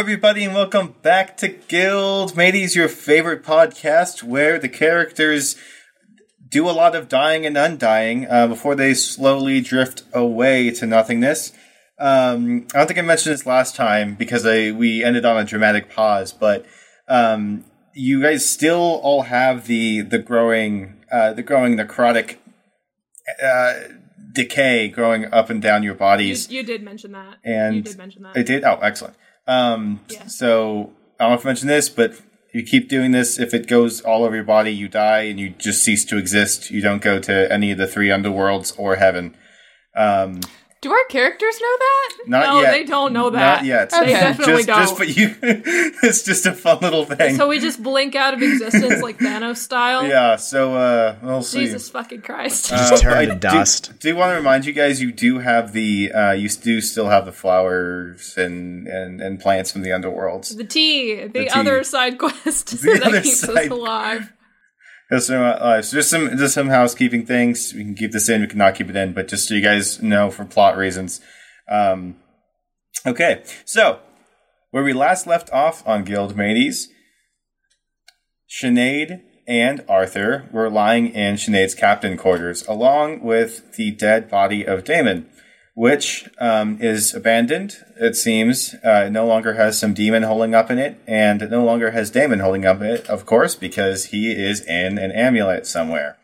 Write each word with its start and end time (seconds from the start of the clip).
Everybody, 0.00 0.44
and 0.44 0.54
welcome 0.54 0.94
back 1.02 1.36
to 1.36 1.46
Guild 1.46 2.34
Mateys, 2.34 2.74
your 2.74 2.88
favorite 2.88 3.42
podcast 3.44 4.22
where 4.22 4.58
the 4.58 4.66
characters 4.66 5.56
do 6.48 6.70
a 6.70 6.72
lot 6.72 6.96
of 6.96 7.06
dying 7.06 7.44
and 7.44 7.54
undying 7.58 8.26
uh, 8.26 8.46
before 8.46 8.74
they 8.74 8.94
slowly 8.94 9.60
drift 9.60 10.02
away 10.14 10.70
to 10.70 10.86
nothingness. 10.86 11.52
Um, 11.98 12.66
I 12.74 12.78
don't 12.78 12.86
think 12.86 12.98
I 12.98 13.02
mentioned 13.02 13.34
this 13.34 13.44
last 13.44 13.76
time 13.76 14.14
because 14.14 14.46
I, 14.46 14.70
we 14.70 15.04
ended 15.04 15.26
on 15.26 15.36
a 15.36 15.44
dramatic 15.44 15.90
pause, 15.94 16.32
but 16.32 16.64
um, 17.06 17.66
you 17.94 18.22
guys 18.22 18.48
still 18.50 19.00
all 19.02 19.24
have 19.24 19.66
the 19.66 20.00
the 20.00 20.18
growing 20.18 21.04
uh, 21.12 21.34
the 21.34 21.42
growing 21.42 21.76
necrotic 21.76 22.36
uh, 23.44 23.74
decay 24.32 24.88
growing 24.88 25.26
up 25.30 25.50
and 25.50 25.60
down 25.60 25.82
your 25.82 25.92
You, 25.92 25.98
bodies. 25.98 26.50
you 26.50 26.62
did 26.62 26.82
mention 26.82 27.12
that. 27.12 27.36
And 27.44 27.76
you 27.76 27.82
did 27.82 27.98
mention 27.98 28.22
that. 28.22 28.34
I 28.34 28.42
did. 28.42 28.64
Oh, 28.64 28.78
excellent. 28.80 29.16
Um, 29.46 30.00
Yeah. 30.08 30.26
So 30.26 30.92
I 31.18 31.24
don't 31.24 31.32
know 31.32 31.38
if 31.38 31.46
I 31.46 31.48
mentioned 31.48 31.70
this, 31.70 31.88
but 31.88 32.20
you 32.52 32.62
keep 32.62 32.88
doing 32.88 33.12
this. 33.12 33.38
If 33.38 33.54
it 33.54 33.66
goes 33.66 34.00
all 34.00 34.24
over 34.24 34.34
your 34.34 34.44
body, 34.44 34.72
you 34.72 34.88
die 34.88 35.22
and 35.22 35.38
you 35.38 35.50
just 35.50 35.84
cease 35.84 36.04
to 36.06 36.18
exist. 36.18 36.70
You 36.70 36.80
don't 36.82 37.02
go 37.02 37.18
to 37.20 37.52
any 37.52 37.70
of 37.70 37.78
the 37.78 37.86
three 37.86 38.08
underworlds 38.08 38.76
or 38.78 38.96
heaven. 38.96 39.36
Um, 39.96 40.40
Do 40.82 40.90
our 40.90 41.04
characters 41.10 41.60
know 41.60 41.76
that? 41.78 42.10
not 42.26 42.46
no, 42.46 42.60
yet. 42.62 42.70
they 42.70 42.84
don't 42.84 43.12
know 43.12 43.28
that. 43.28 43.56
Not 43.56 43.64
yet. 43.66 43.90
They 43.90 43.98
Okay. 43.98 44.12
definitely 44.12 44.64
just, 44.64 44.66
don't. 44.66 44.78
just 44.80 44.96
for 44.96 45.04
you, 45.04 45.36
it's 46.02 46.22
just 46.22 46.46
a 46.46 46.52
fun 46.54 46.78
little 46.80 47.04
thing. 47.04 47.36
so 47.36 47.48
we 47.48 47.60
just 47.60 47.82
blink 47.82 48.14
out 48.14 48.32
of 48.32 48.40
existence 48.42 49.02
like 49.02 49.18
Thanos 49.18 49.58
style. 49.58 50.06
yeah. 50.06 50.36
So 50.36 50.74
uh, 50.76 51.16
we'll 51.22 51.42
see. 51.42 51.60
Jesus 51.66 51.90
fucking 51.90 52.22
Christ. 52.22 52.70
Just 52.70 53.02
turn 53.02 53.12
I 53.12 53.26
to 53.26 53.32
do- 53.34 53.38
dust. 53.40 53.98
Do, 53.98 54.16
want 54.16 54.30
to 54.30 54.36
remind 54.36 54.64
you 54.64 54.72
guys, 54.72 55.02
you 55.02 55.12
do 55.12 55.40
have 55.40 55.74
the, 55.74 56.12
uh, 56.12 56.32
you 56.32 56.48
do 56.48 56.80
still 56.80 57.10
have 57.10 57.26
the 57.26 57.32
flowers 57.32 58.38
and, 58.38 58.86
and, 58.88 59.20
and 59.20 59.38
plants 59.38 59.70
from 59.70 59.82
the 59.82 59.90
underworlds. 59.90 60.56
the 60.56 60.64
tea. 60.64 61.26
the, 61.26 61.40
tea. 61.44 61.48
other 61.50 61.84
side 61.84 62.16
quest 62.18 62.68
The 62.80 62.92
that 62.94 63.02
other 63.02 63.20
keeps 63.20 63.44
us 63.46 63.66
alive. 63.68 64.32
Yes, 65.10 65.26
so, 65.26 65.44
uh, 65.44 65.82
so 65.82 65.96
just 65.96 66.10
some 66.10 66.36
just 66.36 66.54
some 66.54 66.68
housekeeping 66.68 67.26
things. 67.26 67.74
We 67.74 67.82
can 67.82 67.94
keep 67.94 68.12
this 68.12 68.28
in. 68.28 68.42
We 68.42 68.46
can 68.46 68.58
not 68.58 68.76
keep 68.76 68.88
it 68.88 68.96
in, 68.96 69.12
but 69.12 69.28
just 69.28 69.48
so 69.48 69.54
you 69.54 69.62
guys 69.62 70.00
know 70.00 70.30
for 70.30 70.44
plot 70.44 70.76
reasons. 70.76 71.20
Um, 71.68 72.16
okay, 73.04 73.42
so 73.64 74.00
where 74.70 74.84
we 74.84 74.92
last 74.92 75.26
left 75.26 75.50
off 75.52 75.86
on 75.86 76.04
Guild 76.04 76.36
Mateys, 76.36 76.88
Sinead 78.48 79.22
and 79.48 79.84
Arthur 79.88 80.48
were 80.52 80.70
lying 80.70 81.08
in 81.08 81.34
Sinead's 81.34 81.74
captain 81.74 82.16
quarters, 82.16 82.64
along 82.68 83.22
with 83.22 83.74
the 83.74 83.90
dead 83.90 84.30
body 84.30 84.64
of 84.64 84.84
Damon, 84.84 85.28
which 85.80 86.28
um, 86.38 86.76
is 86.78 87.14
abandoned. 87.14 87.78
It 87.96 88.14
seems 88.14 88.74
uh, 88.84 89.04
it 89.06 89.12
no 89.12 89.24
longer 89.24 89.54
has 89.54 89.78
some 89.78 89.94
demon 89.94 90.24
holding 90.24 90.54
up 90.54 90.70
in 90.70 90.76
it, 90.76 91.00
and 91.06 91.40
it 91.40 91.50
no 91.50 91.64
longer 91.64 91.92
has 91.92 92.10
Damon 92.10 92.40
holding 92.40 92.66
up 92.66 92.82
it, 92.82 93.08
of 93.08 93.24
course, 93.24 93.54
because 93.54 94.06
he 94.06 94.30
is 94.30 94.60
in 94.60 94.98
an 94.98 95.10
amulet 95.10 95.66
somewhere. 95.66 96.18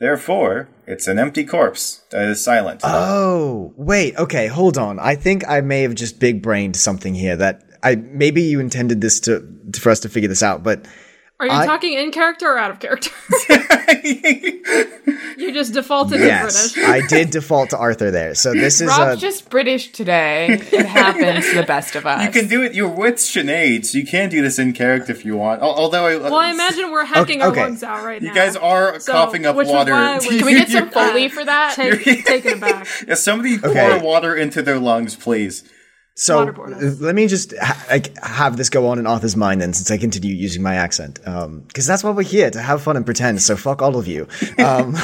Therefore, 0.00 0.68
it's 0.84 1.06
an 1.06 1.20
empty 1.20 1.44
corpse 1.44 2.02
that 2.10 2.28
is 2.28 2.42
silent. 2.42 2.80
Oh, 2.82 3.72
wait. 3.76 4.16
Okay, 4.16 4.48
hold 4.48 4.76
on. 4.76 4.98
I 4.98 5.14
think 5.14 5.48
I 5.48 5.60
may 5.60 5.82
have 5.82 5.94
just 5.94 6.18
big 6.18 6.42
brained 6.42 6.74
something 6.74 7.14
here 7.14 7.36
that 7.36 7.62
I 7.84 7.94
maybe 7.94 8.42
you 8.42 8.58
intended 8.58 9.00
this 9.00 9.20
to 9.20 9.48
for 9.78 9.90
us 9.90 10.00
to 10.00 10.08
figure 10.08 10.28
this 10.28 10.42
out, 10.42 10.64
but 10.64 10.88
Are 11.42 11.46
you 11.46 11.52
I- 11.52 11.66
talking 11.66 11.94
in 11.94 12.12
character 12.12 12.46
or 12.46 12.56
out 12.58 12.70
of 12.70 12.78
character? 12.78 13.10
you 15.36 15.52
just 15.52 15.74
defaulted 15.74 16.20
yes, 16.20 16.72
to 16.74 16.80
British. 16.80 17.04
I 17.04 17.06
did 17.08 17.30
default 17.30 17.70
to 17.70 17.78
Arthur 17.78 18.12
there. 18.12 18.36
So 18.36 18.52
this 18.52 18.80
is 18.80 18.86
Rob's 18.86 19.18
a 19.18 19.20
just 19.20 19.50
British 19.50 19.90
today. 19.90 20.60
It 20.72 20.86
happens 20.86 21.50
to 21.50 21.56
the 21.56 21.62
best 21.64 21.96
of 21.96 22.06
us. 22.06 22.24
you 22.24 22.30
can 22.30 22.48
do 22.48 22.62
it. 22.62 22.74
You're 22.74 22.88
with 22.88 23.16
Sinead, 23.16 23.84
so 23.86 23.98
you 23.98 24.06
can 24.06 24.28
do 24.30 24.40
this 24.40 24.58
in 24.60 24.72
character 24.72 25.10
if 25.12 25.24
you 25.24 25.36
want. 25.36 25.62
Although, 25.62 26.06
I, 26.06 26.16
Well, 26.16 26.36
I 26.36 26.50
imagine 26.50 26.90
we're 26.92 27.04
hacking 27.04 27.42
Okay. 27.42 27.60
our 27.60 27.66
lungs 27.66 27.82
out 27.82 28.04
right 28.04 28.22
now. 28.22 28.28
you 28.28 28.34
guys 28.34 28.54
are 28.56 29.00
So, 29.00 29.12
coughing 29.12 29.46
up 29.46 29.56
water. 29.56 29.92
why 29.92 30.18
Can 30.20 30.46
we 30.46 30.54
get 30.54 30.68
some 30.68 30.90
Foley 30.90 31.28
for 31.28 31.44
that? 31.44 31.74
Take, 31.74 32.04
taking 32.24 32.52
it 32.52 32.60
back. 32.60 32.86
Yeah, 33.08 33.14
somebody 33.14 33.58
Okay. 33.58 33.90
pour 33.90 33.98
water 34.00 34.34
into 34.36 34.62
their 34.62 34.78
lungs, 34.78 35.16
please. 35.16 35.64
So. 36.14 36.44
Let 37.00 37.14
me 37.14 37.26
just 37.26 37.54
ha- 37.58 37.86
like, 37.90 38.16
have 38.22 38.56
this 38.56 38.68
go 38.70 38.88
on 38.88 38.98
in 38.98 39.06
Arthur's 39.06 39.36
mind 39.36 39.60
then, 39.60 39.72
since 39.72 39.90
I 39.90 39.98
continue 39.98 40.34
using 40.34 40.62
my 40.62 40.74
accent, 40.74 41.20
because 41.24 41.86
that's 41.86 42.04
why 42.04 42.10
we're 42.10 42.22
here 42.22 42.50
to 42.50 42.60
have 42.60 42.82
fun 42.82 42.96
and 42.96 43.04
pretend. 43.04 43.40
So 43.42 43.56
fuck 43.56 43.82
all 43.82 43.96
of 43.96 44.06
you. 44.06 44.28
Um, 44.58 44.96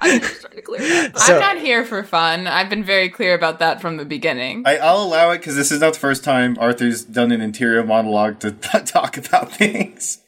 I'm 0.00 0.20
just 0.20 0.42
trying 0.42 0.54
to 0.54 0.62
clear 0.62 0.78
that. 0.80 1.18
So- 1.18 1.34
I'm 1.34 1.40
not 1.40 1.58
here 1.58 1.84
for 1.84 2.04
fun. 2.04 2.46
I've 2.46 2.70
been 2.70 2.84
very 2.84 3.08
clear 3.08 3.34
about 3.34 3.58
that 3.58 3.80
from 3.80 3.96
the 3.96 4.04
beginning. 4.04 4.62
I, 4.64 4.76
I'll 4.76 5.02
allow 5.02 5.30
it 5.32 5.38
because 5.38 5.56
this 5.56 5.72
is 5.72 5.80
not 5.80 5.94
the 5.94 5.98
first 5.98 6.22
time 6.22 6.56
Arthur's 6.60 7.02
done 7.04 7.32
an 7.32 7.40
interior 7.40 7.82
monologue 7.84 8.38
to 8.40 8.52
t- 8.52 8.80
talk 8.84 9.16
about 9.16 9.50
things. 9.52 10.18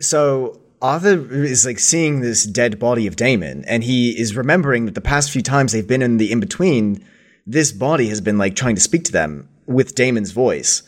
So 0.00 0.60
Arthur 0.80 1.32
is 1.44 1.66
like 1.66 1.78
seeing 1.80 2.20
this 2.20 2.44
dead 2.44 2.78
body 2.78 3.06
of 3.06 3.16
Damon, 3.16 3.64
and 3.66 3.84
he 3.84 4.18
is 4.18 4.36
remembering 4.36 4.86
that 4.86 4.94
the 4.94 5.00
past 5.02 5.30
few 5.30 5.42
times 5.42 5.72
they've 5.72 5.86
been 5.86 6.02
in 6.02 6.16
the 6.18 6.30
in 6.32 6.40
between, 6.40 7.04
this 7.48 7.72
body 7.72 8.08
has 8.08 8.20
been 8.20 8.36
like 8.36 8.54
trying 8.54 8.74
to 8.74 8.80
speak 8.80 9.04
to 9.04 9.12
them 9.12 9.48
with 9.66 9.94
Damon's 9.94 10.32
voice. 10.32 10.82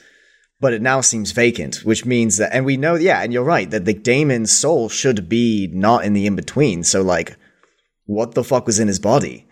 But 0.60 0.74
it 0.74 0.82
now 0.82 1.00
seems 1.00 1.32
vacant, 1.32 1.76
which 1.86 2.04
means 2.04 2.36
that, 2.36 2.52
and 2.52 2.66
we 2.66 2.76
know, 2.76 2.94
yeah, 2.94 3.22
and 3.22 3.32
you're 3.32 3.42
right, 3.42 3.70
that 3.70 3.86
the 3.86 3.94
Damon's 3.94 4.52
soul 4.52 4.90
should 4.90 5.26
be 5.26 5.70
not 5.72 6.04
in 6.04 6.12
the 6.12 6.26
in 6.26 6.36
between. 6.36 6.84
So, 6.84 7.00
like, 7.00 7.38
what 8.04 8.34
the 8.34 8.44
fuck 8.44 8.66
was 8.66 8.78
in 8.78 8.86
his 8.86 8.98
body? 8.98 9.48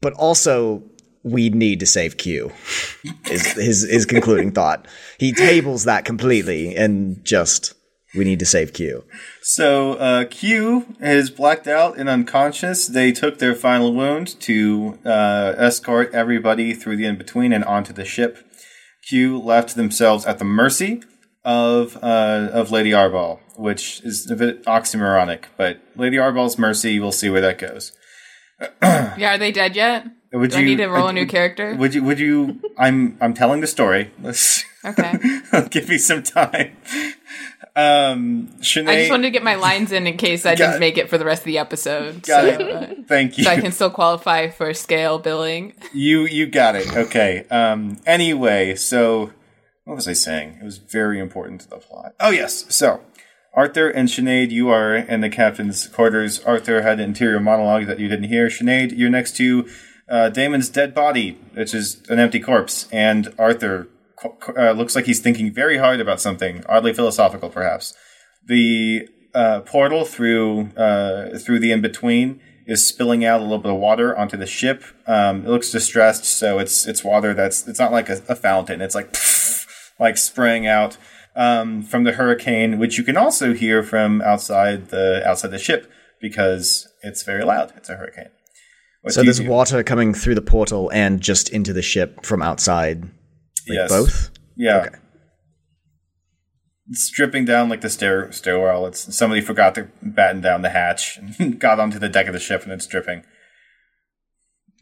But 0.00 0.12
also, 0.12 0.84
we 1.24 1.50
need 1.50 1.80
to 1.80 1.86
save 1.86 2.18
Q. 2.18 2.52
Is 3.28 3.52
his 3.54 3.82
his 3.82 4.06
concluding 4.06 4.52
thought. 4.52 4.86
He 5.18 5.32
tables 5.32 5.84
that 5.84 6.04
completely 6.04 6.76
and 6.76 7.22
just 7.24 7.74
we 8.14 8.24
need 8.24 8.38
to 8.40 8.46
save 8.46 8.72
Q. 8.72 9.04
So 9.42 9.94
uh, 9.94 10.24
Q 10.24 10.96
is 11.00 11.30
blacked 11.30 11.66
out 11.66 11.98
and 11.98 12.08
unconscious. 12.08 12.86
They 12.86 13.12
took 13.12 13.38
their 13.38 13.54
final 13.54 13.92
wound 13.94 14.38
to 14.40 14.98
uh, 15.04 15.54
escort 15.56 16.12
everybody 16.12 16.74
through 16.74 16.96
the 16.96 17.06
in 17.06 17.16
between 17.16 17.52
and 17.52 17.64
onto 17.64 17.92
the 17.92 18.04
ship. 18.04 18.38
Q 19.08 19.38
left 19.38 19.76
themselves 19.76 20.26
at 20.26 20.38
the 20.38 20.44
mercy 20.44 21.02
of 21.44 21.96
uh, 22.02 22.50
of 22.52 22.70
Lady 22.70 22.90
Arbol, 22.90 23.40
which 23.56 24.02
is 24.04 24.30
a 24.30 24.36
bit 24.36 24.64
oxymoronic. 24.64 25.44
But 25.56 25.80
Lady 25.96 26.16
Arbol's 26.16 26.58
mercy, 26.58 27.00
we'll 27.00 27.12
see 27.12 27.30
where 27.30 27.40
that 27.40 27.58
goes. 27.58 27.92
Yeah, 28.82 29.34
are 29.34 29.38
they 29.38 29.52
dead 29.52 29.74
yet? 29.74 30.06
Would 30.32 30.52
Do 30.52 30.58
I 30.58 30.62
need 30.62 30.76
to 30.76 30.86
roll 30.86 31.08
a 31.08 31.12
new 31.12 31.26
character? 31.26 31.74
Would 31.74 31.94
you? 31.94 32.04
Would 32.04 32.20
you? 32.20 32.60
I'm 32.78 33.16
I'm 33.20 33.34
telling 33.34 33.60
the 33.60 33.66
story. 33.66 34.12
Let's 34.22 34.64
Okay. 34.84 35.14
give 35.70 35.88
me 35.88 35.98
some 35.98 36.22
time. 36.22 36.76
Um, 37.76 38.48
Sinead, 38.60 38.88
I 38.88 38.96
just 38.96 39.10
wanted 39.10 39.24
to 39.24 39.30
get 39.30 39.42
my 39.42 39.54
lines 39.54 39.92
in 39.92 40.06
in 40.06 40.16
case 40.16 40.44
I 40.44 40.54
didn't 40.54 40.76
it. 40.76 40.80
make 40.80 40.98
it 40.98 41.08
for 41.08 41.18
the 41.18 41.24
rest 41.24 41.42
of 41.42 41.46
the 41.46 41.58
episode. 41.58 42.22
got 42.22 42.44
so, 42.44 42.66
it. 42.66 43.08
Thank 43.08 43.38
you. 43.38 43.44
so 43.44 43.50
I 43.50 43.60
can 43.60 43.72
still 43.72 43.90
qualify 43.90 44.48
for 44.48 44.74
scale 44.74 45.18
billing. 45.18 45.74
You 45.94 46.26
you 46.26 46.46
got 46.46 46.76
it. 46.76 46.94
Okay. 46.94 47.46
Um 47.50 47.98
anyway, 48.06 48.74
so 48.74 49.32
what 49.84 49.94
was 49.94 50.08
I 50.08 50.12
saying? 50.12 50.58
It 50.60 50.64
was 50.64 50.78
very 50.78 51.20
important 51.20 51.62
to 51.62 51.70
the 51.70 51.78
plot. 51.78 52.14
Oh 52.18 52.30
yes. 52.30 52.66
So 52.74 53.02
Arthur 53.54 53.88
and 53.88 54.08
Sinead, 54.08 54.50
you 54.50 54.68
are 54.68 54.94
in 54.94 55.20
the 55.20 55.28
captain's 55.30 55.88
quarters. 55.88 56.40
Arthur 56.44 56.82
had 56.82 57.00
an 57.00 57.10
interior 57.10 57.40
monologue 57.40 57.86
that 57.86 57.98
you 57.98 58.08
didn't 58.08 58.28
hear. 58.28 58.46
Sinead, 58.46 58.96
you're 58.96 59.10
next 59.10 59.36
to 59.36 59.68
uh, 60.08 60.28
Damon's 60.28 60.68
dead 60.68 60.94
body, 60.94 61.38
which 61.54 61.74
is 61.74 62.02
an 62.08 62.18
empty 62.18 62.40
corpse, 62.40 62.88
and 62.92 63.32
Arthur 63.38 63.88
uh, 64.56 64.72
looks 64.72 64.94
like 64.94 65.06
he's 65.06 65.20
thinking 65.20 65.52
very 65.52 65.78
hard 65.78 66.00
about 66.00 66.20
something, 66.20 66.64
oddly 66.68 66.92
philosophical, 66.92 67.48
perhaps. 67.48 67.94
The 68.46 69.08
uh, 69.34 69.60
portal 69.60 70.04
through 70.04 70.70
uh, 70.76 71.38
through 71.38 71.60
the 71.60 71.72
in 71.72 71.80
between 71.80 72.40
is 72.66 72.86
spilling 72.86 73.24
out 73.24 73.40
a 73.40 73.42
little 73.42 73.58
bit 73.58 73.72
of 73.72 73.78
water 73.78 74.16
onto 74.16 74.36
the 74.36 74.46
ship. 74.46 74.84
Um, 75.06 75.44
it 75.44 75.48
looks 75.48 75.70
distressed, 75.70 76.24
so 76.24 76.58
it's 76.58 76.86
it's 76.86 77.04
water 77.04 77.34
that's 77.34 77.66
it's 77.66 77.78
not 77.78 77.92
like 77.92 78.08
a, 78.08 78.22
a 78.28 78.36
fountain. 78.36 78.80
It's 78.80 78.94
like 78.94 79.16
like 80.00 80.16
spraying 80.16 80.66
out 80.66 80.96
um, 81.36 81.82
from 81.82 82.04
the 82.04 82.12
hurricane, 82.12 82.78
which 82.78 82.98
you 82.98 83.04
can 83.04 83.16
also 83.16 83.54
hear 83.54 83.82
from 83.82 84.20
outside 84.22 84.88
the 84.88 85.22
outside 85.26 85.50
the 85.50 85.58
ship 85.58 85.90
because 86.20 86.88
it's 87.02 87.22
very 87.22 87.44
loud. 87.44 87.72
It's 87.76 87.88
a 87.88 87.96
hurricane. 87.96 88.30
What 89.02 89.14
So 89.14 89.22
there's 89.22 89.40
do? 89.40 89.48
water 89.48 89.82
coming 89.82 90.12
through 90.12 90.34
the 90.34 90.42
portal 90.42 90.90
and 90.92 91.20
just 91.20 91.48
into 91.48 91.72
the 91.72 91.82
ship 91.82 92.24
from 92.24 92.42
outside. 92.42 93.08
Like 93.68 93.76
Yes. 93.76 93.88
both? 93.90 94.30
Yeah. 94.56 94.78
Okay. 94.86 94.96
It's 96.88 97.08
dripping 97.10 97.44
down 97.44 97.68
like 97.68 97.82
the 97.82 97.90
stair 97.90 98.30
stairwell. 98.32 98.86
It's 98.86 99.14
somebody 99.16 99.40
forgot 99.40 99.74
to 99.76 99.88
batten 100.02 100.40
down 100.40 100.62
the 100.62 100.70
hatch 100.70 101.18
and 101.38 101.58
got 101.60 101.78
onto 101.78 101.98
the 101.98 102.08
deck 102.08 102.26
of 102.26 102.32
the 102.32 102.40
ship 102.40 102.64
and 102.64 102.72
it's 102.72 102.86
dripping. 102.86 103.22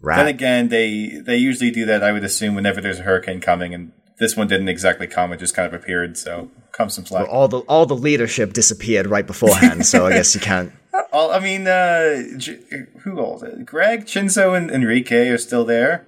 Right. 0.01 0.17
Then 0.17 0.27
again, 0.29 0.69
they 0.69 1.21
they 1.25 1.37
usually 1.37 1.71
do 1.71 1.85
that. 1.87 2.03
I 2.03 2.13
would 2.13 2.25
assume 2.25 2.55
whenever 2.55 2.81
there's 2.81 3.01
a 3.01 3.03
hurricane 3.03 3.41
coming, 3.41 3.75
and 3.75 3.93
this 4.21 4.37
one 4.37 4.47
didn't 4.47 4.69
exactly 4.69 5.07
come; 5.09 5.33
it 5.33 5.39
just 5.39 5.55
kind 5.57 5.67
of 5.67 5.75
appeared. 5.75 6.17
So 6.17 6.51
come 6.73 6.89
some 6.89 7.05
slack. 7.05 7.29
all 7.29 7.49
the 7.49 7.59
all 7.63 7.85
the 7.85 7.97
leadership 7.97 8.53
disappeared 8.53 9.09
right 9.09 9.27
beforehand, 9.27 9.85
so 9.87 10.07
I 10.07 10.11
guess 10.13 10.35
you 10.35 10.41
can't. 10.41 10.73
All, 11.13 11.31
I 11.31 11.39
mean, 11.41 11.67
uh, 11.67 12.23
J- 12.37 12.59
who 13.03 13.19
all? 13.19 13.43
Greg, 13.65 14.05
Chinzo, 14.05 14.55
and 14.57 14.71
Enrique 14.71 15.29
are 15.29 15.39
still 15.39 15.65
there. 15.65 16.07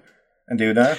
And 0.49 0.61
Una. 0.61 0.97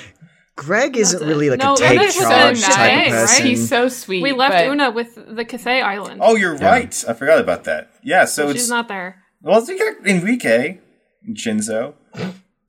Greg 0.57 0.97
isn't 0.97 1.25
really 1.25 1.49
like 1.49 1.59
No, 1.59 1.73
a 1.73 1.77
that 1.79 1.89
take 1.89 2.01
is 2.09 2.15
so 2.15 2.21
charge 2.29 2.61
nice, 2.61 2.75
type 2.75 3.07
of 3.07 3.13
right? 3.13 3.21
person. 3.21 3.45
He's 3.45 3.69
so 3.69 3.87
sweet. 3.87 4.21
We 4.21 4.31
left 4.33 4.53
but 4.53 4.67
Una 4.67 4.91
with 4.91 5.15
the 5.35 5.45
Cathay 5.45 5.81
Island. 5.81 6.19
Oh, 6.23 6.35
you're 6.35 6.55
right. 6.57 7.03
I 7.07 7.13
forgot 7.13 7.39
about 7.39 7.63
that. 7.63 7.89
Yeah. 8.03 8.25
So 8.25 8.43
so 8.43 8.49
it's 8.49 8.59
she's 8.61 8.69
not 8.69 8.87
there. 8.87 9.23
well, 9.41 9.63
you 9.65 9.77
got 9.77 10.05
Enrique, 10.07 10.77
and 11.25 11.35
Chinzo. 11.35 11.93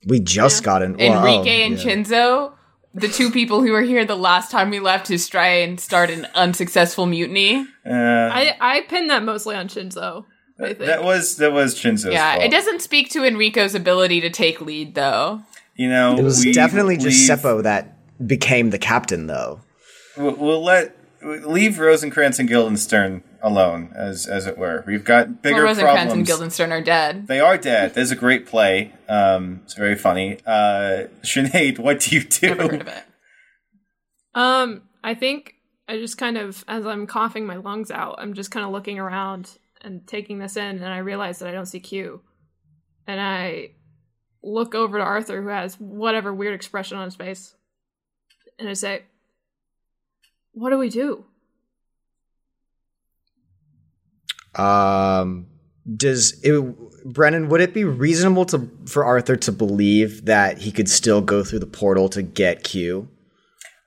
We 0.06 0.20
just 0.20 0.62
got 0.64 0.82
in. 0.82 0.96
well, 0.96 1.18
Enrique 1.26 1.62
oh, 1.62 1.66
and 1.66 1.78
yeah. 1.78 1.84
Chinzo, 1.84 2.52
the 2.94 3.08
two 3.08 3.30
people 3.30 3.62
who 3.62 3.72
were 3.72 3.82
here 3.82 4.04
the 4.04 4.16
last 4.16 4.50
time 4.50 4.70
we 4.70 4.80
left 4.80 5.06
to 5.06 5.18
try 5.28 5.48
and 5.48 5.78
start 5.78 6.10
an 6.10 6.26
unsuccessful 6.34 7.06
mutiny. 7.06 7.66
Uh, 7.84 7.92
I 7.92 8.56
I 8.60 8.80
pinned 8.82 9.10
that 9.10 9.22
mostly 9.22 9.54
on 9.56 9.68
Chinzo. 9.68 10.24
I 10.60 10.66
think. 10.66 10.78
that 10.80 11.02
was 11.02 11.36
that 11.36 11.52
was 11.52 11.74
Chinzo's 11.74 12.12
Yeah, 12.12 12.32
fault. 12.34 12.44
it 12.44 12.50
doesn't 12.50 12.80
speak 12.82 13.10
to 13.10 13.24
Enrico's 13.24 13.74
ability 13.74 14.20
to 14.20 14.30
take 14.30 14.60
lead, 14.60 14.94
though. 14.94 15.42
You 15.74 15.88
know, 15.88 16.16
It 16.18 16.22
was 16.22 16.44
we 16.44 16.52
definitely 16.52 16.96
leave- 16.96 17.02
just 17.10 17.28
Seppo 17.30 17.62
that 17.62 17.96
became 18.26 18.70
the 18.70 18.78
captain, 18.78 19.26
though. 19.26 19.60
We'll, 20.16 20.34
we'll 20.36 20.62
let 20.62 20.96
leave 21.22 21.78
Rosencrantz 21.78 22.38
and 22.38 22.48
Guildenstern 22.48 23.22
alone, 23.42 23.90
as 23.94 24.26
as 24.26 24.46
it 24.46 24.58
were. 24.58 24.84
We've 24.86 25.04
got 25.04 25.40
bigger 25.40 25.56
Well, 25.56 25.64
Rosencrantz 25.66 25.96
problems. 26.02 26.12
and 26.18 26.26
Guildenstern 26.26 26.72
are 26.72 26.82
dead. 26.82 27.26
They 27.26 27.40
are 27.40 27.56
dead. 27.56 27.94
There's 27.94 28.10
a 28.10 28.16
great 28.16 28.46
play. 28.46 28.92
Um, 29.08 29.60
it's 29.64 29.74
very 29.74 29.96
funny. 29.96 30.38
Uh, 30.46 31.04
Sinead, 31.22 31.78
what 31.78 32.00
do 32.00 32.16
you 32.16 32.24
Never 32.42 32.62
heard 32.62 32.70
do? 32.72 32.76
of 32.80 32.88
it. 32.88 33.04
Um, 34.34 34.82
I 35.02 35.14
think 35.14 35.54
I 35.88 35.98
just 35.98 36.18
kind 36.18 36.36
of, 36.38 36.64
as 36.68 36.86
I'm 36.86 37.06
coughing 37.06 37.46
my 37.46 37.56
lungs 37.56 37.90
out, 37.90 38.16
I'm 38.18 38.34
just 38.34 38.50
kind 38.50 38.64
of 38.64 38.72
looking 38.72 38.98
around 38.98 39.58
and 39.82 40.06
taking 40.06 40.38
this 40.38 40.56
in, 40.56 40.76
and 40.76 40.84
I 40.86 40.98
realize 40.98 41.38
that 41.40 41.48
I 41.48 41.52
don't 41.52 41.66
see 41.66 41.80
Q. 41.80 42.20
And 43.06 43.20
I 43.20 43.70
look 44.42 44.74
over 44.74 44.98
to 44.98 45.04
Arthur, 45.04 45.42
who 45.42 45.48
has 45.48 45.74
whatever 45.76 46.32
weird 46.32 46.54
expression 46.54 46.98
on 46.98 47.04
his 47.04 47.16
face, 47.16 47.54
and 48.58 48.68
I 48.68 48.74
say, 48.74 49.02
What 50.52 50.70
do 50.70 50.78
we 50.78 50.88
do? 50.88 51.24
Um, 54.54 55.46
does 55.96 56.40
it, 56.42 57.04
Brennan? 57.04 57.48
Would 57.48 57.60
it 57.60 57.74
be 57.74 57.84
reasonable 57.84 58.44
to 58.46 58.70
for 58.86 59.04
Arthur 59.04 59.36
to 59.36 59.52
believe 59.52 60.26
that 60.26 60.58
he 60.58 60.70
could 60.70 60.88
still 60.88 61.20
go 61.20 61.42
through 61.42 61.60
the 61.60 61.66
portal 61.66 62.08
to 62.10 62.22
get 62.22 62.62
Q? 62.62 63.08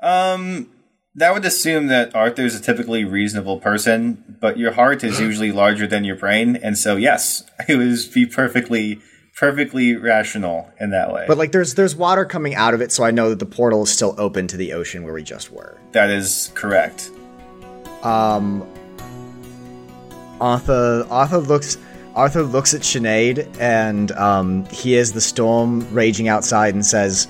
Um, 0.01 0.71
that 1.15 1.33
would 1.33 1.45
assume 1.45 1.87
that 1.87 2.13
Arthur 2.13 2.43
is 2.43 2.59
a 2.59 2.61
typically 2.61 3.05
reasonable 3.05 3.59
person, 3.59 4.37
but 4.41 4.57
your 4.57 4.73
heart 4.73 5.03
is 5.03 5.19
usually 5.21 5.51
larger 5.51 5.87
than 5.87 6.03
your 6.03 6.15
brain, 6.15 6.55
and 6.55 6.77
so 6.77 6.95
yes, 6.95 7.43
it 7.67 7.75
would 7.75 8.13
be 8.13 8.25
perfectly 8.25 9.01
perfectly 9.35 9.95
rational 9.95 10.69
in 10.79 10.91
that 10.91 11.11
way. 11.13 11.25
But 11.27 11.37
like, 11.37 11.51
there's 11.51 11.75
there's 11.75 11.95
water 11.95 12.25
coming 12.25 12.55
out 12.55 12.73
of 12.73 12.81
it, 12.81 12.91
so 12.91 13.03
I 13.03 13.11
know 13.11 13.29
that 13.29 13.39
the 13.39 13.45
portal 13.45 13.83
is 13.83 13.89
still 13.91 14.15
open 14.17 14.47
to 14.47 14.57
the 14.57 14.73
ocean 14.73 15.03
where 15.03 15.13
we 15.13 15.23
just 15.23 15.51
were. 15.51 15.77
that 15.91 16.09
is 16.09 16.51
correct. 16.55 17.11
Um, 18.03 18.67
Arthur 20.39 21.05
Arthur 21.09 21.39
looks 21.39 21.77
Arthur 22.15 22.43
looks 22.43 22.73
at 22.73 22.81
Sinead 22.81 23.49
and 23.59 24.11
um, 24.13 24.65
he 24.67 24.91
hears 24.91 25.11
the 25.11 25.21
storm 25.21 25.85
raging 25.93 26.27
outside 26.27 26.73
and 26.73 26.85
says, 26.85 27.27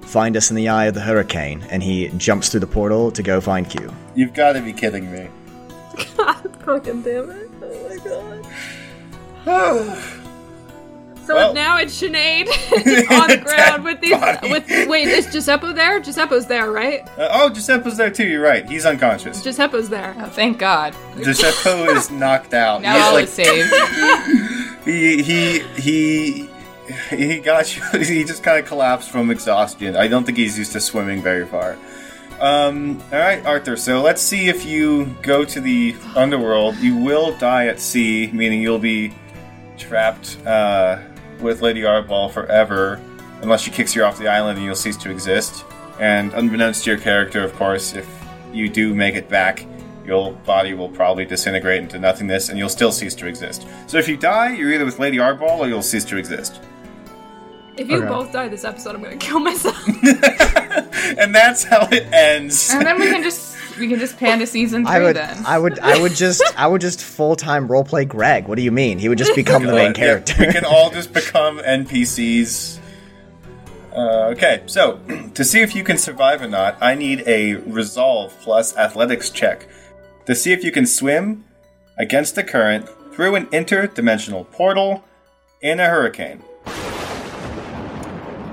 "Find 0.00 0.36
us 0.36 0.50
in 0.50 0.56
the 0.56 0.68
eye 0.68 0.86
of 0.86 0.94
the 0.94 1.00
hurricane." 1.00 1.64
And 1.70 1.82
he 1.82 2.08
jumps 2.16 2.48
through 2.48 2.60
the 2.60 2.66
portal 2.66 3.10
to 3.12 3.22
go 3.22 3.40
find 3.40 3.68
Q. 3.68 3.92
You've 4.14 4.34
got 4.34 4.54
to 4.54 4.60
be 4.62 4.72
kidding 4.72 5.12
me. 5.12 5.28
God 6.16 6.56
fucking 6.64 7.02
damn 7.02 7.30
it. 7.30 7.50
Oh 7.62 7.88
my 7.88 7.96
god. 9.44 10.19
So 11.26 11.34
Well- 11.36 11.54
now 11.54 11.76
it's 11.78 12.00
Sinead 12.00 12.48
on 13.20 13.28
the 13.28 13.36
ground 13.38 13.84
with 13.84 14.00
these. 14.00 14.16
With 14.42 14.88
wait, 14.88 15.06
is 15.08 15.26
Giuseppe 15.32 15.72
there? 15.72 16.00
Giuseppe's 16.00 16.46
there, 16.46 16.70
right? 16.72 17.06
Uh, 17.18 17.28
oh, 17.32 17.50
Giuseppe's 17.50 17.96
there 17.96 18.10
too. 18.10 18.26
You're 18.26 18.42
right. 18.42 18.68
He's 18.68 18.84
unconscious. 18.86 19.42
Giuseppe's 19.42 19.88
there. 19.88 20.14
Oh, 20.18 20.26
thank 20.26 20.58
God. 20.58 20.94
Giuseppe 21.22 21.70
is 21.96 22.10
knocked 22.10 22.54
out. 22.54 22.82
Now 22.82 22.94
He's 22.94 23.02
all 23.04 23.12
like 23.14 23.24
is 23.24 23.30
saved. 23.32 24.84
he 24.84 25.22
he 25.22 25.58
he 25.80 26.48
he 27.10 27.38
got 27.38 27.76
you. 27.76 27.82
He 28.00 28.24
just 28.24 28.42
kind 28.42 28.58
of 28.58 28.66
collapsed 28.66 29.10
from 29.10 29.30
exhaustion. 29.30 29.94
I 29.96 30.08
don't 30.08 30.24
think 30.24 30.38
he's 30.38 30.58
used 30.58 30.72
to 30.72 30.80
swimming 30.80 31.22
very 31.22 31.46
far. 31.46 31.76
Um, 32.40 33.00
all 33.12 33.18
right, 33.18 33.44
Arthur. 33.44 33.76
So 33.76 34.00
let's 34.00 34.22
see 34.22 34.48
if 34.48 34.64
you 34.64 35.14
go 35.22 35.44
to 35.44 35.60
the 35.60 35.94
underworld. 36.16 36.76
You 36.78 36.96
will 36.96 37.36
die 37.36 37.66
at 37.66 37.78
sea, 37.78 38.30
meaning 38.32 38.62
you'll 38.62 38.78
be 38.78 39.12
trapped 39.76 40.36
uh, 40.46 40.98
with 41.40 41.62
Lady 41.62 41.82
Arbol 41.82 42.30
forever, 42.30 43.00
unless 43.42 43.62
she 43.62 43.70
kicks 43.70 43.94
you 43.96 44.04
off 44.04 44.18
the 44.18 44.28
island 44.28 44.58
and 44.58 44.66
you'll 44.66 44.74
cease 44.74 44.96
to 44.98 45.10
exist. 45.10 45.64
And 45.98 46.32
unbeknownst 46.34 46.84
to 46.84 46.90
your 46.90 46.98
character, 47.00 47.42
of 47.44 47.54
course, 47.54 47.94
if 47.94 48.08
you 48.52 48.68
do 48.68 48.94
make 48.94 49.14
it 49.14 49.28
back, 49.28 49.66
your 50.06 50.32
body 50.32 50.74
will 50.74 50.88
probably 50.88 51.24
disintegrate 51.24 51.82
into 51.82 51.98
nothingness 51.98 52.48
and 52.48 52.58
you'll 52.58 52.68
still 52.68 52.90
cease 52.92 53.14
to 53.16 53.26
exist. 53.26 53.66
So 53.86 53.98
if 53.98 54.08
you 54.08 54.16
die, 54.16 54.54
you're 54.54 54.72
either 54.72 54.84
with 54.84 54.98
Lady 54.98 55.18
Arbol 55.18 55.58
or 55.58 55.68
you'll 55.68 55.82
cease 55.82 56.04
to 56.06 56.16
exist. 56.16 56.60
If 57.76 57.88
you 57.88 57.98
Okay. 57.98 58.08
both 58.08 58.32
die 58.32 58.48
this 58.48 58.64
episode, 58.64 58.94
I'm 58.96 59.02
gonna 59.02 59.16
kill 59.16 59.40
myself. 59.40 59.76
And 61.18 61.34
that's 61.34 61.64
how 61.64 61.88
it 61.90 62.04
ends. 62.12 62.70
and 62.72 62.86
then 62.86 62.98
we 63.00 63.06
can 63.06 63.22
just 63.22 63.56
we 63.80 63.88
can 63.88 63.98
just 63.98 64.16
pan 64.18 64.38
to 64.38 64.46
season 64.46 64.84
three 64.84 64.94
I 64.94 64.98
would, 65.00 65.16
then. 65.16 65.42
I 65.46 65.58
would, 65.58 65.78
I 65.80 66.00
would 66.00 66.12
just, 66.14 66.42
I 66.56 66.66
would 66.66 66.80
just 66.80 67.02
full 67.02 67.34
time 67.36 67.66
roleplay 67.68 68.06
Greg. 68.06 68.46
What 68.46 68.56
do 68.56 68.62
you 68.62 68.70
mean? 68.70 68.98
He 68.98 69.08
would 69.08 69.18
just 69.18 69.34
become 69.34 69.64
the 69.64 69.72
main 69.72 69.78
Uh, 69.78 69.88
yeah, 69.88 69.92
character. 69.92 70.34
we 70.38 70.52
can 70.52 70.64
all 70.64 70.90
just 70.98 71.12
become 71.12 71.58
NPCs. 71.58 72.78
Uh, 73.92 74.28
okay, 74.32 74.62
so 74.66 75.00
to 75.34 75.42
see 75.44 75.60
if 75.62 75.74
you 75.74 75.82
can 75.82 75.98
survive 75.98 76.42
or 76.42 76.46
not, 76.48 76.76
I 76.80 76.94
need 76.94 77.24
a 77.26 77.54
resolve 77.54 78.36
plus 78.40 78.76
athletics 78.76 79.30
check. 79.30 79.66
To 80.26 80.34
see 80.36 80.52
if 80.52 80.62
you 80.62 80.70
can 80.70 80.86
swim 80.86 81.44
against 81.98 82.36
the 82.36 82.44
current 82.44 82.88
through 83.12 83.34
an 83.34 83.46
interdimensional 83.46 84.48
portal 84.52 85.02
in 85.60 85.80
a 85.80 85.86
hurricane. 85.88 86.42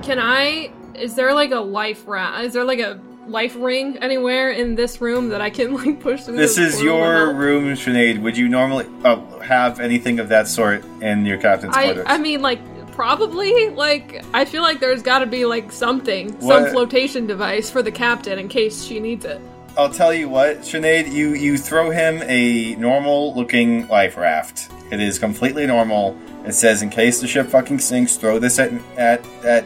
Can 0.02 0.18
I? 0.18 0.70
Is 0.94 1.14
there 1.14 1.32
like 1.34 1.52
a 1.52 1.60
life 1.60 2.02
ra- 2.06 2.40
Is 2.40 2.52
there 2.54 2.64
like 2.64 2.80
a 2.80 2.98
life 3.28 3.54
ring 3.56 3.96
anywhere 3.98 4.50
in 4.50 4.74
this 4.74 5.00
room 5.00 5.28
that 5.28 5.40
I 5.40 5.50
can 5.50 5.74
like 5.74 6.00
push 6.00 6.24
through? 6.24 6.36
This 6.36 6.56
this 6.56 6.74
is 6.74 6.82
your 6.82 7.32
room, 7.34 7.74
Sinead. 7.74 8.20
Would 8.22 8.36
you 8.36 8.48
normally 8.48 8.86
uh, 9.04 9.20
have 9.40 9.80
anything 9.80 10.18
of 10.18 10.28
that 10.28 10.48
sort 10.48 10.84
in 11.00 11.26
your 11.26 11.38
captain's 11.38 11.76
I 11.76 11.84
quarters? 11.84 12.04
I 12.08 12.18
mean 12.18 12.42
like 12.42 12.60
probably 12.92 13.68
like 13.70 14.24
I 14.34 14.44
feel 14.44 14.62
like 14.62 14.80
there's 14.80 15.02
got 15.02 15.20
to 15.20 15.26
be 15.26 15.44
like 15.44 15.70
something, 15.70 16.32
What? 16.38 16.64
some 16.64 16.72
flotation 16.72 17.26
device 17.26 17.70
for 17.70 17.82
the 17.82 17.92
captain 17.92 18.38
in 18.38 18.48
case 18.48 18.84
she 18.84 18.98
needs 19.00 19.24
it. 19.24 19.40
I'll 19.76 19.92
tell 19.92 20.12
you 20.12 20.28
what, 20.28 20.58
Sinead, 20.62 21.12
you 21.12 21.34
you 21.34 21.56
throw 21.56 21.90
him 21.90 22.20
a 22.24 22.74
normal 22.74 23.34
looking 23.34 23.86
life 23.86 24.16
raft. 24.16 24.68
It 24.90 25.00
is 25.00 25.18
completely 25.18 25.66
normal. 25.66 26.18
It 26.44 26.54
says, 26.54 26.82
in 26.82 26.90
case 26.90 27.20
the 27.20 27.28
ship 27.28 27.46
fucking 27.46 27.78
sinks, 27.78 28.16
throw 28.16 28.38
this 28.40 28.58
at 28.58 28.72
at 28.96 29.24
at 29.44 29.64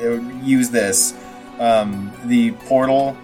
uh, 0.00 0.20
use 0.42 0.70
this. 0.70 1.14
Um, 1.60 2.10
the 2.24 2.50
portal, 2.52 3.16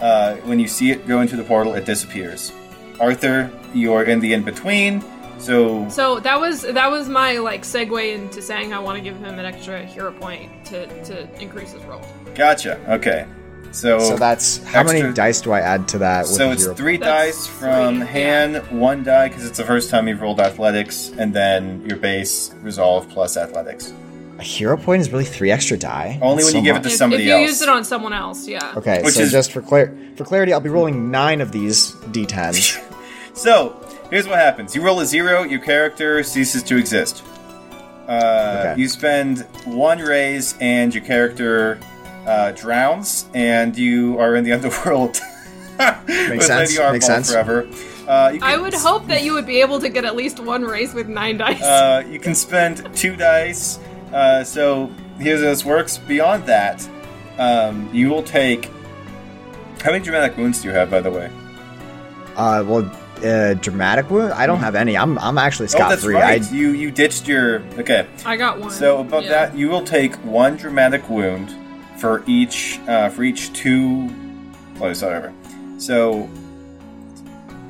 uh, 0.00 0.34
when 0.44 0.58
you 0.60 0.68
see 0.68 0.90
it 0.90 1.06
go 1.06 1.20
into 1.20 1.36
the 1.36 1.44
portal, 1.44 1.74
it 1.74 1.84
disappears. 1.86 2.52
Arthur, 3.00 3.50
you're 3.72 4.02
in 4.04 4.20
the 4.20 4.32
in 4.34 4.42
between, 4.42 5.02
so 5.38 5.88
So 5.88 6.18
that 6.20 6.40
was 6.40 6.62
that 6.62 6.90
was 6.90 7.08
my 7.08 7.38
like 7.38 7.62
segue 7.62 8.14
into 8.14 8.42
saying 8.42 8.72
I 8.74 8.78
want 8.80 8.96
to 8.98 9.02
give 9.04 9.16
him 9.18 9.38
an 9.38 9.44
extra 9.46 9.84
hero 9.84 10.10
point 10.12 10.50
to 10.66 10.86
to 11.04 11.28
increase 11.40 11.72
his 11.72 11.84
roll. 11.84 12.02
gotcha. 12.34 12.80
Okay, 12.94 13.26
so 13.70 13.98
So 14.00 14.16
that's 14.16 14.58
how 14.64 14.82
many 14.82 15.12
dice 15.12 15.40
do 15.42 15.52
I 15.52 15.60
add 15.60 15.86
to 15.88 15.98
that? 15.98 16.22
with 16.22 16.30
So 16.30 16.50
it's 16.50 16.62
hero- 16.64 16.74
three 16.74 16.96
That's 16.96 17.36
dice 17.36 17.46
from 17.46 17.98
three, 17.98 18.06
Han, 18.22 18.54
one 18.80 19.04
die 19.04 19.28
because 19.28 19.44
it's 19.46 19.58
the 19.58 19.64
first 19.64 19.90
time 19.90 20.08
you've 20.08 20.22
rolled 20.22 20.40
athletics, 20.40 21.12
and 21.18 21.32
then 21.34 21.84
your 21.86 21.98
base 21.98 22.50
resolve 22.62 23.08
plus 23.10 23.36
athletics. 23.36 23.92
A 24.38 24.42
hero 24.42 24.76
point 24.76 25.00
is 25.00 25.10
really 25.10 25.24
three 25.24 25.50
extra 25.50 25.76
die. 25.78 26.18
Only 26.20 26.42
That's 26.42 26.54
when 26.54 26.64
you 26.64 26.70
so 26.70 26.74
give 26.74 26.76
it 26.76 26.88
to 26.96 27.06
much. 27.08 27.14
If, 27.14 27.20
if 27.20 27.26
you 27.26 27.32
else. 27.32 27.48
use 27.48 27.62
it 27.62 27.68
on 27.70 27.84
someone 27.84 28.12
else, 28.12 28.46
yeah. 28.46 28.74
Okay, 28.76 29.00
Which 29.02 29.14
so 29.14 29.20
is- 29.22 29.32
just 29.32 29.50
for 29.52 29.62
clar- 29.62 29.94
for 30.16 30.24
clarity, 30.24 30.52
I'll 30.52 30.60
be 30.60 30.68
rolling 30.68 31.10
nine 31.10 31.40
of 31.40 31.52
these 31.52 31.92
d10s. 32.12 32.82
So 33.34 33.78
here's 34.10 34.26
what 34.26 34.38
happens: 34.38 34.74
you 34.74 34.80
roll 34.82 34.98
a 35.00 35.04
zero, 35.04 35.42
your 35.42 35.60
character 35.60 36.22
ceases 36.22 36.62
to 36.64 36.76
exist. 36.78 37.22
Uh, 38.08 38.64
Okay. 38.72 38.80
You 38.80 38.88
spend 38.88 39.40
one 39.66 39.98
raise, 39.98 40.54
and 40.60 40.94
your 40.94 41.04
character 41.04 41.78
uh, 42.26 42.52
drowns, 42.52 43.26
and 43.34 43.76
you 43.76 44.18
are 44.18 44.36
in 44.36 44.44
the 44.44 44.52
underworld. 44.56 45.20
with 46.08 46.42
sense, 46.42 46.78
Lady 46.78 46.92
makes 46.92 47.04
sense. 47.06 47.30
forever. 47.30 47.68
Uh, 48.08 48.30
you 48.34 48.40
I 48.42 48.56
would 48.56 48.72
s- 48.72 48.82
hope 48.82 49.06
that 49.08 49.22
you 49.22 49.34
would 49.34 49.46
be 49.46 49.60
able 49.60 49.80
to 49.80 49.88
get 49.90 50.04
at 50.06 50.16
least 50.16 50.40
one 50.40 50.62
raise 50.62 50.94
with 50.94 51.08
nine 51.08 51.36
dice. 51.36 51.60
Uh, 51.62 52.04
you 52.08 52.18
can 52.18 52.34
spend 52.34 52.88
two 52.96 53.16
dice. 53.16 53.78
Uh, 54.16 54.42
so 54.42 54.90
here's 55.18 55.40
how 55.40 55.48
this 55.48 55.62
works. 55.62 55.98
Beyond 55.98 56.46
that, 56.46 56.88
um, 57.38 57.90
you 57.92 58.08
will 58.08 58.22
take. 58.22 58.70
How 59.82 59.92
many 59.92 60.02
dramatic 60.02 60.38
wounds 60.38 60.62
do 60.62 60.68
you 60.68 60.74
have, 60.74 60.90
by 60.90 61.02
the 61.02 61.10
way? 61.10 61.30
Uh, 62.34 62.64
well, 62.66 62.90
uh, 63.22 63.52
dramatic 63.54 64.10
wound. 64.10 64.32
I 64.32 64.46
don't 64.46 64.60
have 64.60 64.74
any. 64.74 64.96
I'm 64.96 65.18
I'm 65.18 65.36
actually 65.36 65.68
oh, 65.74 65.88
that's 65.90 66.02
free. 66.02 66.14
right. 66.14 66.42
I 66.42 66.50
You 66.50 66.70
you 66.70 66.90
ditched 66.90 67.28
your. 67.28 67.60
Okay. 67.78 68.06
I 68.24 68.38
got 68.38 68.58
one. 68.58 68.70
So 68.70 69.00
above 69.00 69.24
Yeah. 69.24 69.48
that, 69.48 69.54
you 69.54 69.68
will 69.68 69.84
take 69.84 70.14
one 70.24 70.56
dramatic 70.56 71.10
wound 71.10 71.54
for 71.98 72.24
each 72.26 72.80
uh, 72.88 73.10
for 73.10 73.22
each 73.22 73.52
two. 73.52 74.08
Oh, 74.80 74.88
it's 74.88 75.02
whatever. 75.02 75.30
So 75.76 76.26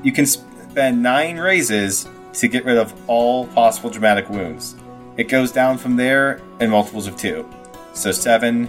you 0.05 0.13
can 0.13 0.27
spend 0.27 1.03
nine 1.03 1.39
raises 1.39 2.09
to 2.35 2.47
get 2.47 2.65
rid 2.65 2.77
of 2.77 2.95
all 3.09 3.49
possible 3.49 3.91
dramatic 3.91 4.31
wounds. 4.31 4.76
It 5.17 5.29
goes 5.29 5.53
down 5.53 5.79
from 5.79 5.97
there 5.97 6.41
in 6.61 6.71
multiples 6.71 7.07
of 7.07 7.17
two. 7.17 7.49
So 7.95 8.13
seven 8.13 8.69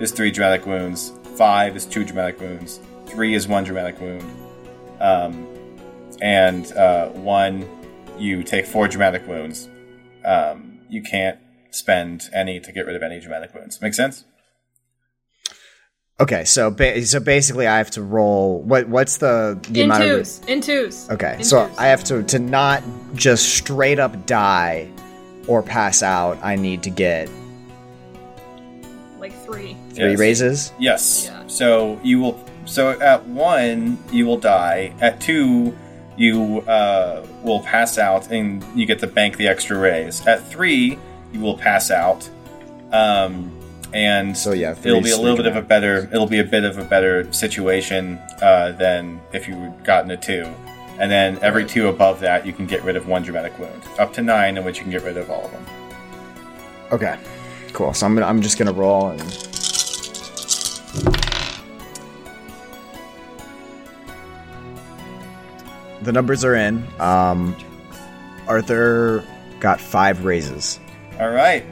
is 0.00 0.10
three 0.12 0.30
dramatic 0.30 0.66
wounds. 0.66 1.12
Five 1.36 1.76
is 1.76 1.86
two 1.86 2.04
dramatic 2.04 2.40
wounds. 2.40 2.80
Three 3.06 3.34
is 3.34 3.46
one 3.46 3.64
dramatic 3.64 4.00
wound. 4.00 4.30
Um, 5.00 5.46
and 6.20 6.70
uh, 6.72 7.08
one, 7.10 7.68
you 8.18 8.42
take 8.42 8.66
four 8.66 8.88
dramatic 8.88 9.26
wounds 9.26 9.68
um, 10.24 10.80
you 10.88 11.02
can't 11.02 11.38
spend 11.70 12.28
any 12.32 12.60
to 12.60 12.72
get 12.72 12.86
rid 12.86 12.96
of 12.96 13.02
any 13.02 13.20
dramatic 13.20 13.54
wounds. 13.54 13.80
Make 13.80 13.94
sense? 13.94 14.24
okay. 16.20 16.44
So 16.44 16.70
ba- 16.70 17.04
so 17.04 17.20
basically, 17.20 17.66
I 17.66 17.78
have 17.78 17.90
to 17.92 18.02
roll. 18.02 18.62
What 18.62 18.88
what's 18.88 19.18
the 19.18 19.58
the 19.70 19.82
in 19.82 19.86
amount 19.90 20.04
twos. 20.04 20.40
In 20.46 20.60
twos. 20.60 21.10
Okay, 21.10 21.36
In 21.38 21.44
so 21.44 21.66
twos. 21.66 21.78
I 21.78 21.86
have 21.86 22.04
to 22.04 22.22
to 22.22 22.38
not 22.38 22.82
just 23.14 23.54
straight 23.54 23.98
up 23.98 24.26
die 24.26 24.90
or 25.46 25.62
pass 25.62 26.02
out. 26.02 26.38
I 26.42 26.56
need 26.56 26.82
to 26.84 26.90
get 26.90 27.28
like 29.18 29.32
three. 29.44 29.76
three 29.94 30.10
Yes. 30.10 30.18
raises. 30.18 30.72
Yes. 30.78 31.26
Yeah. 31.30 31.42
So 31.46 31.98
you 32.02 32.20
will. 32.20 32.44
So 32.66 32.98
at 33.00 33.26
one, 33.26 33.98
you 34.10 34.26
will 34.26 34.38
die. 34.38 34.92
At 35.00 35.20
two, 35.20 35.76
you 36.16 36.60
uh, 36.60 37.26
will 37.42 37.60
pass 37.60 37.98
out, 37.98 38.30
and 38.30 38.64
you 38.74 38.86
get 38.86 38.98
to 39.00 39.06
bank 39.06 39.36
the 39.36 39.48
extra 39.48 39.76
raise. 39.76 40.26
At 40.26 40.46
three, 40.48 40.98
you 41.32 41.40
will 41.40 41.58
pass 41.58 41.90
out, 41.90 42.28
um, 42.92 43.50
and 43.92 44.36
So, 44.36 44.52
yeah, 44.52 44.74
it'll 44.82 45.00
be 45.00 45.10
a 45.10 45.16
little 45.16 45.36
bit 45.36 45.46
of 45.46 45.56
a 45.56 45.62
better. 45.62 46.08
It'll 46.12 46.26
be 46.26 46.38
a 46.38 46.44
bit 46.44 46.64
of 46.64 46.78
a 46.78 46.84
better 46.84 47.30
situation 47.32 48.18
uh, 48.40 48.72
than 48.72 49.20
if 49.32 49.46
you 49.48 49.54
had 49.54 49.84
gotten 49.84 50.10
a 50.10 50.16
two. 50.16 50.46
And 50.98 51.10
then 51.10 51.38
every 51.42 51.64
two 51.64 51.88
above 51.88 52.20
that, 52.20 52.46
you 52.46 52.52
can 52.52 52.66
get 52.66 52.82
rid 52.84 52.96
of 52.96 53.08
one 53.08 53.22
dramatic 53.22 53.58
wound. 53.58 53.82
Up 53.98 54.12
to 54.14 54.22
nine, 54.22 54.56
in 54.56 54.64
which 54.64 54.78
you 54.78 54.82
can 54.82 54.92
get 54.92 55.02
rid 55.02 55.16
of 55.16 55.28
all 55.30 55.44
of 55.44 55.50
them. 55.50 55.66
Okay, 56.92 57.18
cool. 57.72 57.92
So 57.92 58.06
I'm 58.06 58.14
gonna 58.14 58.26
I'm 58.26 58.40
just 58.40 58.58
gonna 58.58 58.72
roll 58.72 59.08
and. 59.08 59.20
The 66.02 66.12
numbers 66.12 66.44
are 66.44 66.54
in. 66.54 66.86
Um, 67.00 67.56
Arthur 68.46 69.24
got 69.58 69.80
five 69.80 70.24
raises. 70.24 70.78
All 71.18 71.30
right. 71.30 71.64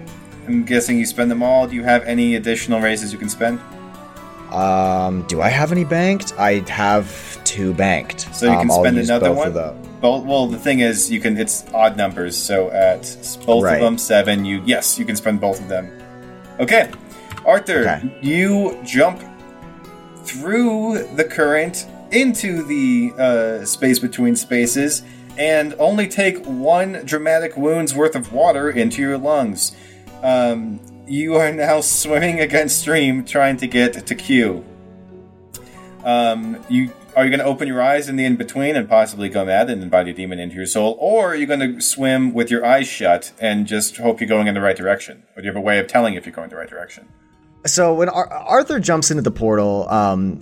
I'm 0.48 0.64
guessing 0.64 0.98
you 0.98 1.06
spend 1.06 1.30
them 1.30 1.42
all. 1.42 1.68
Do 1.68 1.74
you 1.74 1.82
have 1.82 2.02
any 2.04 2.36
additional 2.36 2.80
raises 2.80 3.12
you 3.12 3.18
can 3.18 3.28
spend? 3.28 3.60
Um, 4.52 5.22
do 5.28 5.40
I 5.40 5.48
have 5.48 5.72
any 5.72 5.84
banked? 5.84 6.34
I 6.38 6.60
have 6.68 7.42
two 7.44 7.72
banked. 7.74 8.34
So 8.34 8.46
you 8.46 8.58
can 8.58 8.70
Um, 8.70 8.80
spend 8.80 8.98
another 8.98 9.28
both 9.30 9.54
one. 9.54 9.74
Well, 10.02 10.20
well, 10.22 10.46
the 10.46 10.58
thing 10.58 10.80
is, 10.80 11.10
you 11.10 11.20
can. 11.20 11.36
It's 11.38 11.64
odd 11.72 11.96
numbers. 11.96 12.36
So 12.36 12.70
at 12.70 13.02
both 13.46 13.64
Right. 13.64 13.74
of 13.76 13.80
them, 13.80 13.98
seven. 13.98 14.44
You 14.44 14.62
yes, 14.66 14.98
you 14.98 15.04
can 15.04 15.16
spend 15.16 15.40
both 15.40 15.60
of 15.60 15.68
them. 15.68 15.90
Okay, 16.60 16.88
Arthur, 17.46 17.80
Okay. 17.80 18.00
you 18.20 18.76
jump 18.84 19.20
through 20.24 21.06
the 21.16 21.24
current 21.24 21.86
into 22.10 22.62
the 22.62 23.12
uh, 23.18 23.64
space 23.64 23.98
between 23.98 24.36
spaces, 24.36 25.02
and 25.38 25.74
only 25.78 26.06
take 26.06 26.44
one 26.44 27.00
dramatic 27.04 27.56
wound's 27.56 27.94
worth 27.94 28.14
of 28.14 28.32
water 28.32 28.68
into 28.70 29.00
your 29.00 29.16
lungs. 29.18 29.72
Um, 30.22 30.78
you 31.06 31.34
are 31.36 31.52
now 31.52 31.80
swimming 31.80 32.40
against 32.40 32.80
stream, 32.80 33.24
trying 33.24 33.56
to 33.58 33.66
get 33.66 34.06
to 34.06 34.14
Q. 34.14 34.64
Um, 36.04 36.64
you 36.68 36.92
are 37.14 37.24
you 37.24 37.30
going 37.30 37.40
to 37.40 37.46
open 37.46 37.68
your 37.68 37.82
eyes 37.82 38.08
in 38.08 38.16
the 38.16 38.24
in 38.24 38.36
between 38.36 38.74
and 38.74 38.88
possibly 38.88 39.28
go 39.28 39.44
mad 39.44 39.68
and 39.68 39.82
invite 39.82 40.08
a 40.08 40.14
demon 40.14 40.38
into 40.38 40.56
your 40.56 40.66
soul, 40.66 40.96
or 40.98 41.32
are 41.32 41.36
you 41.36 41.46
going 41.46 41.60
to 41.60 41.80
swim 41.80 42.32
with 42.32 42.50
your 42.50 42.64
eyes 42.64 42.86
shut 42.86 43.32
and 43.38 43.66
just 43.66 43.98
hope 43.98 44.20
you're 44.20 44.28
going 44.28 44.46
in 44.46 44.54
the 44.54 44.62
right 44.62 44.76
direction? 44.76 45.22
Or 45.36 45.42
do 45.42 45.46
you 45.46 45.50
have 45.50 45.56
a 45.56 45.60
way 45.60 45.78
of 45.78 45.86
telling 45.86 46.14
if 46.14 46.24
you're 46.24 46.34
going 46.34 46.48
the 46.48 46.56
right 46.56 46.70
direction? 46.70 47.08
so 47.64 47.94
when 47.94 48.08
Ar- 48.08 48.28
Arthur 48.32 48.80
jumps 48.80 49.10
into 49.10 49.22
the 49.22 49.30
portal, 49.30 49.88
um, 49.88 50.40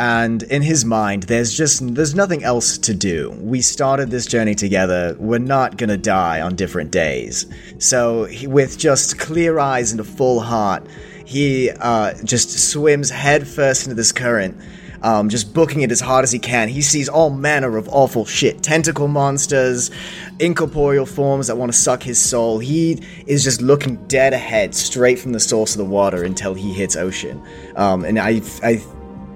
and 0.00 0.44
in 0.44 0.62
his 0.62 0.86
mind, 0.86 1.24
there's 1.24 1.54
just 1.54 1.94
there's 1.94 2.14
nothing 2.14 2.42
else 2.42 2.78
to 2.78 2.94
do. 2.94 3.36
We 3.38 3.60
started 3.60 4.10
this 4.10 4.24
journey 4.24 4.54
together. 4.54 5.14
We're 5.18 5.38
not 5.38 5.76
gonna 5.76 5.98
die 5.98 6.40
on 6.40 6.56
different 6.56 6.90
days. 6.90 7.44
So 7.76 8.24
he, 8.24 8.46
with 8.46 8.78
just 8.78 9.18
clear 9.18 9.58
eyes 9.58 9.90
and 9.90 10.00
a 10.00 10.04
full 10.04 10.40
heart, 10.40 10.86
he 11.26 11.68
uh, 11.70 12.14
just 12.24 12.70
swims 12.70 13.10
headfirst 13.10 13.84
into 13.84 13.94
this 13.94 14.10
current. 14.10 14.58
Um, 15.02 15.28
just 15.28 15.52
booking 15.52 15.82
it 15.82 15.90
as 15.90 16.00
hard 16.00 16.24
as 16.24 16.32
he 16.32 16.38
can. 16.38 16.68
He 16.68 16.82
sees 16.82 17.08
all 17.08 17.30
manner 17.30 17.76
of 17.76 17.86
awful 17.90 18.24
shit 18.24 18.62
tentacle 18.62 19.08
monsters, 19.08 19.90
incorporeal 20.38 21.04
forms 21.04 21.46
that 21.48 21.56
want 21.56 21.72
to 21.72 21.78
suck 21.78 22.02
his 22.02 22.18
soul. 22.18 22.58
He 22.58 23.02
is 23.26 23.44
just 23.44 23.60
looking 23.60 23.96
dead 24.08 24.32
ahead, 24.32 24.74
straight 24.74 25.18
from 25.18 25.32
the 25.32 25.40
source 25.40 25.72
of 25.72 25.78
the 25.78 25.86
water 25.86 26.22
until 26.22 26.52
he 26.54 26.72
hits 26.72 26.96
ocean. 26.96 27.42
Um, 27.76 28.04
and 28.04 28.18
I, 28.18 28.42
I 28.62 28.82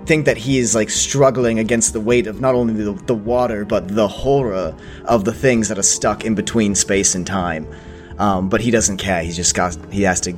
think 0.07 0.27
that 0.27 0.37
he 0.37 0.59
is 0.59 0.75
like 0.75 0.91
struggling 0.91 1.59
against 1.59 1.93
the 1.93 2.01
weight 2.01 2.27
of 2.27 2.41
not 2.41 2.55
only 2.55 2.75
the, 2.75 2.93
the 3.05 3.15
water, 3.15 3.65
but 3.65 3.89
the 3.89 4.09
horror 4.09 4.75
of 5.05 5.25
the 5.25 5.33
things 5.33 5.69
that 5.69 5.79
are 5.79 5.83
stuck 5.83 6.25
in 6.25 6.35
between 6.35 6.75
space 6.75 7.15
and 7.15 7.27
time. 7.27 7.67
Um, 8.19 8.49
but 8.49 8.61
he 8.61 8.71
doesn't 8.71 8.99
care. 8.99 9.23
He's 9.23 9.37
just 9.37 9.55
got, 9.55 9.77
he 9.93 10.03
has 10.03 10.21
to, 10.23 10.33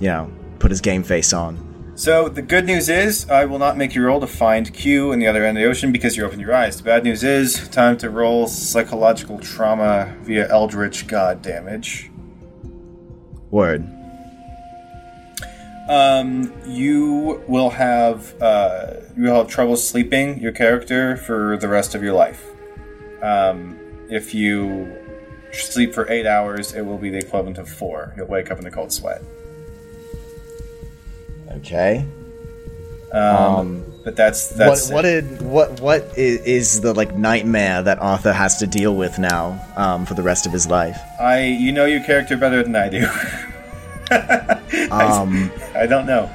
you 0.00 0.08
know, 0.08 0.30
put 0.58 0.70
his 0.70 0.80
game 0.80 1.02
face 1.02 1.32
on. 1.32 1.58
So 1.96 2.28
the 2.28 2.42
good 2.42 2.66
news 2.66 2.88
is 2.88 3.30
I 3.30 3.44
will 3.44 3.60
not 3.60 3.76
make 3.76 3.94
you 3.94 4.04
roll 4.04 4.18
to 4.20 4.26
find 4.26 4.72
Q 4.74 5.12
in 5.12 5.20
the 5.20 5.28
other 5.28 5.44
end 5.44 5.56
of 5.56 5.62
the 5.62 5.70
ocean 5.70 5.92
because 5.92 6.16
you 6.16 6.24
opened 6.24 6.40
your 6.40 6.52
eyes. 6.52 6.76
The 6.76 6.82
bad 6.82 7.04
news 7.04 7.22
is 7.22 7.68
time 7.68 7.96
to 7.98 8.10
roll 8.10 8.48
psychological 8.48 9.38
trauma 9.38 10.16
via 10.22 10.48
Eldritch 10.48 11.06
God 11.06 11.40
damage. 11.40 12.10
Word. 13.50 13.88
Um, 15.88 16.52
you 16.66 17.42
will 17.46 17.70
have 17.70 18.40
uh, 18.40 18.94
you 19.16 19.24
will 19.24 19.34
have 19.36 19.48
trouble 19.48 19.76
sleeping 19.76 20.38
your 20.40 20.52
character 20.52 21.16
for 21.16 21.56
the 21.58 21.68
rest 21.68 21.94
of 21.94 22.02
your 22.02 22.14
life. 22.14 22.42
Um, 23.22 23.78
if 24.08 24.34
you 24.34 24.96
sleep 25.52 25.94
for 25.94 26.10
eight 26.10 26.26
hours, 26.26 26.72
it 26.72 26.82
will 26.82 26.98
be 26.98 27.10
the 27.10 27.18
equivalent 27.18 27.58
of 27.58 27.68
four. 27.68 28.14
You'll 28.16 28.26
wake 28.28 28.50
up 28.50 28.58
in 28.58 28.66
a 28.66 28.70
cold 28.70 28.92
sweat. 28.92 29.22
Okay. 31.56 32.06
Um, 33.12 33.20
Um, 33.36 33.84
but 34.04 34.16
that's 34.16 34.50
What 34.50 34.58
that's 34.58 34.90
what 34.90 35.04
it. 35.04 35.28
did 35.28 35.42
what 35.42 35.80
what 35.80 36.02
is, 36.16 36.40
is 36.40 36.80
the 36.80 36.92
like 36.94 37.14
nightmare 37.16 37.82
that 37.82 37.98
Arthur 38.00 38.32
has 38.32 38.58
to 38.58 38.66
deal 38.66 38.94
with 38.96 39.18
now 39.18 39.60
um, 39.76 40.04
for 40.06 40.14
the 40.14 40.22
rest 40.22 40.46
of 40.46 40.52
his 40.52 40.66
life? 40.66 40.98
I 41.20 41.44
you 41.44 41.72
know 41.72 41.84
your 41.84 42.02
character 42.02 42.36
better 42.36 42.62
than 42.62 42.74
I 42.74 42.88
do. 42.88 43.06
Um, 44.90 45.50
I 45.74 45.86
don't 45.86 46.06
know. 46.06 46.30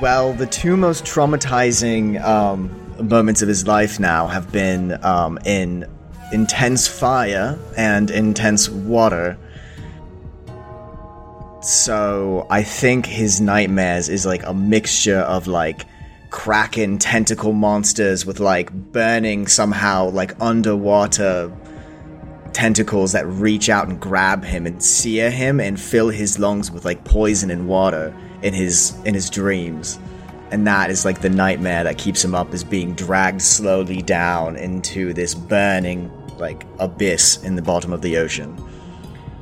well, 0.00 0.32
the 0.32 0.46
two 0.46 0.76
most 0.76 1.04
traumatizing 1.04 2.22
um, 2.22 2.70
moments 3.08 3.42
of 3.42 3.48
his 3.48 3.66
life 3.66 3.98
now 3.98 4.26
have 4.26 4.50
been 4.52 5.02
um, 5.04 5.38
in 5.44 5.86
intense 6.32 6.86
fire 6.86 7.58
and 7.76 8.10
intense 8.10 8.68
water. 8.68 9.38
So 11.62 12.46
I 12.50 12.62
think 12.62 13.06
his 13.06 13.40
nightmares 13.40 14.08
is 14.08 14.26
like 14.26 14.44
a 14.44 14.54
mixture 14.54 15.20
of 15.20 15.46
like 15.46 15.86
kraken 16.30 16.98
tentacle 16.98 17.52
monsters 17.52 18.26
with 18.26 18.38
like 18.38 18.72
burning 18.72 19.46
somehow 19.46 20.10
like 20.10 20.40
underwater 20.40 21.50
tentacles 22.58 23.12
that 23.12 23.24
reach 23.26 23.68
out 23.68 23.86
and 23.86 24.00
grab 24.00 24.42
him 24.42 24.66
and 24.66 24.82
sear 24.82 25.30
him 25.30 25.60
and 25.60 25.78
fill 25.78 26.08
his 26.08 26.40
lungs 26.40 26.72
with 26.72 26.84
like 26.84 27.04
poison 27.04 27.52
and 27.52 27.68
water 27.68 28.12
in 28.42 28.52
his 28.52 28.96
in 29.04 29.14
his 29.14 29.30
dreams 29.30 29.96
and 30.50 30.66
that 30.66 30.90
is 30.90 31.04
like 31.04 31.20
the 31.20 31.30
nightmare 31.30 31.84
that 31.84 31.96
keeps 31.98 32.24
him 32.24 32.34
up 32.34 32.52
is 32.52 32.64
being 32.64 32.94
dragged 32.94 33.40
slowly 33.40 34.02
down 34.02 34.56
into 34.56 35.14
this 35.14 35.36
burning 35.36 36.10
like 36.36 36.64
abyss 36.80 37.36
in 37.44 37.54
the 37.54 37.62
bottom 37.62 37.92
of 37.92 38.02
the 38.02 38.16
ocean 38.16 38.56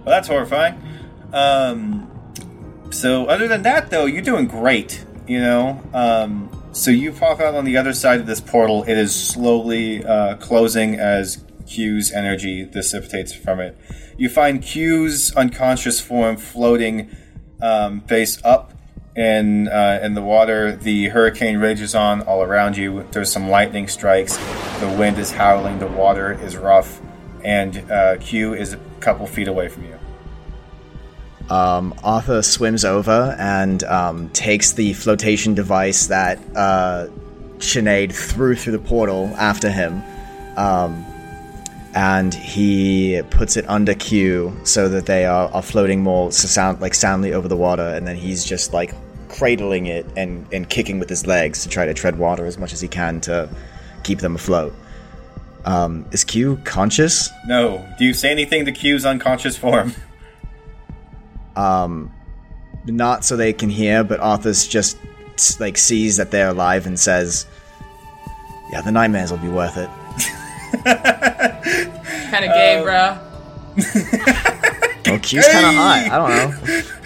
Well, 0.06 0.14
that's 0.14 0.28
horrifying. 0.28 0.80
Um, 1.32 2.08
so 2.90 3.26
other 3.26 3.48
than 3.48 3.62
that, 3.62 3.90
though, 3.90 4.06
you're 4.06 4.22
doing 4.22 4.46
great. 4.46 5.04
You 5.26 5.40
know. 5.40 5.82
Um, 5.92 6.48
so 6.70 6.92
you 6.92 7.10
pop 7.10 7.40
out 7.40 7.54
on 7.56 7.64
the 7.64 7.76
other 7.76 7.92
side 7.92 8.20
of 8.20 8.26
this 8.26 8.40
portal. 8.40 8.84
It 8.84 8.96
is 8.96 9.12
slowly 9.12 10.04
uh, 10.04 10.36
closing 10.36 10.94
as 10.94 11.42
Q's 11.66 12.12
energy 12.12 12.64
dissipates 12.64 13.34
from 13.34 13.60
it. 13.60 13.76
You 14.16 14.28
find 14.28 14.62
Q's 14.62 15.34
unconscious 15.34 16.00
form 16.00 16.36
floating 16.36 17.10
um, 17.60 18.00
face 18.02 18.38
up 18.44 18.72
in 19.14 19.68
uh, 19.68 20.00
in 20.02 20.14
the 20.14 20.22
water. 20.22 20.76
The 20.76 21.08
hurricane 21.08 21.58
rages 21.58 21.94
on 21.94 22.22
all 22.22 22.42
around 22.42 22.76
you. 22.76 23.06
There's 23.12 23.32
some 23.32 23.48
lightning 23.48 23.88
strikes. 23.88 24.36
The 24.80 24.94
wind 24.98 25.18
is 25.18 25.32
howling. 25.32 25.78
The 25.78 25.86
water 25.86 26.32
is 26.32 26.56
rough, 26.56 27.00
and 27.42 27.90
uh, 27.90 28.16
Q 28.18 28.54
is 28.54 28.74
a 28.74 28.78
couple 29.00 29.26
feet 29.26 29.48
away 29.48 29.68
from 29.68 29.84
you. 29.84 29.98
um, 31.50 31.94
Arthur 32.02 32.42
swims 32.42 32.84
over 32.84 33.36
and 33.38 33.82
um, 33.84 34.28
takes 34.30 34.72
the 34.72 34.92
flotation 34.94 35.54
device 35.54 36.08
that 36.08 36.38
uh, 36.56 37.08
Sinead 37.58 38.12
threw 38.12 38.54
through 38.56 38.72
the 38.72 38.78
portal 38.78 39.32
after 39.36 39.70
him, 39.70 40.02
um, 40.56 41.04
and 41.96 42.34
he 42.34 43.22
puts 43.30 43.56
it 43.56 43.64
under 43.70 43.94
Q 43.94 44.54
so 44.64 44.86
that 44.90 45.06
they 45.06 45.24
are, 45.24 45.48
are 45.48 45.62
floating 45.62 46.02
more 46.02 46.30
so 46.30 46.46
sound 46.46 46.78
like 46.82 46.92
soundly 46.92 47.32
over 47.32 47.48
the 47.48 47.56
water, 47.56 47.88
and 47.88 48.06
then 48.06 48.16
he's 48.16 48.44
just 48.44 48.74
like 48.74 48.94
cradling 49.30 49.86
it 49.86 50.06
and, 50.14 50.46
and 50.52 50.68
kicking 50.68 50.98
with 50.98 51.08
his 51.08 51.26
legs 51.26 51.62
to 51.62 51.70
try 51.70 51.86
to 51.86 51.94
tread 51.94 52.18
water 52.18 52.44
as 52.44 52.58
much 52.58 52.74
as 52.74 52.82
he 52.82 52.86
can 52.86 53.18
to 53.22 53.48
keep 54.04 54.18
them 54.18 54.34
afloat. 54.34 54.74
Um, 55.64 56.04
is 56.12 56.22
Q 56.22 56.60
conscious? 56.64 57.30
No. 57.46 57.82
Do 57.98 58.04
you 58.04 58.12
say 58.12 58.30
anything 58.30 58.66
to 58.66 58.72
Q's 58.72 59.06
unconscious 59.06 59.56
form? 59.56 59.94
um, 61.56 62.12
not 62.84 63.24
so 63.24 63.38
they 63.38 63.54
can 63.54 63.70
hear, 63.70 64.04
but 64.04 64.20
Arthur's 64.20 64.68
just 64.68 64.98
like 65.58 65.78
sees 65.78 66.18
that 66.18 66.30
they're 66.30 66.50
alive 66.50 66.86
and 66.86 67.00
says, 67.00 67.46
"Yeah, 68.70 68.82
the 68.82 68.92
nightmares 68.92 69.30
will 69.30 69.38
be 69.38 69.48
worth 69.48 69.78
it." 69.78 69.90
Kind 72.30 72.44
of 72.44 72.52
gay, 72.52 72.82
bruh. 72.84 73.18
Well, 75.06 75.18
Q's 75.20 75.48
kind 75.48 75.66
of 75.66 75.74
hot. 75.74 76.10
I 76.10 76.18
don't 76.18 76.30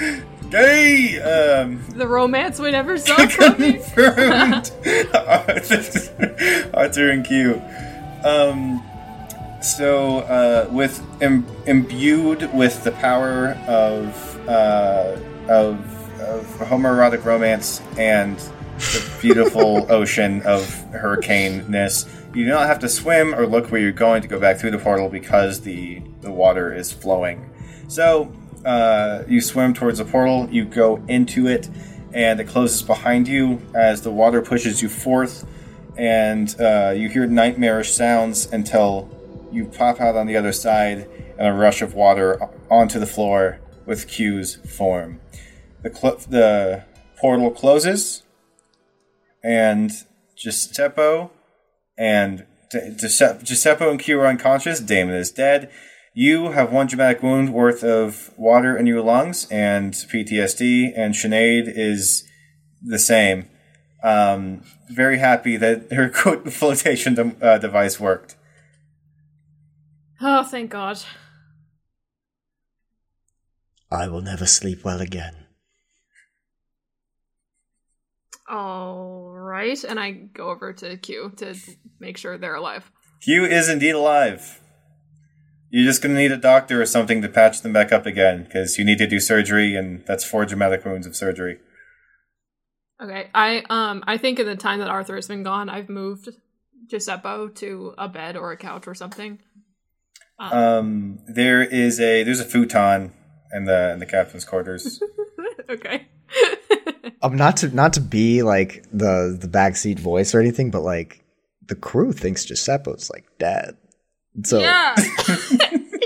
know. 0.00 0.20
Gay! 0.50 1.20
Um, 1.20 1.80
The 1.90 2.08
romance 2.08 2.58
we 2.58 2.72
never 2.72 2.98
saw 2.98 3.14
coming. 3.28 3.74
confirmed. 3.74 4.72
Arthur 6.74 7.10
and 7.10 7.24
Q. 7.24 7.62
Um, 8.24 8.82
so, 9.62 10.18
uh, 10.20 10.68
with 10.72 11.00
Im- 11.22 11.46
imbued 11.66 12.52
with 12.54 12.82
the 12.82 12.92
power 12.92 13.50
of 13.68 14.48
uh, 14.48 15.16
of, 15.48 16.20
of 16.20 16.46
homoerotic 16.58 17.24
romance 17.24 17.80
and 17.98 18.36
the 18.78 19.08
beautiful 19.20 19.86
ocean 19.92 20.42
of 20.42 20.68
hurricane-ness, 20.92 22.06
you 22.34 22.44
do 22.44 22.50
not 22.50 22.66
have 22.66 22.78
to 22.80 22.88
swim 22.88 23.34
or 23.34 23.46
look 23.46 23.70
where 23.70 23.80
you're 23.80 23.92
going 23.92 24.22
to 24.22 24.28
go 24.28 24.38
back 24.38 24.58
through 24.58 24.70
the 24.70 24.78
portal 24.78 25.08
because 25.08 25.62
the 25.62 26.00
the 26.20 26.30
water 26.30 26.72
is 26.72 26.92
flowing. 26.92 27.50
So, 27.88 28.32
uh, 28.64 29.24
you 29.26 29.40
swim 29.40 29.74
towards 29.74 29.98
the 29.98 30.04
portal, 30.04 30.48
you 30.50 30.64
go 30.64 31.02
into 31.08 31.48
it, 31.48 31.68
and 32.12 32.38
it 32.40 32.44
closes 32.46 32.82
behind 32.82 33.26
you 33.26 33.60
as 33.74 34.02
the 34.02 34.10
water 34.12 34.42
pushes 34.42 34.82
you 34.82 34.88
forth, 34.88 35.46
and 35.96 36.54
uh, 36.60 36.92
you 36.94 37.08
hear 37.08 37.26
nightmarish 37.26 37.92
sounds 37.92 38.46
until 38.52 39.08
you 39.50 39.64
pop 39.64 40.00
out 40.00 40.14
on 40.14 40.26
the 40.26 40.36
other 40.36 40.52
side 40.52 41.08
and 41.38 41.48
a 41.48 41.52
rush 41.52 41.82
of 41.82 41.94
water 41.94 42.48
onto 42.70 42.98
the 43.00 43.06
floor 43.06 43.58
with 43.86 44.06
Q's 44.06 44.56
form. 44.76 45.20
The, 45.82 45.92
cl- 45.92 46.20
the 46.28 46.84
portal 47.16 47.50
closes, 47.50 48.22
and 49.42 49.90
Giuseppe 50.36 51.30
and 52.00 52.46
Gi- 52.72 52.96
Giuseppe 52.96 53.44
Giuseppe 53.44 53.84
and 53.84 54.00
Q 54.00 54.18
are 54.20 54.26
unconscious. 54.26 54.80
Damon 54.80 55.14
is 55.14 55.30
dead. 55.30 55.70
You 56.14 56.52
have 56.52 56.72
one 56.72 56.86
dramatic 56.88 57.22
wound 57.22 57.52
worth 57.52 57.84
of 57.84 58.32
water 58.36 58.76
in 58.76 58.86
your 58.86 59.02
lungs 59.02 59.46
and 59.50 59.92
PTSD, 59.92 60.92
and 60.96 61.14
Sinead 61.14 61.64
is 61.72 62.24
the 62.82 62.98
same. 62.98 63.48
Um, 64.02 64.64
very 64.88 65.18
happy 65.18 65.56
that 65.58 65.92
her 65.92 66.08
flotation 66.50 67.14
de- 67.14 67.36
uh, 67.40 67.58
device 67.58 68.00
worked. 68.00 68.34
Oh, 70.20 70.42
thank 70.42 70.70
God. 70.70 71.00
I 73.90 74.08
will 74.08 74.22
never 74.22 74.46
sleep 74.46 74.84
well 74.84 75.00
again. 75.00 75.34
All 78.48 79.29
right, 79.40 79.82
and 79.84 79.98
I 79.98 80.10
go 80.12 80.50
over 80.50 80.72
to 80.74 80.96
Q 80.96 81.32
to 81.38 81.54
make 81.98 82.16
sure 82.16 82.38
they're 82.38 82.54
alive. 82.54 82.90
Q 83.22 83.44
is 83.44 83.68
indeed 83.68 83.94
alive. 83.94 84.60
You're 85.70 85.86
just 85.86 86.02
going 86.02 86.14
to 86.14 86.20
need 86.20 86.32
a 86.32 86.36
doctor 86.36 86.82
or 86.82 86.86
something 86.86 87.22
to 87.22 87.28
patch 87.28 87.60
them 87.62 87.72
back 87.72 87.92
up 87.92 88.04
again 88.04 88.44
because 88.44 88.76
you 88.76 88.84
need 88.84 88.98
to 88.98 89.06
do 89.06 89.20
surgery, 89.20 89.76
and 89.76 90.04
that's 90.06 90.24
four 90.24 90.44
dramatic 90.44 90.84
wounds 90.84 91.06
of 91.06 91.14
surgery. 91.14 91.58
Okay, 93.02 93.30
I 93.34 93.64
um 93.70 94.04
I 94.06 94.18
think 94.18 94.38
in 94.38 94.46
the 94.46 94.56
time 94.56 94.80
that 94.80 94.88
Arthur 94.88 95.14
has 95.14 95.28
been 95.28 95.42
gone, 95.42 95.68
I've 95.70 95.88
moved 95.88 96.28
Giuseppe 96.88 97.48
to 97.54 97.94
a 97.96 98.08
bed 98.08 98.36
or 98.36 98.52
a 98.52 98.56
couch 98.56 98.86
or 98.86 98.94
something. 98.94 99.38
Um, 100.38 100.52
Um, 100.52 101.18
there 101.26 101.62
is 101.62 102.00
a 102.00 102.24
there's 102.24 102.40
a 102.40 102.44
futon 102.44 103.12
in 103.52 103.64
the 103.64 103.92
in 103.92 104.00
the 104.00 104.06
captain's 104.06 104.44
quarters. 104.44 105.00
okay. 105.70 106.06
Um, 107.22 107.36
not 107.36 107.58
to 107.58 107.68
not 107.68 107.92
to 107.94 108.00
be 108.00 108.42
like 108.42 108.82
the 108.92 109.36
the 109.38 109.46
backseat 109.46 109.98
voice 109.98 110.34
or 110.34 110.40
anything, 110.40 110.70
but 110.70 110.80
like 110.80 111.22
the 111.66 111.74
crew 111.74 112.12
thinks 112.12 112.46
Giuseppe's 112.46 113.10
like 113.10 113.26
dead. 113.38 113.76
So 114.44 114.58
yeah. 114.58 114.94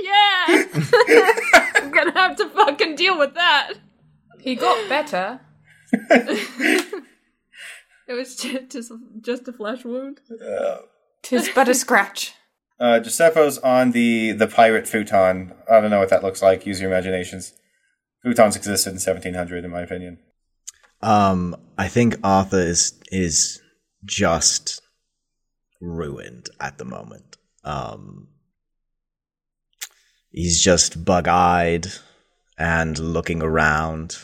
yeah. 0.03 0.65
I'm 1.77 1.91
gonna 1.93 2.13
have 2.15 2.35
to 2.37 2.49
fucking 2.49 2.97
deal 2.97 3.17
with 3.17 3.35
that. 3.35 3.75
He 4.41 4.57
got 4.57 4.89
better. 4.89 5.41
It 8.07 8.13
was 8.13 8.37
just 8.37 8.71
just, 8.71 8.93
just 9.23 9.49
a 9.49 9.53
flesh 9.53 9.85
wound. 9.85 10.21
Tis 11.23 11.51
but 11.55 11.69
a 11.69 11.75
scratch. 11.75 12.35
Uh, 12.79 13.01
Giuseppe's 13.01 13.59
on 13.59 13.93
the 13.93 14.33
the 14.33 14.47
pirate 14.47 14.87
futon. 14.87 15.55
I 15.71 15.81
don't 15.81 15.91
know 15.91 16.01
what 16.01 16.11
that 16.11 16.23
looks 16.23 16.43
like. 16.43 16.67
Use 16.67 16.81
your 16.81 16.91
imaginations. 16.91 17.55
Futons 18.25 18.57
existed 18.57 18.91
in 18.91 18.95
1700, 18.95 19.65
in 19.65 19.71
my 19.71 19.83
opinion. 19.83 20.19
Um, 21.03 21.57
I 21.77 21.89
think 21.89 22.17
Arthur 22.25 22.61
is 22.61 22.99
is 23.13 23.61
just 24.05 24.81
ruined 25.81 26.49
at 26.61 26.79
the 26.79 26.85
moment. 26.85 27.37
Um, 27.65 28.29
he's 30.31 30.63
just 30.63 31.05
bug-eyed 31.05 31.89
and 32.57 32.99
looking 32.99 33.43
around, 33.43 34.17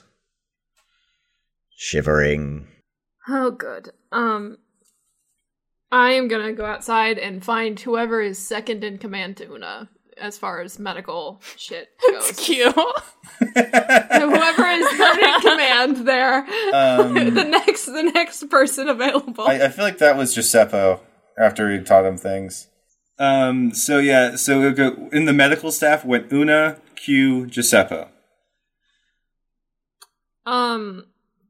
shivering. 1.76 2.68
Oh, 3.28 3.50
good. 3.50 3.90
Um, 4.10 4.56
I 5.92 6.12
am 6.12 6.28
gonna 6.28 6.54
go 6.54 6.64
outside 6.64 7.18
and 7.18 7.44
find 7.44 7.78
whoever 7.78 8.22
is 8.22 8.38
second 8.38 8.84
in 8.84 8.96
command 8.96 9.36
to 9.38 9.52
Una 9.52 9.90
as 10.20 10.36
far 10.38 10.60
as 10.60 10.78
medical 10.78 11.40
shit 11.56 11.88
It's 12.02 12.32
goes. 12.32 12.44
cute. 12.46 12.74
Whoever 13.38 14.66
is 14.66 14.88
third 14.98 15.18
in 15.18 15.40
command 15.40 15.96
there, 16.06 16.38
Um, 16.74 17.14
the 17.34 17.44
next 17.44 17.86
the 17.86 18.02
next 18.14 18.48
person 18.50 18.88
available. 18.88 19.44
I, 19.46 19.64
I 19.64 19.68
feel 19.68 19.84
like 19.84 19.98
that 19.98 20.16
was 20.16 20.34
Giuseppe 20.34 21.00
after 21.38 21.70
he 21.70 21.82
taught 21.82 22.04
him 22.04 22.16
things. 22.16 22.68
Um, 23.18 23.72
so 23.74 23.98
yeah, 23.98 24.36
so 24.36 24.60
we'll 24.60 24.72
go 24.72 25.08
in 25.12 25.24
the 25.26 25.32
medical 25.32 25.70
staff 25.70 26.04
went 26.04 26.32
Una, 26.32 26.78
Q, 26.96 27.46
Giuseppe. 27.46 28.04
um, 30.46 31.04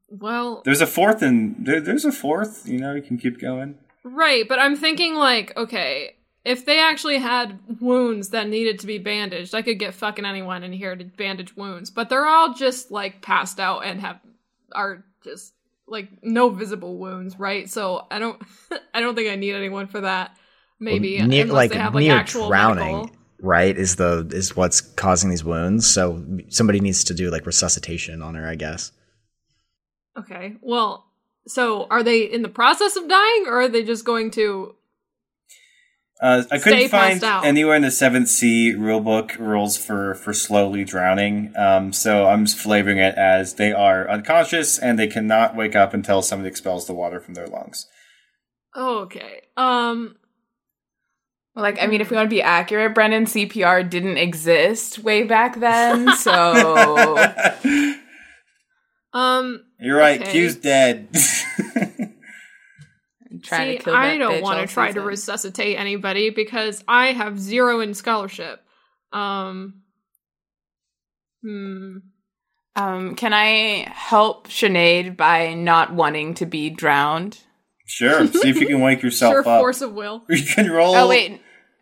well, 0.09 0.63
There's 0.65 0.81
a 0.81 0.87
fourth, 0.87 1.23
and 1.23 1.55
there, 1.65 1.81
there's 1.81 2.05
a 2.05 2.13
fourth. 2.13 2.67
You 2.69 2.79
know, 2.79 2.95
you 2.95 3.03
can 3.03 3.19
keep 3.19 3.41
going. 3.41 3.77
right, 4.05 4.45
but 4.49 4.59
I'm 4.59 4.77
thinking 4.77 5.15
like, 5.15 5.57
okay, 5.57 6.17
if 6.45 6.65
they 6.65 6.81
actually 6.81 7.19
had 7.19 7.59
wounds 7.81 8.31
that 8.31 8.49
needed 8.49 8.79
to 8.81 8.87
be 8.87 8.99
bandaged, 8.99 9.55
I 9.55 9.63
could 9.63 9.79
get 9.79 9.95
fucking 9.95 10.25
anyone 10.25 10.63
in 10.63 10.73
here 10.73 10.97
to 10.97 11.05
bandage 11.05 11.57
wounds. 11.57 11.91
But 11.91 12.09
they're 12.09 12.27
all 12.27 12.55
just 12.55 12.91
like 12.91 13.21
passed 13.23 13.61
out 13.61 13.81
and 13.85 14.01
have 14.01 14.21
are 14.73 15.05
just 15.23 15.53
like 15.87 16.09
no 16.23 16.49
visible 16.49 16.99
wounds, 16.99 17.39
right? 17.39 17.69
So 17.69 18.07
I 18.11 18.19
don't, 18.19 18.41
I 18.95 19.01
don't 19.01 19.15
think 19.15 19.31
I 19.31 19.37
need 19.37 19.55
anyone 19.55 19.87
for 19.87 20.01
that. 20.03 20.37
Maybe 20.79 21.19
Well, 21.19 21.29
near, 21.29 21.43
unless 21.43 21.55
like 21.55 21.71
they 21.73 21.79
have 21.79 21.95
like 21.95 22.03
near 22.05 22.17
actual 22.17 22.49
drowning, 22.49 22.97
medical. 22.97 23.17
right? 23.43 23.77
Is 23.77 23.97
the 23.97 24.27
is 24.33 24.57
what's 24.57 24.81
causing 24.81 25.29
these 25.29 25.45
wounds. 25.45 25.87
So 25.87 26.25
somebody 26.49 26.81
needs 26.81 27.05
to 27.05 27.15
do 27.15 27.31
like 27.31 27.45
resuscitation 27.45 28.23
on 28.23 28.35
her, 28.35 28.49
I 28.49 28.55
guess. 28.55 28.93
Okay. 30.19 30.57
Well, 30.63 31.05
so 31.47 31.87
are 31.91 32.03
they 32.03 32.23
in 32.23 32.43
the 32.43 32.49
process 32.49 32.97
of 32.97 33.09
dying, 33.09 33.45
or 33.47 33.61
are 33.61 33.69
they 33.69 33.83
just 33.83 34.05
going 34.05 34.31
to? 34.33 34.75
Uh, 36.23 36.43
I 36.51 36.59
Stay 36.59 36.71
couldn't 36.71 36.89
find 36.91 37.25
out. 37.25 37.47
anywhere 37.47 37.77
in 37.77 37.83
the 37.83 37.91
Seventh 37.91 38.29
Sea 38.29 38.75
rulebook 38.77 39.39
rules 39.39 39.79
for 39.79 40.15
for 40.15 40.35
slowly 40.35 40.85
drowning. 40.85 41.53
Um, 41.57 41.95
so 41.95 42.27
I'm 42.27 42.45
just 42.45 42.59
flavoring 42.59 42.99
it 42.99 43.15
as 43.15 43.55
they 43.55 43.73
are 43.73 44.09
unconscious 44.09 44.79
and 44.79 44.99
they 44.99 45.07
cannot 45.07 45.57
wake 45.57 45.75
up 45.75 45.95
until 45.95 46.21
somebody 46.21 46.51
expels 46.51 46.87
the 46.87 46.93
water 46.93 47.21
from 47.21 47.35
their 47.35 47.47
lungs. 47.47 47.87
Okay. 48.77 49.41
Um. 49.57 50.17
Well, 51.55 51.63
like, 51.65 51.83
I 51.83 51.87
mean, 51.87 52.01
if 52.01 52.11
we 52.11 52.17
want 52.17 52.29
to 52.31 52.35
be 52.35 52.43
accurate, 52.43 52.95
Brennan, 52.95 53.25
CPR 53.25 53.89
didn't 53.89 54.19
exist 54.19 55.01
way 55.01 55.25
back 55.25 55.59
then, 55.59 56.15
so 56.17 57.17
Um. 59.13 59.65
You're 59.81 59.97
right. 59.97 60.21
Okay. 60.21 60.33
Q's 60.33 60.57
dead. 60.57 61.09
I'm 63.53 63.57
trying 63.59 63.71
see, 63.73 63.79
to 63.79 63.85
kill 63.85 63.95
I 63.95 64.07
that 64.13 64.19
don't 64.19 64.43
want 64.43 64.67
to 64.69 64.73
try 64.73 64.93
to 64.93 65.01
resuscitate 65.01 65.79
anybody 65.79 66.31
because 66.31 66.83
I 66.89 67.09
have 67.13 67.39
zero 67.39 67.81
in 67.81 67.95
scholarship. 67.95 68.63
Um. 69.13 69.83
Hmm. 71.43 71.97
Um, 72.77 73.15
can 73.17 73.33
I 73.33 73.89
help 73.91 74.49
Sinead 74.49 75.17
by 75.17 75.55
not 75.55 75.93
wanting 75.93 76.35
to 76.35 76.47
be 76.47 76.71
drowned? 76.71 77.39
sure. 77.87 78.27
See 78.29 78.49
if 78.49 78.61
you 78.61 78.69
can 78.69 78.81
wake 78.81 79.03
yourself 79.03 79.33
Sure, 79.33 79.41
up. 79.41 79.61
force 79.61 79.81
of 79.81 79.93
will. 79.95 80.23
You 80.29 80.45
can 80.45 80.71
roll. 80.71 80.95
Oh 80.95 81.09
wait, 81.09 81.41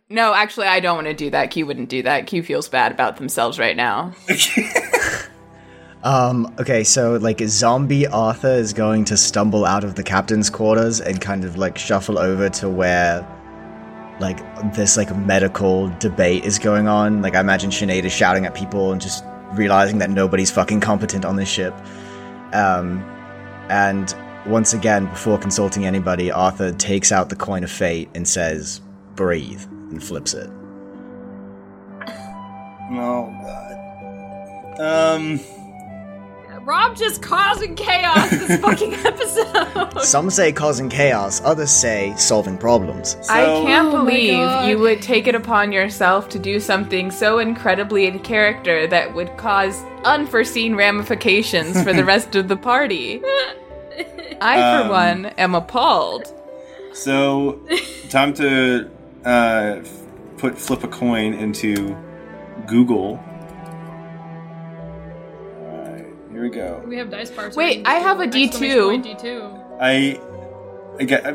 no, 0.09 0.33
actually, 0.33 0.67
I 0.69 0.81
don't 0.81 0.97
want 0.97 1.07
to 1.09 1.15
do 1.15 1.29
that. 1.31 1.51
Q 1.51 1.67
wouldn't 1.67 1.91
do 1.91 2.03
that. 2.05 2.27
Q 2.27 2.43
feels 2.43 2.69
bad 2.69 2.93
about 2.93 3.19
themselves 3.19 3.59
right 3.59 3.77
now. 3.77 4.15
Um, 6.05 6.55
okay, 6.61 6.85
so 6.85 7.17
like 7.17 7.41
zombie 7.41 8.07
Arthur 8.07 8.53
is 8.53 8.73
going 8.73 9.05
to 9.07 9.17
stumble 9.17 9.65
out 9.65 9.83
of 9.83 9.97
the 9.97 10.05
captain's 10.05 10.49
quarters 10.49 11.01
and 11.01 11.21
kind 11.21 11.45
of 11.45 11.59
like 11.59 11.77
shuffle 11.77 12.19
over 12.19 12.49
to 12.51 12.69
where 12.69 13.27
like 14.21 14.39
this 14.75 14.97
like 14.97 15.15
medical 15.17 15.89
debate 15.99 16.45
is 16.45 16.59
going 16.59 16.89
on. 16.89 17.23
Like 17.23 17.35
I 17.35 17.41
imagine 17.41 17.71
Sinead 17.71 18.05
is 18.05 18.13
shouting 18.13 18.47
at 18.47 18.55
people 18.55 18.93
and 18.93 19.01
just 19.01 19.25
realizing 19.53 19.99
that 19.99 20.11
nobody's 20.11 20.51
fucking 20.51 20.81
competent 20.81 21.25
on 21.25 21.37
this 21.37 21.49
ship. 21.49 21.75
Um, 22.53 23.03
and 23.69 24.15
once 24.47 24.73
again, 24.73 25.07
before 25.07 25.39
consulting 25.39 25.85
anybody, 25.85 26.31
Arthur 26.31 26.73
takes 26.73 27.13
out 27.13 27.29
the 27.29 27.37
coin 27.37 27.65
of 27.65 27.71
fate 27.71 28.09
and 28.15 28.27
says, 28.27 28.81
"Breathe," 29.15 29.65
and 29.91 30.03
flips 30.03 30.33
it. 30.33 30.49
Oh 32.91 33.35
god. 33.43 34.81
Um. 34.81 35.58
Rob 36.69 36.95
just 36.97 37.23
causing 37.23 37.75
chaos 37.75 38.29
this 38.29 38.61
fucking 38.61 38.93
episode. 38.93 40.03
Some 40.03 40.29
say 40.29 40.53
causing 40.53 40.91
chaos, 40.91 41.41
others 41.43 41.71
say 41.71 42.13
solving 42.19 42.59
problems. 42.59 43.17
I 43.31 43.45
can't 43.65 43.89
Oh 43.89 44.05
believe 44.05 44.35
God. 44.35 44.69
you 44.69 44.79
would 44.79 45.01
take 45.01 45.27
it 45.27 45.35
upon 45.35 45.73
yourself 45.73 46.29
to 46.29 46.39
do 46.39 46.61
something 46.61 47.11
so 47.11 47.39
incredibly 47.39 48.05
in 48.07 48.19
character 48.19 48.87
that 48.87 49.15
would 49.15 49.35
cause 49.39 49.83
unforeseen 50.05 50.75
ramifications 50.77 51.83
for 51.83 51.95
the 51.95 52.05
rest 52.13 52.37
of 52.37 52.49
the 52.49 52.57
party. 52.57 53.23
I, 54.43 54.57
for 54.61 54.83
Um, 54.85 54.89
one, 54.91 55.27
am 55.39 55.55
appalled. 55.55 56.33
So, 56.93 57.61
time 58.11 58.35
to 58.35 58.91
uh, 59.25 59.77
f- 59.81 60.03
put 60.37 60.59
flip 60.59 60.85
a 60.85 60.89
coin 60.89 61.33
into 61.33 61.97
Google. 62.67 63.19
We 66.51 66.55
go. 66.57 66.83
we 66.87 66.97
have 66.97 67.11
dice 67.11 67.31
bars. 67.31 67.57
Wait, 67.57 67.87
I 67.87 67.95
have 67.95 68.21
a 68.21 68.27
D2. 68.27 69.03
D 69.03 69.15
two. 69.15 69.43
I, 69.81 70.21
I 70.99 71.05
get, 71.05 71.27
I, 71.27 71.31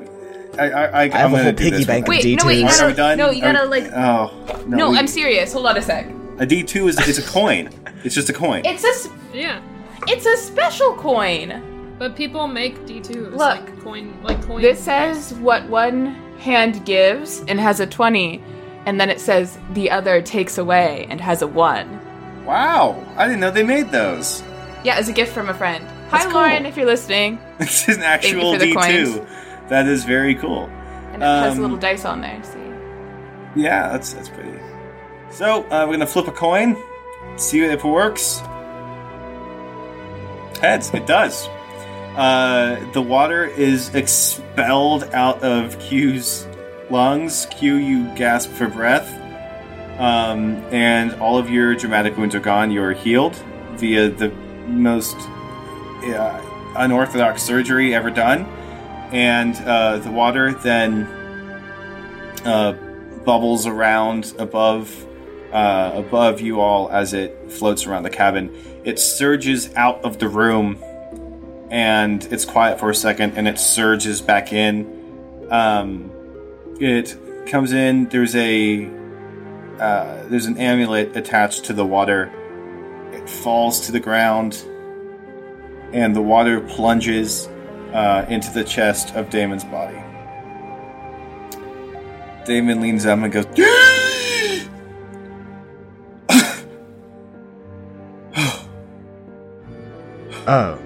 I, 0.57 0.69
I, 0.69 0.85
I 0.85 1.01
I 1.03 1.07
have 1.09 1.33
I'm 1.33 1.39
a 1.39 1.43
whole 1.43 1.53
piggy 1.53 1.85
bank 1.85 2.07
one. 2.07 2.17
of 2.17 2.23
Wait, 2.23 2.37
no, 2.39 2.45
wait, 2.45 2.59
you 2.59 2.65
D2s. 2.65 2.69
Gotta- 2.79 2.87
we 2.87 2.93
done? 2.93 3.17
no, 3.17 3.29
you 3.31 3.41
gotta, 3.41 3.65
like- 3.65 3.91
Oh 3.93 4.63
no! 4.67 4.77
No, 4.77 4.89
we- 4.91 4.97
I'm 4.97 5.07
serious. 5.07 5.53
Hold 5.53 5.65
on 5.67 5.77
a 5.77 5.81
sec. 5.81 6.07
A 6.39 6.45
D 6.45 6.63
two 6.63 6.87
is 6.87 6.97
it's 7.07 7.17
a 7.19 7.21
coin. 7.31 7.69
It's 8.03 8.15
just 8.15 8.29
a 8.29 8.33
coin. 8.33 8.63
It's 8.65 8.83
a 8.83 8.87
s- 8.87 9.09
Yeah, 9.33 9.61
it's 10.07 10.25
a 10.25 10.35
special 10.37 10.93
coin. 10.95 11.95
but 11.99 12.15
people 12.15 12.47
make 12.47 12.85
D 12.85 12.99
twos. 12.99 13.31
Look. 13.31 13.39
like 13.39 13.81
coin, 13.83 14.21
like 14.23 14.41
coin. 14.45 14.61
This 14.61 14.79
says 14.79 15.33
what 15.35 15.67
one 15.69 16.15
hand 16.39 16.85
gives 16.85 17.41
and 17.47 17.59
has 17.59 17.79
a 17.79 17.87
20, 17.87 18.43
and 18.85 18.99
then 18.99 19.09
it 19.09 19.21
says 19.21 19.57
the 19.73 19.89
other 19.89 20.21
takes 20.21 20.57
away 20.57 21.07
and 21.09 21.21
has 21.21 21.41
a 21.41 21.47
1. 21.47 22.45
wow! 22.45 23.01
I 23.15 23.25
didn't 23.27 23.39
know 23.39 23.51
they 23.51 23.63
made 23.63 23.89
those. 23.91 24.43
Yeah, 24.83 24.95
as 24.95 25.07
a 25.09 25.13
gift 25.13 25.31
from 25.33 25.49
a 25.49 25.53
friend. 25.53 25.85
That's 26.11 26.25
Hi, 26.25 26.31
cool. 26.31 26.33
Lauren, 26.41 26.65
if 26.65 26.75
you're 26.77 26.85
listening. 26.85 27.39
This 27.57 27.87
is 27.87 27.97
an 27.97 28.03
actual 28.03 28.57
D 28.57 28.73
two. 28.73 29.25
That 29.69 29.87
is 29.87 30.03
very 30.03 30.35
cool. 30.35 30.65
And 31.13 31.21
it 31.23 31.25
has 31.25 31.53
Um, 31.53 31.59
a 31.59 31.61
little 31.61 31.77
dice 31.77 32.05
on 32.05 32.21
there, 32.21 32.41
see? 32.43 32.59
Yeah, 33.61 33.89
that's 33.89 34.13
that's 34.13 34.29
pretty. 34.29 34.59
So 35.31 35.63
uh, 35.65 35.85
we're 35.87 35.93
gonna 35.93 36.05
flip 36.07 36.27
a 36.27 36.31
coin, 36.31 36.75
see 37.37 37.61
if 37.63 37.83
it 37.83 37.87
works. 37.87 38.41
Heads, 40.59 40.93
it 40.93 41.05
does. 41.05 41.47
Uh, 42.15 42.79
the 42.93 43.01
water 43.01 43.45
is 43.45 43.93
expelled 43.95 45.03
out 45.13 45.41
of 45.43 45.77
Q's 45.79 46.47
lungs. 46.89 47.47
Q, 47.51 47.75
you 47.75 48.13
gasp 48.15 48.51
for 48.51 48.67
breath, 48.67 49.11
um, 49.99 50.55
and 50.71 51.13
all 51.15 51.37
of 51.37 51.49
your 51.49 51.75
dramatic 51.75 52.17
wounds 52.17 52.35
are 52.35 52.39
gone. 52.39 52.71
You're 52.71 52.93
healed 52.93 53.35
via 53.75 54.09
the 54.09 54.29
most 54.67 55.15
uh, 55.17 56.41
unorthodox 56.75 57.43
surgery 57.43 57.93
ever 57.93 58.09
done, 58.09 58.45
and 59.11 59.55
uh, 59.57 59.97
the 59.99 60.11
water 60.11 60.53
then 60.53 61.03
uh, 62.45 62.73
bubbles 63.25 63.65
around 63.67 64.33
above 64.37 65.05
uh, 65.51 65.91
above 65.93 66.41
you 66.41 66.59
all 66.59 66.89
as 66.89 67.13
it 67.13 67.51
floats 67.51 67.85
around 67.85 68.03
the 68.03 68.09
cabin. 68.09 68.55
It 68.83 68.99
surges 68.99 69.73
out 69.75 70.03
of 70.03 70.17
the 70.17 70.27
room, 70.27 70.83
and 71.69 72.23
it's 72.31 72.43
quiet 72.43 72.79
for 72.79 72.89
a 72.89 72.95
second, 72.95 73.37
and 73.37 73.47
it 73.47 73.59
surges 73.59 74.19
back 74.19 74.51
in. 74.51 75.47
Um, 75.51 76.11
it 76.79 77.15
comes 77.45 77.71
in. 77.71 78.09
There's 78.09 78.35
a 78.35 78.89
uh, 79.79 80.23
there's 80.27 80.47
an 80.47 80.57
amulet 80.57 81.15
attached 81.15 81.65
to 81.65 81.73
the 81.73 81.85
water. 81.85 82.31
It 83.23 83.29
falls 83.29 83.79
to 83.81 83.91
the 83.93 83.99
ground, 84.01 84.65
and 85.93 86.13
the 86.13 86.21
water 86.21 86.59
plunges 86.59 87.47
uh, 87.93 88.25
into 88.27 88.51
the 88.51 88.65
chest 88.65 89.15
of 89.15 89.29
Damon's 89.29 89.63
body. 89.63 89.97
Damon 92.45 92.81
leans 92.81 93.05
up 93.05 93.19
and 93.19 93.31
goes, 93.31 93.45
Oh. 100.45 100.77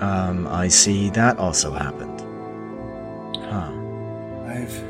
Um, 0.00 0.48
I 0.48 0.66
see 0.66 1.10
that 1.10 1.38
also 1.38 1.70
happened. 1.72 2.20
Huh. 3.36 3.70
I've 4.50 4.84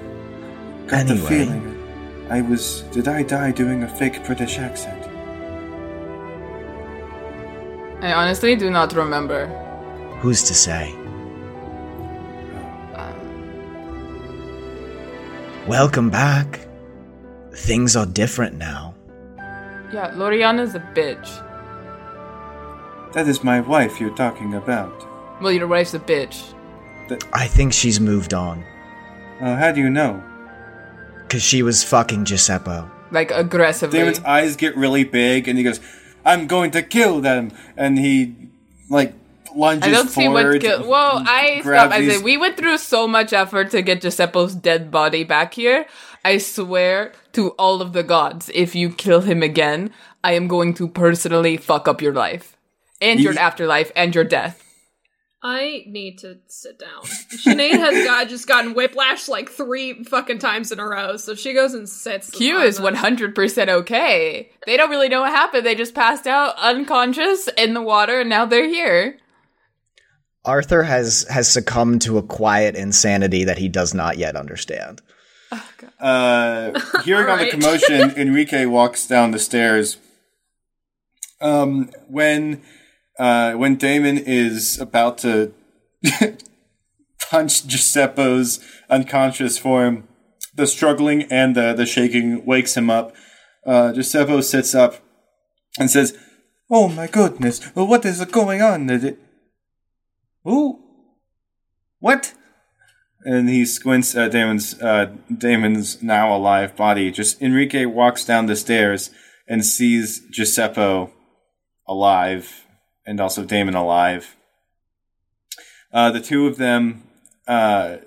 got 0.87 1.07
the 1.07 1.17
feeling. 1.17 1.71
I 2.31 2.41
was. 2.41 2.81
Did 2.93 3.09
I 3.09 3.23
die 3.23 3.51
doing 3.51 3.83
a 3.83 3.89
fake 3.89 4.25
British 4.25 4.59
accent? 4.59 5.04
I 8.05 8.13
honestly 8.13 8.55
do 8.55 8.69
not 8.69 8.93
remember. 8.93 9.47
Who's 10.21 10.43
to 10.43 10.55
say? 10.55 10.95
Welcome 15.67 16.11
back. 16.11 16.61
things 17.55 17.97
are 17.97 18.05
different 18.05 18.57
now. 18.59 18.95
Yeah, 19.91 20.11
Loriana's 20.17 20.75
a 20.75 20.81
bitch. 20.81 21.29
That 23.15 23.27
is 23.27 23.43
my 23.43 23.61
wife 23.61 23.99
you're 23.99 24.15
talking 24.15 24.53
about. 24.53 24.93
Well, 25.41 25.53
your 25.53 25.67
wife's 25.67 25.95
a 25.95 26.01
bitch. 26.01 26.53
I 27.33 27.47
think 27.47 27.73
she's 27.73 28.01
moved 28.01 28.35
on. 28.35 28.65
Uh, 29.41 29.57
how 29.57 29.73
do 29.73 29.81
you 29.81 29.89
know? 29.89 30.23
Because 31.23 31.43
she 31.43 31.63
was 31.63 31.83
fucking 31.83 32.27
Giuseppe. 32.27 32.83
Like, 33.11 33.31
aggressively. 33.31 33.99
Damon's 33.99 34.21
eyes 34.25 34.57
get 34.57 34.77
really 34.77 35.05
big, 35.05 35.49
and 35.49 35.57
he 35.57 35.65
goes, 35.65 35.81
"I'm 36.25 36.47
going 36.47 36.71
to 36.73 36.83
kill 36.83 37.21
them," 37.21 37.53
and 37.77 37.99
he 37.99 38.35
like 38.89 39.15
lunges 39.55 39.89
I 39.89 39.93
don't 39.93 40.09
see 40.09 40.29
what 40.29 40.61
kill. 40.61 40.83
Whoa, 40.85 41.23
I 41.25 41.61
grabs 41.63 41.93
stop. 41.95 42.01
I 42.01 42.09
say 42.09 42.19
we 42.19 42.37
went 42.37 42.57
through 42.57 42.79
so 42.79 43.07
much 43.07 43.33
effort 43.33 43.71
to 43.71 43.83
get 43.83 44.01
Giuseppe's 44.01 44.55
dead 44.55 44.91
body 44.91 45.25
back 45.25 45.55
here. 45.55 45.87
I 46.25 46.39
swear 46.39 47.13
to 47.33 47.51
all 47.51 47.83
of 47.83 47.93
the 47.93 48.03
gods, 48.03 48.51
if 48.55 48.75
you 48.75 48.91
kill 48.91 49.21
him 49.21 49.43
again, 49.43 49.91
I 50.23 50.33
am 50.33 50.49
going 50.49 50.73
to 50.75 50.89
personally 50.89 51.57
fuck 51.57 51.87
up 51.87 52.01
your 52.01 52.15
life 52.15 52.57
and 53.01 53.21
your 53.21 53.35
Ye- 53.35 53.39
afterlife 53.39 53.93
and 53.95 54.15
your 54.15 54.25
death. 54.25 54.64
I 55.47 55.85
need 55.87 56.21
to 56.21 56.39
sit 56.49 56.79
down. 56.79 57.03
Sinead 57.03 57.73
has 57.73 58.07
got 58.07 58.29
just 58.31 58.49
gotten 58.49 58.73
whiplash 58.73 59.29
like 59.29 59.51
three 59.51 60.03
fucking 60.05 60.39
times 60.39 60.73
in 60.73 60.81
a 60.81 60.89
row, 60.89 61.19
so 61.19 61.35
she 61.35 61.53
goes 61.53 61.75
and 61.75 61.87
sits. 61.87 62.31
Q 62.31 62.63
is 62.63 62.81
one 62.81 62.95
hundred 62.95 63.35
percent 63.35 63.69
okay. 63.69 64.51
They 64.65 64.79
don't 64.79 64.89
really 64.89 65.11
know 65.11 65.21
what 65.21 65.33
happened. 65.33 65.67
They 65.67 65.75
just 65.75 65.95
passed 65.95 66.27
out 66.27 66.55
unconscious 66.57 67.49
in 67.59 67.75
the 67.75 67.83
water, 67.83 68.21
and 68.21 68.31
now 68.31 68.47
they're 68.47 68.67
here. 68.67 69.19
Arthur 70.47 70.83
has 70.83 71.27
has 71.29 71.47
succumbed 71.47 72.01
to 72.03 72.17
a 72.17 72.23
quiet 72.23 72.75
insanity 72.75 73.45
that 73.45 73.59
he 73.59 73.69
does 73.69 73.93
not 73.93 74.17
yet 74.17 74.37
understand. 74.37 75.03
Uh, 76.01 76.73
hearing 77.03 77.29
all 77.29 77.37
the 77.37 77.51
commotion, 77.51 78.13
Enrique 78.17 78.65
walks 78.65 79.07
down 79.07 79.31
the 79.31 79.39
stairs. 79.39 79.99
Um, 81.43 81.91
when 82.09 82.63
uh, 83.19 83.53
when 83.53 83.77
Damon 83.77 84.19
is 84.19 84.81
about 84.81 85.19
to 85.19 85.53
punch 87.31 87.67
Giuseppe's 87.67 88.61
unconscious 88.91 89.59
form, 89.59 90.09
the 90.55 90.67
struggling 90.67 91.23
and 91.25 91.55
the, 91.55 91.73
the 91.73 91.87
shaking 91.87 92.45
wakes 92.45 92.77
him 92.77 92.91
up. 92.91 93.15
Uh, 93.67 93.93
Giuseppe 93.93 94.43
sits 94.43 94.75
up 94.75 94.97
and 95.79 95.91
says, 95.91 96.17
"Oh 96.71 96.89
my 96.89 97.07
goodness, 97.07 97.65
what 97.75 98.05
is 98.05 98.25
going 98.27 98.63
on? 98.63 99.17
Ooh, 100.47 100.79
what?" 101.99 102.35
and 103.25 103.49
he 103.49 103.65
squints 103.65 104.15
at 104.15 104.33
Damon's 104.33 104.81
uh, 104.81 105.13
Damon's 105.37 106.03
now 106.03 106.35
alive 106.35 106.77
body. 106.77 107.11
Just 107.11 107.41
Enrique 107.41 107.87
walks 107.87 108.25
down 108.25 108.47
the 108.47 108.57
stairs 108.57 109.11
and 109.49 109.65
sees 109.65 110.23
Giuseppe 110.31 111.11
alive, 111.89 112.64
and 113.07 113.21
also 113.21 113.45
Damon 113.45 113.75
alive. 113.75 114.37
Uh, 115.93 116.11
the 116.11 116.21
two 116.21 116.47
of 116.47 116.57
them, 116.57 117.05
uh, 117.47 117.99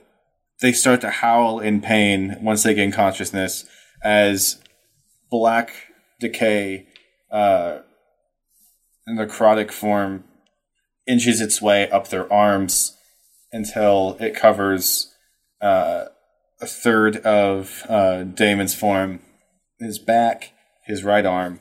they 0.59 0.71
start 0.71 1.01
to 1.01 1.09
howl 1.09 1.59
in 1.59 1.81
pain 1.81 2.37
once 2.41 2.63
they 2.63 2.73
gain 2.73 2.91
consciousness 2.91 3.65
as 4.03 4.61
black 5.29 5.71
decay, 6.19 6.87
uh, 7.31 7.79
necrotic 9.09 9.71
form, 9.71 10.23
inches 11.07 11.39
its 11.39 11.61
way 11.61 11.89
up 11.89 12.09
their 12.09 12.31
arms 12.31 12.97
until 13.51 14.17
it 14.19 14.35
covers 14.35 15.13
uh, 15.61 16.05
a 16.59 16.65
third 16.65 17.17
of 17.17 17.83
uh, 17.87 18.23
Damon's 18.23 18.75
form, 18.75 19.19
his 19.79 19.99
back, 19.99 20.51
his 20.85 21.03
right 21.03 21.25
arm, 21.25 21.59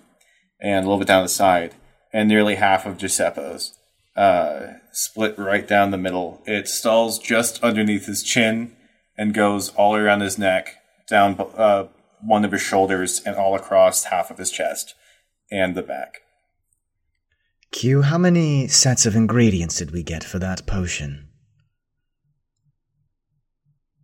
and 0.61 0.85
a 0.85 0.89
little 0.89 0.99
bit 0.99 1.09
down 1.09 1.23
the 1.23 1.29
side, 1.29 1.75
and 2.17 2.31
nearly 2.31 2.55
half 2.55 2.87
of 2.87 2.97
Giuseppe's. 2.97 3.79
Uh, 4.17 4.79
split 4.91 5.39
right 5.39 5.69
down 5.69 5.91
the 5.91 5.99
middle. 5.99 6.43
It 6.47 6.67
stalls 6.67 7.19
just 7.19 7.63
underneath 7.63 8.07
his 8.07 8.23
chin 8.23 8.75
and 9.19 9.35
goes 9.35 9.69
all 9.75 9.95
around 9.95 10.23
his 10.23 10.39
neck, 10.39 10.77
down 11.07 11.39
uh, 11.39 11.89
one 12.23 12.47
of 12.47 12.53
his 12.53 12.63
shoulders, 12.63 13.21
and 13.27 13.37
all 13.37 13.55
across 13.55 14.05
half 14.05 14.31
of 14.31 14.39
his 14.39 14.51
chest 14.51 14.95
and 15.51 15.75
the 15.75 15.83
back. 15.83 16.23
Q, 17.71 18.01
how 18.01 18.17
many 18.17 18.67
sets 18.67 19.05
of 19.05 19.15
ingredients 19.15 19.77
did 19.77 19.91
we 19.91 20.03
get 20.03 20.25
for 20.25 20.39
that 20.39 20.67
potion? 20.67 21.29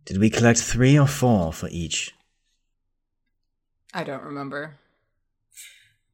Did 0.05 0.19
we 0.19 0.29
collect 0.29 0.59
three 0.59 0.99
or 0.99 1.07
four 1.07 1.51
for 1.51 1.67
each? 1.71 2.13
I 3.91 4.03
don't 4.03 4.23
remember. 4.23 4.75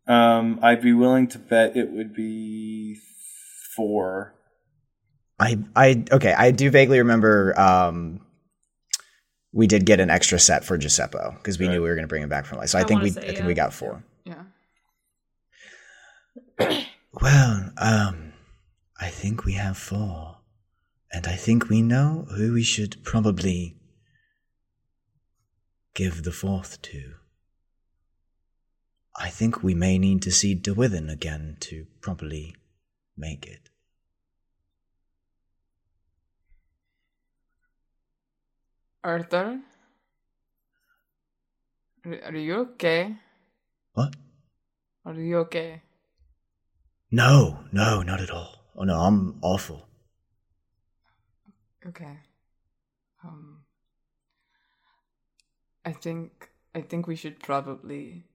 Um, 0.09 0.59
I'd 0.63 0.81
be 0.81 0.91
willing 0.93 1.27
to 1.29 1.39
bet 1.39 1.77
it 1.77 1.91
would 1.91 2.13
be 2.15 2.97
four. 3.75 4.33
I, 5.39 5.59
I, 5.75 6.03
okay, 6.11 6.33
I 6.33 6.51
do 6.51 6.69
vaguely 6.71 6.97
remember. 6.97 7.57
Um, 7.57 8.19
we 9.53 9.67
did 9.67 9.85
get 9.85 9.99
an 9.99 10.09
extra 10.09 10.39
set 10.39 10.65
for 10.65 10.77
Giuseppe 10.77 11.17
because 11.37 11.59
we 11.59 11.67
Right. 11.67 11.73
knew 11.73 11.81
we 11.83 11.89
were 11.89 11.95
going 11.95 12.03
to 12.03 12.09
bring 12.09 12.23
him 12.23 12.29
back 12.29 12.45
from 12.45 12.57
life. 12.57 12.69
So 12.69 12.79
I, 12.79 12.81
I 12.81 12.85
think 12.85 13.01
we, 13.03 13.11
say, 13.11 13.21
I 13.21 13.25
think 13.27 13.39
yeah. 13.39 13.47
we 13.47 13.53
got 13.53 13.73
four. 13.73 14.03
Yeah. 14.25 14.43
Well, 17.11 17.71
um, 17.77 18.33
I 18.99 19.07
think 19.09 19.43
we 19.43 19.53
have 19.53 19.77
four, 19.77 20.37
and 21.11 21.25
I 21.25 21.35
think 21.35 21.67
we 21.67 21.81
know 21.81 22.27
who 22.37 22.53
we 22.53 22.61
should 22.61 23.03
probably 23.03 23.75
give 25.95 26.21
the 26.23 26.31
fourth 26.31 26.79
to. 26.83 27.15
I 29.17 29.29
think 29.29 29.63
we 29.63 29.73
may 29.73 29.97
need 29.97 30.21
to 30.23 30.31
see 30.31 30.55
DeWithen 30.55 31.11
again 31.11 31.57
to 31.61 31.85
properly 32.01 32.55
make 33.17 33.45
it. 33.45 33.69
Arthur? 39.03 39.59
Are, 42.05 42.19
are 42.25 42.35
you 42.35 42.55
okay? 42.55 43.15
What? 43.93 44.15
Are 45.05 45.13
you 45.13 45.37
okay? 45.39 45.81
No, 47.11 47.63
no, 47.71 48.01
not 48.03 48.21
at 48.21 48.29
all. 48.29 48.55
Oh 48.75 48.83
no, 48.83 48.99
I'm 48.99 49.39
awful. 49.41 49.87
Okay. 51.85 52.19
Um 53.23 53.63
I 55.85 55.91
think 55.93 56.51
I 56.75 56.81
think 56.81 57.07
we 57.07 57.15
should 57.15 57.39
probably 57.39 58.25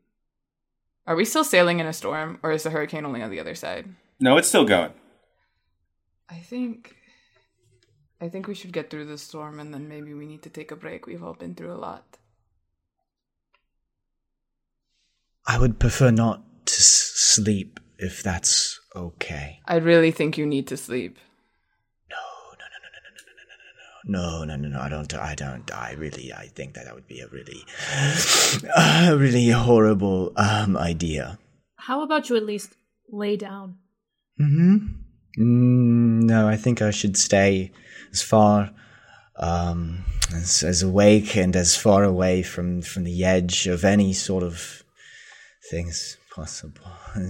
Are 1.07 1.17
we 1.17 1.25
still 1.25 1.45
sailing 1.45 1.81
in 1.81 1.87
a 1.87 1.93
storm 1.93 2.39
or 2.43 2.51
is 2.53 2.63
the 2.63 2.71
hurricane 2.71 3.05
only 3.05 3.23
on 3.23 3.31
the 3.31 3.41
other 3.41 3.55
side? 3.55 3.89
No, 4.21 4.37
it's 4.39 4.49
still 4.49 4.65
going. 4.65 4.93
I 6.31 6.37
think 6.37 6.97
I 8.21 8.29
think 8.29 8.47
we 8.47 8.55
should 8.55 8.73
get 8.73 8.89
through 8.91 9.05
the 9.07 9.19
storm 9.19 9.61
and 9.61 9.75
then 9.75 9.89
maybe 9.89 10.15
we 10.15 10.27
need 10.27 10.43
to 10.43 10.51
take 10.51 10.71
a 10.71 10.77
break. 10.77 11.07
We've 11.07 11.23
all 11.23 11.35
been 11.35 11.55
through 11.55 11.73
a 11.73 11.77
lot. 11.77 12.17
I 15.47 15.59
would 15.59 15.79
prefer 15.79 16.11
not 16.11 16.43
to 16.67 16.75
s- 16.75 17.13
sleep 17.15 17.79
if 17.99 18.23
that's 18.23 18.81
okay. 18.97 19.61
I 19.67 19.77
really 19.77 20.11
think 20.11 20.39
you 20.39 20.47
need 20.47 20.67
to 20.69 20.77
sleep. 20.79 21.19
No, 22.09 22.17
no, 22.17 22.65
no, 22.65 22.79
no, 22.81 22.89
no, 22.89 23.94
no, 24.07 24.45
no, 24.45 24.57
no, 24.57 24.69
no. 24.69 24.81
I 24.81 24.89
don't. 24.89 25.15
I 25.15 25.35
don't. 25.35 25.75
I 25.75 25.93
really. 25.93 26.33
I 26.33 26.49
think 26.49 26.75
that 26.75 26.85
that 26.85 26.95
would 26.95 27.09
be 27.09 27.21
a 27.21 27.29
really, 27.29 27.65
a 28.77 29.17
really 29.17 29.49
horrible 29.49 30.33
um 30.37 30.77
idea. 30.77 31.39
How 31.77 32.03
about 32.03 32.29
you 32.29 32.37
at 32.37 32.45
least 32.45 32.77
lay 33.11 33.37
down? 33.37 33.79
Hmm. 34.39 34.77
Mm, 35.39 36.23
no, 36.23 36.49
I 36.49 36.57
think 36.57 36.81
I 36.81 36.91
should 36.91 37.17
stay 37.17 37.73
as 38.13 38.23
far, 38.23 38.71
um, 39.37 40.05
as 40.35 40.63
as 40.63 40.83
awake 40.83 41.37
and 41.37 41.57
as 41.57 41.77
far 41.77 42.05
away 42.05 42.43
from 42.43 42.83
from 42.83 43.05
the 43.05 43.25
edge 43.25 43.67
of 43.67 43.85
any 43.85 44.13
sort 44.13 44.43
of 44.43 44.85
thing 45.71 45.89
as 45.89 46.17
possible. 46.35 46.91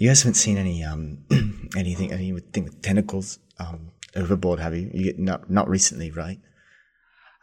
You 0.00 0.06
guys 0.08 0.22
haven't 0.22 0.34
seen 0.34 0.58
any 0.58 0.84
um 0.84 1.24
anything 1.76 2.12
anything 2.12 2.34
with 2.34 2.52
tentacles 2.82 3.40
um 3.58 3.90
overboard, 4.18 4.60
have 4.60 4.74
you? 4.76 4.90
You 4.92 5.14
not 5.16 5.48
not 5.50 5.68
recently, 5.68 6.10
right? 6.10 6.40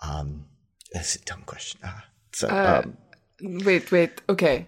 Um, 0.04 0.46
that's 0.94 1.16
a 1.16 1.24
dumb 1.24 1.44
question. 1.46 1.80
Ah, 1.84 2.06
so 2.34 2.48
Uh, 2.48 2.82
um, 2.84 2.98
Wait, 3.66 3.92
wait. 3.92 4.22
Okay. 4.30 4.68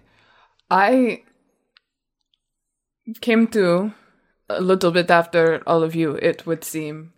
I 0.70 1.22
came 3.20 3.46
to 3.48 3.92
a 4.48 4.60
little 4.60 4.90
bit 4.90 5.10
after 5.10 5.62
all 5.66 5.82
of 5.82 5.94
you, 5.94 6.16
it 6.16 6.46
would 6.46 6.64
seem. 6.64 7.12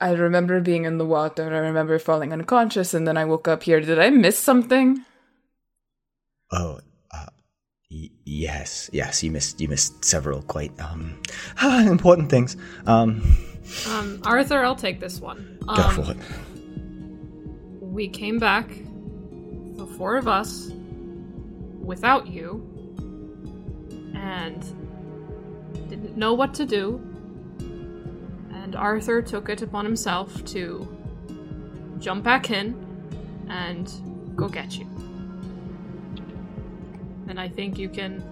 I 0.00 0.12
remember 0.12 0.60
being 0.60 0.84
in 0.84 0.98
the 0.98 1.06
water. 1.06 1.54
I 1.54 1.58
remember 1.58 1.98
falling 1.98 2.32
unconscious, 2.32 2.94
and 2.94 3.06
then 3.06 3.16
I 3.16 3.24
woke 3.24 3.48
up 3.48 3.62
here. 3.62 3.80
Did 3.80 3.98
I 3.98 4.10
miss 4.10 4.38
something? 4.38 5.04
Oh, 6.52 6.80
yes, 8.24 8.90
yes. 8.92 9.22
You 9.22 9.30
missed 9.30 9.60
you 9.60 9.68
missed 9.68 10.04
several 10.04 10.42
quite 10.42 10.72
um 10.80 11.20
important 11.62 12.30
things. 12.30 12.56
Um, 12.86 13.22
Um, 13.88 14.20
Arthur, 14.26 14.62
I'll 14.62 14.76
take 14.76 15.00
this 15.00 15.20
one. 15.20 15.58
Um, 15.68 15.76
go 15.76 15.88
for 16.02 16.10
it. 16.12 16.18
We 17.80 18.08
came 18.08 18.38
back 18.38 18.68
the 19.76 19.86
four 19.96 20.16
of 20.16 20.28
us 20.28 20.70
without 21.80 22.26
you 22.26 22.60
and 24.14 24.62
didn't 25.88 26.16
know 26.16 26.34
what 26.34 26.52
to 26.54 26.66
do. 26.66 27.00
And 28.52 28.76
Arthur 28.76 29.22
took 29.22 29.48
it 29.48 29.62
upon 29.62 29.84
himself 29.84 30.44
to 30.46 30.86
jump 31.98 32.22
back 32.24 32.50
in 32.50 32.74
and 33.48 33.90
go 34.36 34.48
get 34.48 34.78
you. 34.78 34.86
And 37.28 37.40
I 37.40 37.48
think 37.48 37.78
you 37.78 37.88
can 37.88 38.22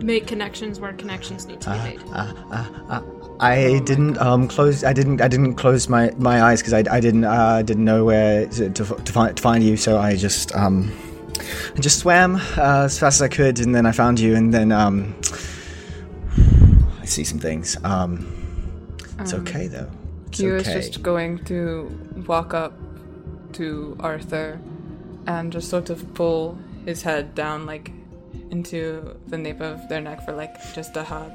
make 0.00 0.26
connections 0.26 0.78
where 0.78 0.92
connections 0.92 1.46
need 1.46 1.60
to 1.62 1.70
be 1.70 1.78
made. 1.78 2.02
Uh, 2.12 2.32
uh, 2.50 2.64
uh, 2.88 3.02
I 3.40 3.80
didn't 3.84 4.18
um 4.18 4.48
close. 4.48 4.84
I 4.84 4.92
didn't. 4.92 5.20
I 5.20 5.28
didn't 5.28 5.54
close 5.56 5.88
my, 5.88 6.10
my 6.16 6.42
eyes 6.42 6.60
because 6.60 6.72
I, 6.72 6.84
I 6.90 7.00
didn't 7.00 7.24
uh, 7.24 7.62
didn't 7.62 7.84
know 7.84 8.04
where 8.04 8.46
to, 8.46 8.70
to, 8.70 8.84
to 8.84 9.12
find 9.12 9.36
to 9.36 9.42
find 9.42 9.62
you. 9.62 9.76
So 9.76 9.98
I 9.98 10.16
just 10.16 10.54
um 10.54 10.90
I 11.76 11.80
just 11.80 11.98
swam 11.98 12.36
uh, 12.36 12.84
as 12.84 12.98
fast 12.98 13.16
as 13.16 13.22
I 13.22 13.28
could, 13.28 13.60
and 13.60 13.74
then 13.74 13.84
I 13.86 13.92
found 13.92 14.20
you, 14.20 14.34
and 14.34 14.52
then 14.54 14.72
um 14.72 15.14
I 17.00 17.04
see 17.04 17.24
some 17.24 17.38
things. 17.38 17.76
Um, 17.84 18.26
it's 19.18 19.34
okay 19.34 19.66
though. 19.66 19.90
It's 20.28 20.38
Q 20.38 20.56
okay. 20.56 20.78
is 20.78 20.88
just 20.88 21.02
going 21.02 21.44
to 21.44 22.24
walk 22.26 22.54
up 22.54 22.72
to 23.52 23.96
Arthur 24.00 24.60
and 25.26 25.52
just 25.52 25.68
sort 25.68 25.90
of 25.90 26.14
pull 26.14 26.58
his 26.84 27.02
head 27.02 27.34
down, 27.34 27.66
like 27.66 27.92
into 28.50 29.16
the 29.26 29.38
nape 29.38 29.60
of 29.60 29.88
their 29.88 30.00
neck 30.00 30.24
for 30.24 30.32
like 30.32 30.54
just 30.74 30.96
a 30.96 31.04
hug. 31.04 31.32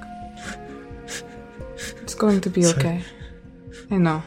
It's 2.01 2.15
going 2.15 2.41
to 2.41 2.49
be 2.49 2.65
okay. 2.67 3.01
I 3.89 3.97
know. 3.97 4.23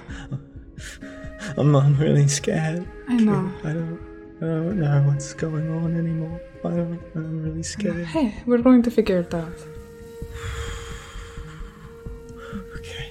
I'm, 1.57 1.75
I'm 1.77 1.97
really 1.97 2.29
scared. 2.29 2.87
I 3.09 3.17
know. 3.17 3.51
I 3.63 3.73
don't. 3.73 4.01
I 4.39 4.47
don't 4.47 4.81
know 4.81 5.03
what's 5.07 5.33
going 5.33 5.71
on 5.71 5.97
anymore. 5.97 6.41
I 6.65 6.71
don't. 6.71 7.01
I'm 7.15 7.43
really 7.43 7.63
scared. 7.63 8.05
Hey, 8.07 8.35
we're 8.47 8.59
going 8.59 8.83
to 8.83 8.91
figure 8.91 9.21
it 9.21 9.35
out. 9.35 9.53
Okay. 12.79 13.11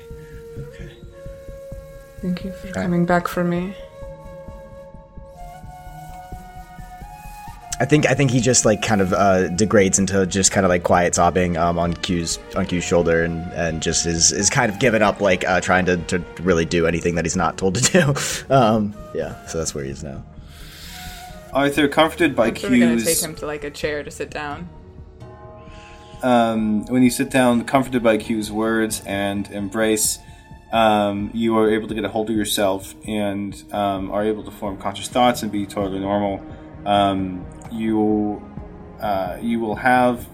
Okay. 0.58 0.92
Thank 2.22 2.44
you 2.44 2.52
for 2.52 2.68
coming 2.72 3.06
back 3.06 3.28
for 3.28 3.44
me. 3.44 3.76
I 7.84 7.86
think 7.86 8.10
I 8.10 8.14
think 8.14 8.32
he 8.32 8.40
just 8.40 8.64
like 8.64 8.82
kind 8.82 9.02
of 9.02 9.12
uh, 9.12 9.50
degrades 9.50 10.00
into 10.00 10.26
just 10.26 10.54
kind 10.54 10.66
of 10.66 10.70
like 10.70 10.84
quiet 10.84 11.16
sobbing 11.16 11.58
um, 11.58 11.78
on 11.78 11.94
Q's 11.94 12.40
on 12.56 12.66
Q's 12.66 12.82
shoulder 12.82 13.26
and, 13.26 13.52
and 13.52 13.84
just 13.84 14.06
is, 14.06 14.32
is 14.32 14.50
kind 14.50 14.72
of 14.72 14.80
given 14.80 15.02
up 15.02 15.20
like 15.20 15.46
uh, 15.46 15.60
trying 15.60 15.86
to, 15.88 15.98
to 15.98 16.20
really 16.40 16.64
do 16.64 16.88
anything 16.88 17.16
that 17.16 17.26
he's 17.26 17.36
not 17.36 17.58
told 17.58 17.76
to 17.76 17.92
do. 17.92 18.14
um, 18.56 18.96
yeah, 19.14 19.46
so 19.48 19.58
that's 19.58 19.76
where 19.76 19.84
he 19.84 19.92
is 19.92 20.02
now. 20.02 20.24
Arthur, 21.52 21.90
comforted 21.90 22.38
by 22.38 22.54
So 22.54 22.70
we're 22.70 22.80
gonna 22.80 22.96
take 22.96 23.06
Q's, 23.06 23.22
him 23.22 23.36
to 23.36 23.46
like 23.46 23.66
a 23.66 23.70
chair 23.70 24.02
to 24.02 24.10
sit 24.10 24.30
down. 24.30 24.70
um, 26.22 26.86
when 26.86 27.04
you 27.04 27.10
sit 27.10 27.32
down, 27.32 27.66
comforted 27.66 28.02
by 28.02 28.18
Q's 28.18 28.50
words 28.50 29.04
and 29.06 29.52
embrace, 29.52 30.20
um, 30.72 31.32
you 31.34 31.58
are 31.58 31.70
able 31.70 31.90
to 31.90 31.96
get 31.96 32.06
a 32.06 32.10
hold 32.10 32.30
of 32.30 32.36
yourself 32.38 32.96
and 33.06 33.62
um, 33.74 34.10
are 34.10 34.24
able 34.24 34.44
to 34.44 34.52
form 34.52 34.78
conscious 34.78 35.10
thoughts 35.10 35.44
and 35.44 35.52
be 35.52 35.66
totally 35.66 36.00
normal. 36.00 36.42
Um, 36.86 37.46
you 37.72 38.42
uh, 39.02 39.38
you 39.42 39.60
will 39.60 39.76
have 39.76 40.28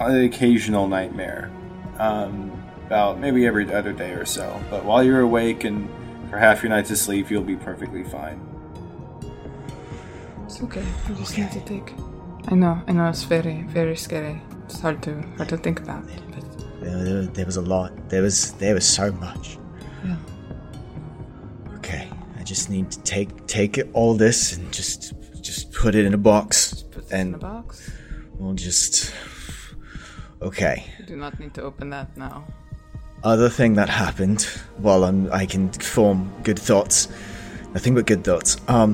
an 0.00 0.24
occasional 0.24 0.88
nightmare, 0.88 1.50
um, 1.98 2.50
about 2.86 3.20
maybe 3.20 3.46
every 3.46 3.72
other 3.72 3.92
day 3.92 4.12
or 4.12 4.24
so. 4.24 4.60
But 4.70 4.84
while 4.84 5.02
you're 5.04 5.20
awake 5.20 5.64
and 5.64 5.88
for 6.30 6.38
half 6.38 6.62
your 6.62 6.70
nights 6.70 6.90
of 6.90 6.98
sleep, 6.98 7.30
you'll 7.30 7.42
be 7.42 7.56
perfectly 7.56 8.02
fine. 8.04 8.40
It's 10.44 10.62
okay. 10.62 10.84
We 11.08 11.14
just 11.16 11.36
need 11.38 11.50
to 11.52 11.60
take. 11.60 11.92
I 12.48 12.54
know. 12.54 12.82
I 12.88 12.92
know. 12.92 13.08
It's 13.08 13.24
very, 13.24 13.62
very 13.68 13.96
scary. 13.96 14.40
It's 14.64 14.80
hard 14.80 15.02
to 15.04 15.20
hard 15.36 15.48
to 15.50 15.56
think 15.56 15.80
about. 15.80 16.04
But 16.06 16.80
There, 16.80 17.04
there, 17.04 17.22
there 17.26 17.46
was 17.46 17.56
a 17.56 17.62
lot. 17.62 17.92
There 18.08 18.22
was 18.22 18.52
there 18.54 18.74
was 18.74 18.86
so 18.88 19.12
much. 19.12 19.58
yeah. 20.04 20.16
Okay, 21.76 22.08
I 22.38 22.42
just 22.42 22.70
need 22.70 22.90
to 22.90 23.00
take 23.02 23.46
take 23.46 23.80
all 23.92 24.14
this 24.14 24.56
and 24.56 24.72
just 24.72 25.12
just 25.50 25.72
put 25.72 25.94
it 25.94 26.04
in 26.04 26.14
a 26.14 26.18
box 26.32 26.84
and 27.10 27.30
in 27.30 27.34
a 27.34 27.38
box. 27.38 27.90
we'll 28.38 28.54
just. 28.54 29.12
Okay. 30.42 30.76
You 30.98 31.04
do 31.06 31.16
not 31.16 31.38
need 31.40 31.52
to 31.54 31.62
open 31.62 31.90
that 31.90 32.16
now. 32.16 32.44
other 33.24 33.50
thing 33.50 33.74
that 33.74 33.88
happened 33.88 34.42
while 34.78 35.04
I'm 35.04 35.30
I 35.32 35.44
can 35.46 35.70
form 35.72 36.18
good 36.42 36.58
thoughts. 36.58 37.08
Nothing 37.74 37.94
but 37.94 38.06
good 38.06 38.22
thoughts. 38.24 38.56
Um 38.68 38.90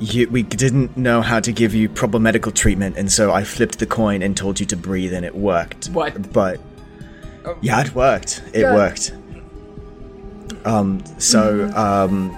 you, 0.00 0.28
we 0.30 0.42
didn't 0.44 0.96
know 0.96 1.22
how 1.22 1.40
to 1.40 1.52
give 1.52 1.74
you 1.74 1.88
proper 1.88 2.20
medical 2.20 2.52
treatment, 2.52 2.96
and 2.96 3.10
so 3.10 3.32
I 3.32 3.42
flipped 3.44 3.78
the 3.80 3.86
coin 3.86 4.22
and 4.22 4.36
told 4.36 4.60
you 4.60 4.66
to 4.66 4.76
breathe, 4.76 5.12
and 5.12 5.24
it 5.26 5.34
worked. 5.34 5.88
What? 5.88 6.32
But 6.32 6.60
Oh. 7.44 7.56
yeah, 7.62 7.80
it 7.84 7.94
worked. 7.94 8.42
It 8.52 8.62
God. 8.62 8.74
worked. 8.80 9.04
Um. 10.64 11.02
So 11.18 11.66
um, 11.74 12.30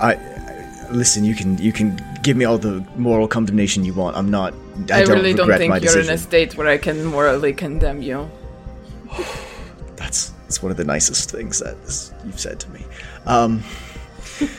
I, 0.00 0.14
I 0.14 0.88
listen. 0.90 1.24
You 1.24 1.34
can 1.34 1.58
you 1.58 1.72
can 1.72 1.98
give 2.22 2.36
me 2.36 2.44
all 2.44 2.58
the 2.58 2.84
moral 2.96 3.28
condemnation 3.28 3.84
you 3.84 3.94
want. 3.94 4.16
I'm 4.16 4.30
not. 4.30 4.54
I, 4.90 5.00
I, 5.00 5.04
don't 5.04 5.16
really 5.16 5.34
don't 5.34 5.48
think 5.48 5.70
you're 5.70 5.80
decision. 5.80 6.08
in 6.08 6.14
a 6.14 6.18
state 6.18 6.56
where 6.56 6.68
I 6.68 6.78
can 6.78 7.04
morally 7.04 7.52
condemn 7.52 8.02
you. 8.02 8.30
That's 9.96 10.32
that's 10.44 10.62
one 10.62 10.70
of 10.70 10.76
the 10.76 10.84
nicest 10.84 11.30
things 11.30 11.60
that 11.60 11.76
you've 12.26 12.40
said 12.40 12.60
to 12.60 12.70
me. 12.70 12.84
Um, 13.24 13.62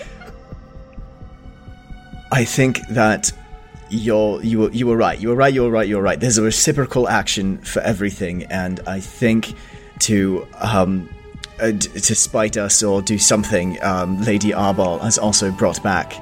I 2.32 2.46
think 2.46 2.80
that 2.88 3.32
you're 3.90 4.42
you 4.42 4.60
were 4.60 4.72
you 4.72 4.88
were 4.88 4.98
right. 4.98 5.20
You 5.20 5.30
were 5.30 5.36
right. 5.36 5.54
You 5.54 5.64
were 5.64 5.70
right. 5.70 5.88
You 5.88 5.98
were 5.98 6.02
right. 6.02 6.20
There's 6.20 6.38
a 6.38 6.44
reciprocal 6.44 7.08
action 7.08 7.58
for 7.60 7.82
everything, 7.82 8.46
and 8.46 8.80
I 8.88 9.02
think 9.02 9.54
to 10.00 10.48
um, 10.60 11.10
uh, 11.60 11.72
d- 11.72 11.90
to 11.90 12.16
spite 12.16 12.58
us 12.58 12.82
or 12.82 13.02
do 13.02 13.20
something, 13.20 13.78
um, 13.84 14.22
Lady 14.24 14.50
Arbol 14.50 15.00
has 15.02 15.18
also 15.18 15.52
brought 15.52 15.84
back 15.84 16.14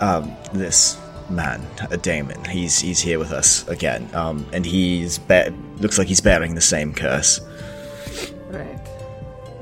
um, 0.00 0.34
this 0.52 0.98
man, 1.28 1.64
a 1.90 1.96
Damon. 1.96 2.44
He's 2.44 2.78
he's 2.78 3.00
here 3.00 3.18
with 3.18 3.32
us 3.32 3.66
again, 3.68 4.08
um, 4.14 4.46
and 4.52 4.66
he's 4.66 5.18
be- 5.18 5.50
looks 5.78 5.98
like 5.98 6.08
he's 6.08 6.20
bearing 6.20 6.54
the 6.54 6.60
same 6.60 6.92
curse. 6.92 7.40
Right. 8.48 8.80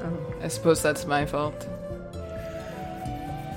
Oh, 0.00 0.34
I 0.42 0.48
suppose 0.48 0.82
that's 0.82 1.04
my 1.06 1.26
fault. 1.26 1.66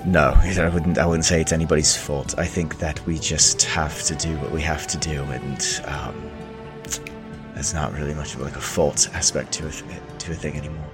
No, 0.04 0.32
I 0.34 0.68
wouldn't. 0.68 0.98
I 0.98 1.06
wouldn't 1.06 1.24
say 1.24 1.40
it's 1.40 1.52
anybody's 1.52 1.96
fault. 1.96 2.34
I 2.36 2.46
think 2.46 2.78
that 2.78 3.04
we 3.06 3.18
just 3.18 3.62
have 3.62 4.02
to 4.04 4.16
do 4.16 4.36
what 4.38 4.50
we 4.50 4.60
have 4.62 4.86
to 4.88 4.98
do, 4.98 5.22
and 5.22 5.80
um, 5.84 6.30
there's 7.54 7.72
not 7.72 7.92
really 7.92 8.14
much 8.14 8.34
of 8.34 8.40
like 8.40 8.56
a 8.56 8.60
fault 8.60 9.08
aspect 9.14 9.52
to 9.52 9.68
it 9.68 9.82
to 10.18 10.32
a 10.32 10.34
thing 10.34 10.56
anymore. 10.56 10.91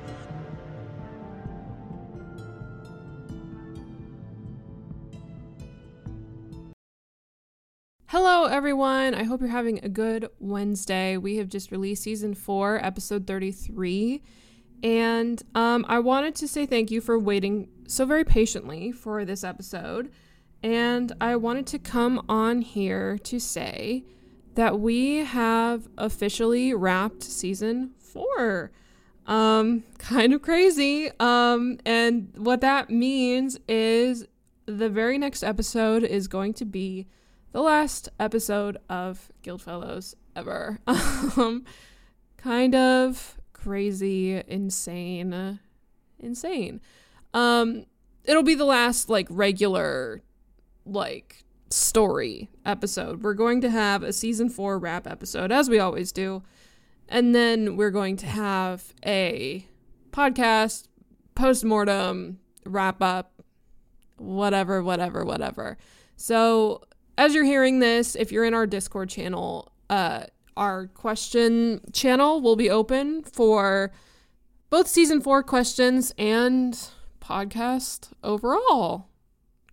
Hello, 8.10 8.44
everyone. 8.44 9.14
I 9.14 9.24
hope 9.24 9.42
you're 9.42 9.50
having 9.50 9.80
a 9.84 9.88
good 9.90 10.30
Wednesday. 10.40 11.18
We 11.18 11.36
have 11.36 11.50
just 11.50 11.70
released 11.70 12.04
season 12.04 12.32
four, 12.32 12.82
episode 12.82 13.26
33. 13.26 14.22
And 14.82 15.42
um, 15.54 15.84
I 15.90 15.98
wanted 15.98 16.34
to 16.36 16.48
say 16.48 16.64
thank 16.64 16.90
you 16.90 17.02
for 17.02 17.18
waiting 17.18 17.68
so 17.86 18.06
very 18.06 18.24
patiently 18.24 18.92
for 18.92 19.26
this 19.26 19.44
episode. 19.44 20.10
And 20.62 21.12
I 21.20 21.36
wanted 21.36 21.66
to 21.66 21.78
come 21.78 22.24
on 22.30 22.62
here 22.62 23.18
to 23.24 23.38
say 23.38 24.04
that 24.54 24.80
we 24.80 25.16
have 25.16 25.86
officially 25.98 26.72
wrapped 26.72 27.22
season 27.22 27.90
four. 27.98 28.70
Um, 29.26 29.84
kind 29.98 30.32
of 30.32 30.40
crazy. 30.40 31.10
Um, 31.20 31.78
and 31.84 32.32
what 32.38 32.62
that 32.62 32.88
means 32.88 33.58
is 33.68 34.24
the 34.64 34.88
very 34.88 35.18
next 35.18 35.42
episode 35.42 36.04
is 36.04 36.26
going 36.26 36.54
to 36.54 36.64
be 36.64 37.06
the 37.52 37.62
last 37.62 38.08
episode 38.20 38.78
of 38.88 39.30
Guildfellows 39.42 40.14
ever. 40.36 40.78
um, 40.86 41.64
kind 42.36 42.74
of 42.74 43.38
crazy, 43.52 44.42
insane, 44.46 45.58
insane. 46.18 46.80
Um, 47.34 47.84
it'll 48.24 48.42
be 48.42 48.54
the 48.54 48.64
last 48.64 49.08
like 49.08 49.26
regular, 49.30 50.22
like 50.84 51.44
story 51.70 52.50
episode. 52.64 53.22
We're 53.22 53.34
going 53.34 53.60
to 53.62 53.70
have 53.70 54.02
a 54.02 54.12
season 54.12 54.48
four 54.48 54.78
wrap 54.78 55.06
episode, 55.06 55.52
as 55.52 55.68
we 55.68 55.78
always 55.78 56.12
do, 56.12 56.42
and 57.08 57.34
then 57.34 57.76
we're 57.76 57.90
going 57.90 58.16
to 58.18 58.26
have 58.26 58.92
a 59.04 59.66
podcast 60.10 60.88
post 61.34 61.64
mortem 61.64 62.40
wrap 62.64 63.02
up, 63.02 63.42
whatever, 64.16 64.82
whatever, 64.82 65.24
whatever. 65.24 65.78
So 66.16 66.82
as 67.18 67.34
you're 67.34 67.44
hearing 67.44 67.80
this, 67.80 68.14
if 68.14 68.30
you're 68.30 68.44
in 68.44 68.54
our 68.54 68.66
Discord 68.66 69.10
channel, 69.10 69.72
uh, 69.90 70.22
our 70.56 70.86
question 70.86 71.80
channel 71.92 72.40
will 72.40 72.56
be 72.56 72.70
open 72.70 73.22
for 73.24 73.92
both 74.70 74.86
season 74.86 75.20
four 75.20 75.42
questions 75.42 76.14
and 76.16 76.78
podcast 77.20 78.12
overall 78.22 79.08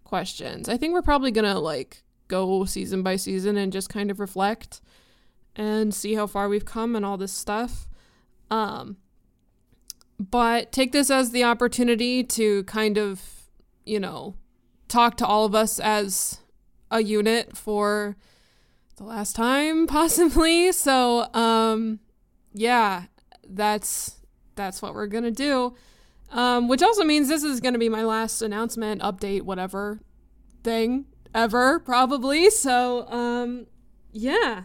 questions. 0.03 0.67
I 0.67 0.75
think 0.75 0.93
we're 0.93 1.03
probably 1.03 1.31
to 1.31 1.59
like 1.59 2.03
go 2.27 2.65
season 2.65 3.03
by 3.03 3.15
season 3.15 3.57
and 3.57 3.71
just 3.71 3.89
kind 3.89 4.09
of 4.09 4.19
reflect 4.19 4.81
and 5.55 5.93
see 5.93 6.15
how 6.15 6.25
far 6.27 6.49
we've 6.49 6.65
come 6.65 6.95
and 6.95 7.05
all 7.05 7.17
this 7.17 7.31
stuff. 7.31 7.87
Um 8.49 8.97
but 10.19 10.71
take 10.71 10.93
this 10.93 11.11
as 11.11 11.31
the 11.31 11.43
opportunity 11.43 12.23
to 12.23 12.63
kind 12.63 12.97
of, 12.97 13.21
you 13.85 13.99
know, 13.99 14.35
talk 14.87 15.17
to 15.17 15.25
all 15.25 15.45
of 15.45 15.53
us 15.53 15.79
as 15.79 16.39
a 16.91 17.01
unit 17.01 17.55
for 17.55 18.15
the 18.97 19.03
last 19.03 19.35
time 19.35 19.87
possibly. 19.99 20.71
So, 20.71 21.33
um 21.33 21.99
yeah, 22.53 23.05
that's 23.47 24.17
that's 24.55 24.81
what 24.81 24.93
we're 24.93 25.07
going 25.07 25.23
to 25.23 25.31
do. 25.31 25.75
Um 26.31 26.67
which 26.67 26.81
also 26.81 27.03
means 27.03 27.27
this 27.27 27.43
is 27.43 27.59
going 27.59 27.73
to 27.73 27.79
be 27.79 27.89
my 27.89 28.03
last 28.03 28.41
announcement, 28.41 29.01
update, 29.01 29.41
whatever 29.43 29.99
thing 30.63 31.05
ever 31.33 31.79
probably. 31.79 32.49
So, 32.49 33.07
um 33.09 33.67
yeah. 34.11 34.63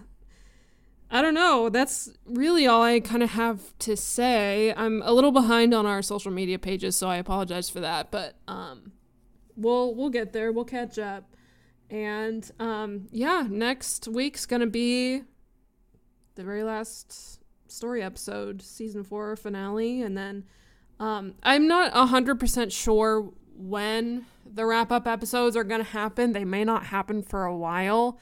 I 1.12 1.23
don't 1.23 1.35
know. 1.35 1.68
That's 1.68 2.09
really 2.25 2.68
all 2.68 2.83
I 2.83 3.01
kind 3.01 3.25
of 3.25 3.31
have 3.31 3.77
to 3.81 3.97
say. 3.97 4.73
I'm 4.77 5.03
a 5.03 5.12
little 5.12 5.33
behind 5.33 5.75
on 5.75 5.85
our 5.85 6.03
social 6.03 6.31
media 6.31 6.57
pages, 6.57 6.95
so 6.95 7.09
I 7.09 7.16
apologize 7.16 7.68
for 7.68 7.81
that, 7.81 8.12
but 8.12 8.37
um 8.47 8.93
we'll 9.57 9.95
we'll 9.95 10.11
get 10.11 10.33
there. 10.33 10.53
We'll 10.53 10.64
catch 10.64 10.99
up. 10.99 11.30
And 11.91 12.51
um 12.59 13.09
yeah, 13.11 13.47
next 13.49 14.09
week's 14.09 14.47
going 14.47 14.61
to 14.61 14.66
be 14.66 15.22
the 16.36 16.45
very 16.45 16.62
last 16.62 17.41
story 17.66 18.03
episode, 18.03 18.62
season 18.62 19.05
4 19.05 19.36
finale, 19.36 20.03
and 20.03 20.16
then 20.16 20.45
um 20.99 21.34
I'm 21.43 21.66
not 21.66 21.93
100% 21.93 22.72
sure 22.72 23.32
when 23.55 24.24
the 24.47 24.64
wrap-up 24.64 25.07
episodes 25.07 25.57
are 25.57 25.64
going 25.64 25.84
to 25.84 25.91
happen. 25.91 26.32
They 26.32 26.45
may 26.45 26.64
not 26.64 26.86
happen 26.86 27.22
for 27.22 27.45
a 27.45 27.57
while 27.57 28.18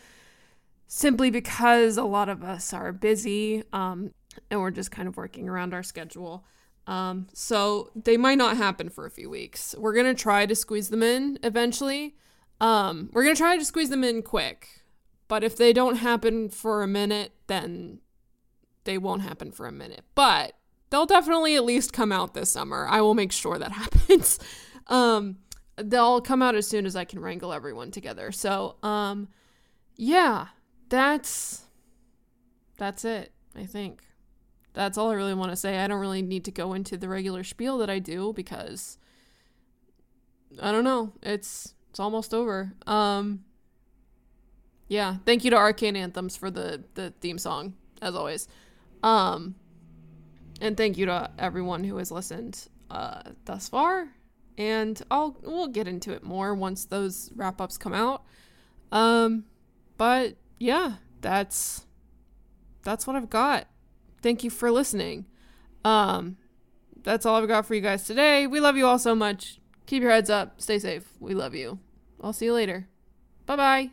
simply 0.86 1.30
because 1.30 1.96
a 1.96 2.04
lot 2.04 2.28
of 2.28 2.42
us 2.42 2.72
are 2.72 2.92
busy 2.92 3.62
um, 3.72 4.10
and 4.50 4.60
we're 4.60 4.70
just 4.70 4.90
kind 4.90 5.06
of 5.06 5.16
working 5.16 5.48
around 5.48 5.74
our 5.74 5.82
schedule. 5.82 6.44
Um, 6.86 7.26
so 7.34 7.90
they 7.94 8.16
might 8.16 8.38
not 8.38 8.56
happen 8.56 8.88
for 8.88 9.04
a 9.04 9.10
few 9.10 9.28
weeks. 9.28 9.74
We're 9.78 9.92
going 9.92 10.06
to 10.06 10.20
try 10.20 10.46
to 10.46 10.54
squeeze 10.54 10.88
them 10.88 11.02
in 11.02 11.38
eventually. 11.42 12.16
Um, 12.60 13.10
we're 13.12 13.24
to 13.24 13.34
try 13.34 13.56
to 13.56 13.64
squeeze 13.64 13.90
them 13.90 14.04
in 14.04 14.22
quick. 14.22 14.82
But 15.28 15.44
if 15.44 15.56
they 15.56 15.72
don't 15.72 15.96
happen 15.96 16.48
for 16.48 16.82
a 16.82 16.88
minute, 16.88 17.32
then 17.46 18.00
they 18.84 18.96
won't 18.98 19.22
happen 19.22 19.52
for 19.52 19.66
a 19.66 19.72
minute. 19.72 20.04
But 20.14 20.54
they'll 20.90 21.06
definitely 21.06 21.54
at 21.54 21.64
least 21.64 21.92
come 21.92 22.10
out 22.10 22.34
this 22.34 22.50
summer. 22.50 22.86
I 22.88 23.00
will 23.02 23.14
make 23.14 23.32
sure 23.32 23.58
that 23.58 23.72
happens. 23.82 24.38
um, 24.86 25.36
they'll 25.76 26.20
come 26.20 26.42
out 26.42 26.54
as 26.54 26.66
soon 26.66 26.86
as 26.86 26.96
I 26.96 27.04
can 27.04 27.20
wrangle 27.20 27.52
everyone 27.52 27.90
together. 27.90 28.32
So, 28.32 28.76
um, 28.82 29.28
yeah, 29.96 30.48
that's 30.88 31.64
that's 32.78 33.04
it, 33.04 33.32
I 33.54 33.66
think. 33.66 34.02
That's 34.72 34.96
all 34.96 35.10
I 35.10 35.14
really 35.14 35.34
want 35.34 35.50
to 35.50 35.56
say. 35.56 35.78
I 35.78 35.88
don't 35.88 36.00
really 36.00 36.22
need 36.22 36.44
to 36.44 36.52
go 36.52 36.72
into 36.72 36.96
the 36.96 37.08
regular 37.08 37.42
spiel 37.42 37.78
that 37.78 37.90
I 37.90 37.98
do 37.98 38.32
because 38.32 38.96
I 40.62 40.70
don't 40.70 40.84
know. 40.84 41.12
It's 41.22 41.74
it's 41.90 42.00
almost 42.00 42.34
over. 42.34 42.72
Um 42.86 43.44
yeah, 44.88 45.16
thank 45.26 45.44
you 45.44 45.50
to 45.50 45.56
Arcane 45.56 45.96
Anthems 45.96 46.36
for 46.36 46.50
the 46.50 46.82
the 46.94 47.12
theme 47.20 47.38
song 47.38 47.74
as 48.00 48.14
always. 48.14 48.48
Um 49.02 49.54
and 50.60 50.76
thank 50.76 50.98
you 50.98 51.06
to 51.06 51.30
everyone 51.38 51.84
who 51.84 51.96
has 51.98 52.10
listened 52.10 52.68
uh 52.90 53.22
thus 53.44 53.68
far. 53.68 54.08
And 54.56 55.00
I'll 55.10 55.36
we'll 55.42 55.68
get 55.68 55.86
into 55.86 56.12
it 56.12 56.22
more 56.22 56.54
once 56.54 56.84
those 56.84 57.30
wrap-ups 57.36 57.78
come 57.78 57.94
out. 57.94 58.24
Um 58.90 59.44
but 59.96 60.36
yeah, 60.58 60.94
that's 61.20 61.86
that's 62.82 63.06
what 63.06 63.16
I've 63.16 63.30
got. 63.30 63.66
Thank 64.22 64.42
you 64.42 64.50
for 64.50 64.70
listening. 64.70 65.26
Um 65.84 66.36
that's 67.02 67.24
all 67.24 67.36
I've 67.36 67.48
got 67.48 67.66
for 67.66 67.74
you 67.74 67.80
guys 67.80 68.04
today. 68.04 68.46
We 68.46 68.60
love 68.60 68.76
you 68.76 68.86
all 68.86 68.98
so 68.98 69.14
much. 69.14 69.60
Keep 69.88 70.02
your 70.02 70.10
heads 70.12 70.28
up. 70.28 70.60
Stay 70.60 70.78
safe. 70.78 71.08
We 71.18 71.32
love 71.32 71.54
you. 71.54 71.78
I'll 72.20 72.34
see 72.34 72.44
you 72.44 72.52
later. 72.52 72.86
Bye-bye. 73.46 73.88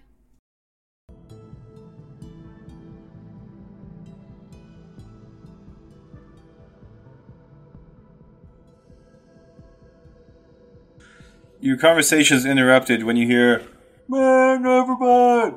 Your 11.61 11.77
conversation 11.77 12.37
is 12.37 12.45
interrupted 12.45 13.03
when 13.03 13.15
you 13.17 13.25
hear, 13.27 13.63
Man, 14.07 14.65
everyone! 14.65 15.55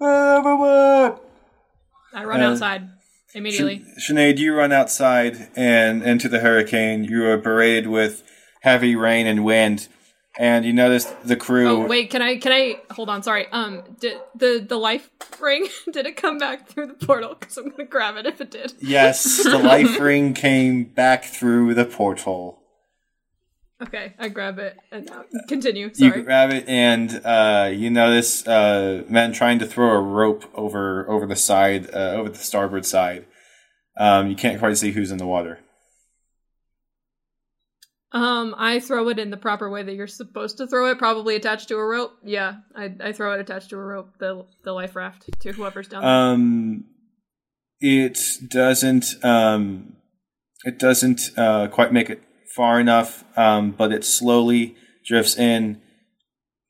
Man, 0.00 0.38
everyone! 0.38 1.18
I 2.12 2.24
run 2.24 2.40
Uh, 2.40 2.50
outside 2.50 2.88
immediately. 3.34 3.84
Sh- 3.98 4.10
Sinead, 4.10 4.38
you 4.38 4.54
run 4.54 4.72
outside 4.72 5.48
and 5.54 6.02
into 6.02 6.28
the 6.28 6.40
hurricane. 6.40 7.04
You 7.04 7.24
are 7.26 7.36
berated 7.38 7.86
with 7.86 8.22
heavy 8.62 8.96
rain 8.96 9.26
and 9.26 9.44
wind, 9.44 9.88
and 10.38 10.64
you 10.64 10.72
notice 10.72 11.04
the 11.24 11.36
crew. 11.36 11.68
Oh 11.68 11.86
wait, 11.86 12.10
can 12.10 12.22
I 12.22 12.36
can 12.36 12.52
I 12.52 12.80
hold 12.90 13.08
on? 13.10 13.22
Sorry. 13.22 13.46
Um, 13.52 13.82
did 14.00 14.18
the 14.34 14.64
the 14.66 14.76
life 14.76 15.10
ring 15.40 15.68
did 15.92 16.06
it 16.06 16.16
come 16.16 16.38
back 16.38 16.68
through 16.68 16.86
the 16.86 17.06
portal? 17.06 17.36
Because 17.38 17.56
I'm 17.58 17.68
gonna 17.68 17.84
grab 17.84 18.16
it 18.16 18.26
if 18.26 18.40
it 18.40 18.50
did. 18.50 18.72
Yes, 18.80 19.42
the 19.44 19.58
life 19.62 20.00
ring 20.00 20.32
came 20.32 20.84
back 20.84 21.24
through 21.24 21.74
the 21.74 21.84
portal. 21.84 22.60
Okay, 23.82 24.14
I 24.16 24.28
grab 24.28 24.60
it 24.60 24.78
and 24.92 25.06
now 25.06 25.24
continue. 25.48 25.90
You 25.96 26.10
Sorry. 26.10 26.22
grab 26.22 26.52
it, 26.52 26.68
and 26.68 27.20
uh, 27.24 27.68
you 27.74 27.90
notice 27.90 28.46
uh, 28.46 29.02
men 29.08 29.32
trying 29.32 29.58
to 29.58 29.66
throw 29.66 29.90
a 29.90 30.00
rope 30.00 30.44
over 30.54 31.08
over 31.10 31.26
the 31.26 31.34
side, 31.34 31.92
uh, 31.92 32.12
over 32.12 32.28
the 32.28 32.38
starboard 32.38 32.86
side. 32.86 33.26
Um, 33.96 34.28
you 34.30 34.36
can't 34.36 34.60
quite 34.60 34.78
see 34.78 34.92
who's 34.92 35.10
in 35.10 35.18
the 35.18 35.26
water. 35.26 35.58
Um, 38.12 38.54
I 38.58 38.78
throw 38.78 39.08
it 39.08 39.18
in 39.18 39.30
the 39.30 39.38
proper 39.38 39.70
way 39.70 39.82
that 39.82 39.94
you're 39.94 40.06
supposed 40.06 40.58
to 40.58 40.66
throw 40.66 40.90
it, 40.90 40.98
probably 40.98 41.34
attached 41.34 41.68
to 41.68 41.76
a 41.76 41.84
rope. 41.84 42.12
Yeah, 42.22 42.56
I 42.76 42.94
I 43.00 43.12
throw 43.12 43.32
it 43.32 43.40
attached 43.40 43.70
to 43.70 43.76
a 43.76 43.82
rope, 43.82 44.10
the 44.18 44.44
the 44.64 44.72
life 44.72 44.94
raft 44.94 45.28
to 45.40 45.52
whoever's 45.52 45.88
down 45.88 46.02
there. 46.02 46.10
Um, 46.10 46.84
it 47.80 48.18
doesn't. 48.48 49.06
Um, 49.24 49.96
it 50.64 50.78
doesn't 50.78 51.30
uh, 51.36 51.68
quite 51.68 51.92
make 51.92 52.10
it 52.10 52.22
far 52.54 52.78
enough, 52.78 53.24
um, 53.36 53.72
but 53.72 53.92
it 53.92 54.04
slowly 54.04 54.76
drifts 55.06 55.36
in. 55.36 55.80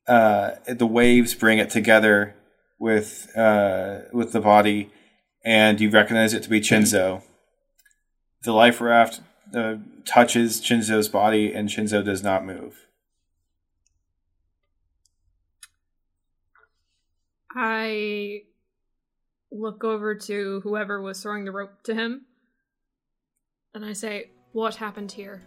Uh, 0.07 0.53
the 0.67 0.87
waves 0.87 1.35
bring 1.35 1.59
it 1.59 1.71
together 1.71 2.35
with 2.79 3.29
uh, 3.37 4.01
with 4.13 4.33
the 4.33 4.41
body, 4.41 4.91
and 5.45 5.81
you 5.81 5.91
recognize 5.91 6.35
it 6.35 6.45
to 6.45 6.49
be 6.51 6.61
Chinzo. 6.61 7.23
The 8.45 8.53
life 8.53 8.81
raft 8.81 9.21
uh, 9.55 9.77
touches 10.05 10.61
Chinzo's 10.61 11.09
body, 11.09 11.53
and 11.53 11.69
Chinzo 11.69 12.05
does 12.05 12.23
not 12.23 12.45
move. 12.45 12.87
I 17.55 18.43
look 19.51 19.85
over 19.85 20.15
to 20.15 20.61
whoever 20.63 21.03
was 21.03 21.23
throwing 21.23 21.45
the 21.45 21.53
rope 21.53 21.83
to 21.85 21.95
him, 21.95 22.27
and 23.75 23.85
I 23.85 23.93
say, 23.93 24.31
"What 24.53 24.77
happened 24.77 25.13
here?" 25.13 25.43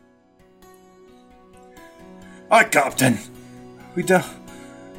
Hi, 2.52 2.64
Captain. 2.64 3.18
We 3.96 4.04
don't. 4.04 4.26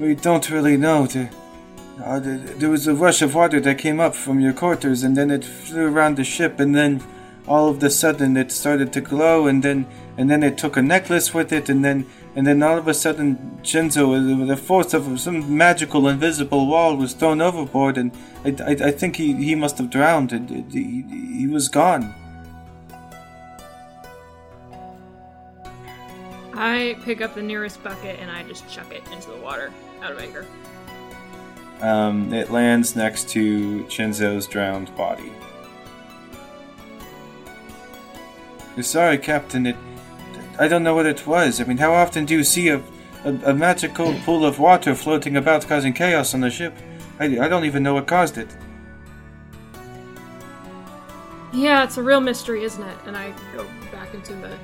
We 0.00 0.14
don't 0.14 0.50
really 0.50 0.76
know. 0.76 1.06
The, 1.06 1.30
uh, 2.04 2.18
the, 2.18 2.36
there 2.58 2.68
was 2.68 2.86
a 2.86 2.94
rush 2.94 3.22
of 3.22 3.34
water 3.34 3.60
that 3.60 3.78
came 3.78 4.00
up 4.00 4.14
from 4.14 4.40
your 4.40 4.52
quarters, 4.52 5.02
and 5.02 5.16
then 5.16 5.30
it 5.30 5.44
flew 5.44 5.86
around 5.86 6.16
the 6.16 6.24
ship, 6.24 6.60
and 6.60 6.74
then 6.74 7.02
all 7.46 7.68
of 7.68 7.82
a 7.82 7.90
sudden 7.90 8.36
it 8.36 8.50
started 8.52 8.92
to 8.92 9.00
glow, 9.00 9.46
and 9.46 9.62
then 9.62 9.86
and 10.18 10.30
then 10.30 10.42
it 10.42 10.56
took 10.58 10.76
a 10.76 10.82
necklace 10.82 11.34
with 11.34 11.52
it, 11.52 11.68
and 11.68 11.84
then 11.84 12.06
and 12.34 12.46
then 12.46 12.62
all 12.62 12.76
of 12.76 12.86
a 12.86 12.94
sudden 12.94 13.60
Chinzo, 13.62 14.10
with 14.10 14.48
the 14.48 14.56
force 14.56 14.92
of 14.92 15.18
some 15.20 15.56
magical 15.56 16.06
invisible 16.06 16.66
wall, 16.66 16.96
was 16.96 17.14
thrown 17.14 17.40
overboard, 17.40 17.96
and 17.96 18.12
I, 18.44 18.50
I, 18.62 18.88
I 18.88 18.90
think 18.90 19.16
he, 19.16 19.32
he 19.32 19.54
must 19.54 19.78
have 19.78 19.90
drowned. 19.90 20.32
And 20.32 20.50
it, 20.50 20.64
he, 20.70 21.02
he 21.38 21.46
was 21.46 21.68
gone. 21.68 22.14
I 26.54 26.96
pick 27.04 27.20
up 27.20 27.34
the 27.34 27.42
nearest 27.42 27.82
bucket 27.82 28.18
and 28.18 28.30
I 28.30 28.42
just 28.44 28.68
chuck 28.68 28.90
it 28.90 29.02
into 29.12 29.30
the 29.30 29.36
water 29.36 29.70
out 30.02 30.12
of 30.12 30.18
anger. 30.18 30.46
Um, 31.82 32.32
it 32.32 32.50
lands 32.50 32.96
next 32.96 33.28
to 33.30 33.84
Chinzo's 33.84 34.46
drowned 34.46 34.94
body. 34.96 35.32
Sorry, 38.82 39.18
Captain. 39.18 39.66
It. 39.66 39.76
I 40.58 40.68
don't 40.68 40.82
know 40.82 40.94
what 40.94 41.06
it 41.06 41.26
was. 41.26 41.60
I 41.60 41.64
mean, 41.64 41.78
how 41.78 41.92
often 41.92 42.24
do 42.24 42.34
you 42.34 42.44
see 42.44 42.68
a, 42.68 42.82
a, 43.24 43.32
a 43.46 43.54
magical 43.54 44.14
pool 44.24 44.44
of 44.44 44.58
water 44.58 44.94
floating 44.94 45.36
about 45.36 45.66
causing 45.66 45.92
chaos 45.92 46.34
on 46.34 46.40
the 46.40 46.50
ship? 46.50 46.74
I, 47.18 47.24
I 47.24 47.48
don't 47.48 47.64
even 47.64 47.82
know 47.82 47.94
what 47.94 48.06
caused 48.06 48.38
it. 48.38 48.54
Yeah, 51.52 51.84
it's 51.84 51.96
a 51.96 52.02
real 52.02 52.20
mystery, 52.20 52.64
isn't 52.64 52.82
it? 52.82 52.98
And 53.06 53.16
I 53.16 53.32
go 53.54 53.66
back 53.90 54.12
into 54.12 54.34
the 54.34 54.56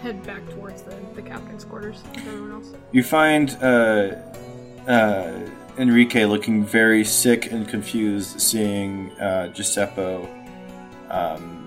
head 0.00 0.24
back 0.24 0.48
towards 0.50 0.82
the, 0.82 0.96
the 1.14 1.22
captain's 1.22 1.64
quarters 1.64 2.02
with 2.14 2.26
everyone 2.26 2.52
else. 2.52 2.72
You 2.92 3.02
find 3.02 3.50
uh, 3.62 4.16
uh, 4.86 5.38
Enrique 5.78 6.24
looking 6.24 6.64
very 6.64 7.04
sick 7.04 7.52
and 7.52 7.68
confused, 7.68 8.40
seeing 8.40 9.10
uh, 9.20 9.48
Giuseppe, 9.48 10.26
um, 11.10 11.65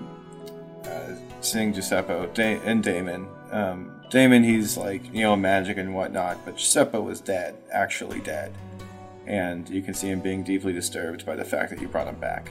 seeing 1.40 1.72
Giuseppe 1.72 2.28
da- 2.34 2.60
and 2.64 2.82
Damon. 2.82 3.26
Um, 3.50 3.92
Damon, 4.10 4.42
he's 4.42 4.76
like 4.76 5.12
you 5.14 5.22
know 5.22 5.36
magic 5.36 5.76
and 5.76 5.94
whatnot, 5.94 6.44
but 6.44 6.56
Giuseppe 6.56 6.98
was 6.98 7.20
dead, 7.20 7.56
actually 7.72 8.20
dead, 8.20 8.52
and 9.26 9.68
you 9.68 9.82
can 9.82 9.94
see 9.94 10.08
him 10.08 10.20
being 10.20 10.42
deeply 10.42 10.72
disturbed 10.72 11.24
by 11.24 11.36
the 11.36 11.44
fact 11.44 11.70
that 11.70 11.80
you 11.80 11.88
brought 11.88 12.08
him 12.08 12.16
back, 12.16 12.50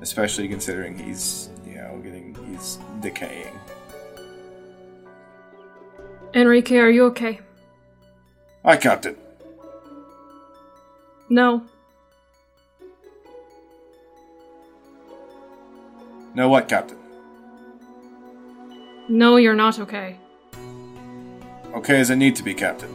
especially 0.00 0.48
considering 0.48 0.98
he's 0.98 1.50
you 1.66 1.76
know 1.76 2.00
getting 2.02 2.34
he's 2.50 2.78
decaying. 3.00 3.58
Enrique, 6.34 6.76
are 6.78 6.90
you 6.90 7.04
okay? 7.06 7.40
I 8.64 8.76
Captain. 8.76 9.16
No. 11.28 11.64
No, 16.34 16.48
what, 16.48 16.68
Captain? 16.68 16.98
No, 19.08 19.36
you're 19.36 19.54
not 19.54 19.78
okay. 19.78 20.16
Okay 21.74 22.00
as 22.00 22.10
I 22.10 22.14
need 22.14 22.36
to 22.36 22.42
be, 22.42 22.54
Captain. 22.54 22.90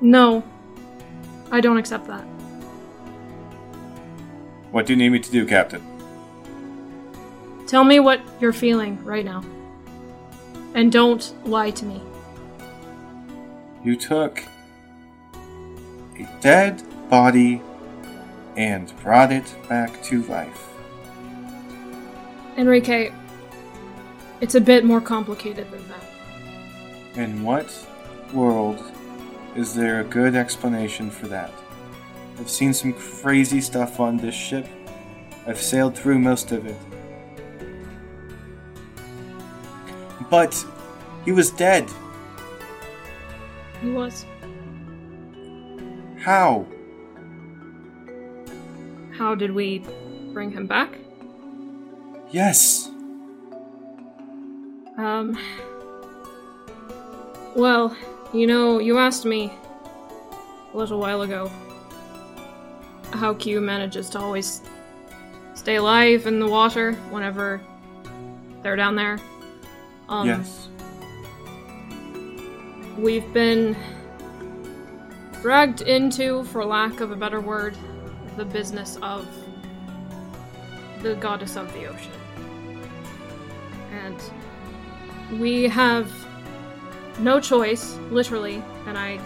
No. 0.00 0.44
I 1.50 1.60
don't 1.60 1.78
accept 1.78 2.06
that. 2.06 2.22
What 4.70 4.86
do 4.86 4.92
you 4.92 4.96
need 4.96 5.08
me 5.10 5.18
to 5.18 5.30
do, 5.30 5.44
Captain? 5.46 5.82
Tell 7.66 7.84
me 7.84 7.98
what 7.98 8.20
you're 8.40 8.52
feeling 8.52 9.02
right 9.04 9.24
now. 9.24 9.44
And 10.74 10.92
don't 10.92 11.34
lie 11.44 11.70
to 11.70 11.84
me. 11.84 12.00
You 13.82 13.96
took 13.96 14.44
a 16.18 16.28
dead 16.40 16.82
body 17.08 17.62
and 18.56 18.92
brought 19.02 19.32
it 19.32 19.54
back 19.68 20.02
to 20.04 20.22
life. 20.24 20.68
Enrique, 22.56 23.10
it's 24.40 24.54
a 24.54 24.60
bit 24.60 24.84
more 24.84 25.00
complicated 25.00 25.70
than 25.70 25.86
that. 25.88 26.04
In 27.18 27.42
what 27.42 27.68
world 28.32 28.82
is 29.56 29.74
there 29.74 30.00
a 30.00 30.04
good 30.04 30.34
explanation 30.34 31.10
for 31.10 31.26
that? 31.28 31.52
I've 32.38 32.50
seen 32.50 32.72
some 32.72 32.92
crazy 32.92 33.60
stuff 33.60 34.00
on 34.00 34.16
this 34.16 34.34
ship. 34.34 34.66
I've 35.46 35.60
sailed 35.60 35.96
through 35.96 36.18
most 36.18 36.52
of 36.52 36.66
it. 36.66 36.76
But 40.30 40.64
he 41.24 41.32
was 41.32 41.50
dead. 41.50 41.90
He 43.82 43.90
was. 43.90 44.24
How? 46.18 46.66
How 49.12 49.34
did 49.34 49.52
we 49.52 49.84
bring 50.32 50.50
him 50.50 50.66
back? 50.66 50.98
Yes. 52.30 52.89
Um. 55.00 55.38
Well, 57.56 57.96
you 58.34 58.46
know, 58.46 58.78
you 58.78 58.98
asked 58.98 59.24
me 59.24 59.50
a 60.72 60.76
little 60.76 61.00
while 61.00 61.22
ago 61.22 61.50
how 63.14 63.32
Q 63.32 63.62
manages 63.62 64.10
to 64.10 64.18
always 64.18 64.60
stay 65.54 65.76
alive 65.76 66.26
in 66.26 66.38
the 66.38 66.46
water 66.46 66.92
whenever 67.08 67.62
they're 68.62 68.76
down 68.76 68.94
there. 68.94 69.18
Um, 70.10 70.28
yes. 70.28 70.68
We've 72.98 73.32
been 73.32 73.74
dragged 75.40 75.80
into, 75.80 76.44
for 76.44 76.62
lack 76.62 77.00
of 77.00 77.10
a 77.10 77.16
better 77.16 77.40
word, 77.40 77.74
the 78.36 78.44
business 78.44 78.98
of 79.00 79.26
the 81.02 81.14
goddess 81.14 81.56
of 81.56 81.72
the 81.72 81.86
ocean. 81.86 82.12
And 83.92 84.22
we 85.38 85.64
have 85.64 86.10
no 87.20 87.40
choice, 87.40 87.96
literally, 88.10 88.62
and 88.86 88.98
I 88.98 89.20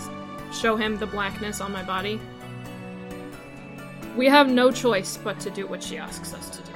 show 0.52 0.76
him 0.76 0.98
the 0.98 1.06
blackness 1.06 1.60
on 1.60 1.72
my 1.72 1.82
body. 1.82 2.20
We 4.16 4.26
have 4.26 4.48
no 4.48 4.70
choice 4.70 5.16
but 5.16 5.40
to 5.40 5.50
do 5.50 5.66
what 5.66 5.82
she 5.82 5.98
asks 5.98 6.34
us 6.34 6.50
to 6.50 6.62
do. 6.62 6.72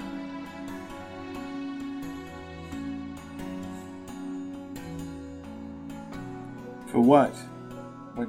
For 6.88 7.00
what? 7.00 7.34
What, 8.14 8.26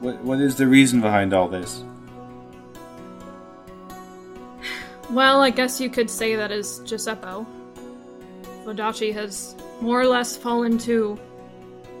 what, 0.00 0.20
what, 0.24 0.40
is 0.40 0.56
the 0.56 0.66
reason 0.66 1.00
behind 1.00 1.32
all 1.32 1.48
this? 1.48 1.84
Well, 5.10 5.42
I 5.42 5.50
guess 5.50 5.80
you 5.80 5.90
could 5.90 6.10
say 6.10 6.34
that 6.34 6.50
is 6.50 6.80
Giuseppe. 6.80 7.46
Vodachi 8.64 9.12
has 9.12 9.54
more 9.80 10.00
or 10.00 10.06
less 10.06 10.36
fallen 10.36 10.78
to 10.78 11.18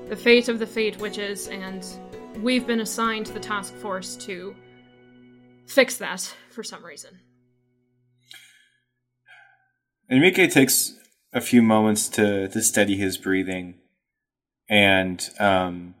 the 0.08 0.16
fate 0.16 0.48
of 0.48 0.58
the 0.58 0.66
Fate 0.66 0.98
Witches, 0.98 1.48
and 1.48 1.86
we've 2.42 2.66
been 2.66 2.80
assigned 2.80 3.26
the 3.26 3.40
task 3.40 3.74
force 3.74 4.16
to 4.16 4.54
fix 5.66 5.96
that 5.98 6.34
for 6.50 6.62
some 6.62 6.84
reason. 6.84 7.20
Enrique 10.10 10.46
takes 10.48 10.94
a 11.32 11.40
few 11.40 11.62
moments 11.62 12.08
to, 12.08 12.48
to 12.48 12.62
steady 12.62 12.96
his 12.96 13.16
breathing, 13.16 13.74
and 14.68 15.30
um, 15.38 15.94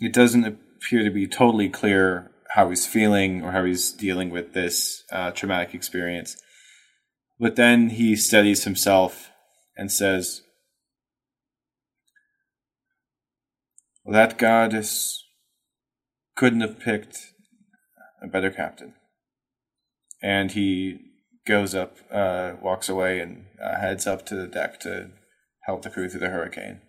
it 0.00 0.12
doesn't 0.12 0.44
appear 0.44 1.02
to 1.02 1.10
be 1.10 1.26
totally 1.26 1.68
clear 1.68 2.30
how 2.50 2.70
he's 2.70 2.86
feeling 2.86 3.42
or 3.42 3.52
how 3.52 3.64
he's 3.64 3.92
dealing 3.92 4.30
with 4.30 4.52
this 4.52 5.04
uh, 5.12 5.30
traumatic 5.32 5.74
experience. 5.74 6.36
But 7.40 7.56
then 7.56 7.90
he 7.90 8.16
steadies 8.16 8.64
himself 8.64 9.30
and 9.76 9.92
says, 9.92 10.42
well, 14.04 14.14
That 14.14 14.38
goddess 14.38 15.24
couldn't 16.36 16.62
have 16.62 16.80
picked 16.80 17.32
a 18.22 18.26
better 18.26 18.50
captain. 18.50 18.94
And 20.20 20.50
he 20.52 20.98
goes 21.46 21.74
up, 21.74 21.96
uh, 22.10 22.52
walks 22.60 22.88
away, 22.88 23.20
and 23.20 23.46
uh, 23.62 23.78
heads 23.80 24.06
up 24.06 24.26
to 24.26 24.34
the 24.34 24.46
deck 24.46 24.80
to 24.80 25.10
help 25.64 25.82
the 25.82 25.90
crew 25.90 26.08
through 26.08 26.20
the 26.20 26.28
hurricane. 26.28 26.80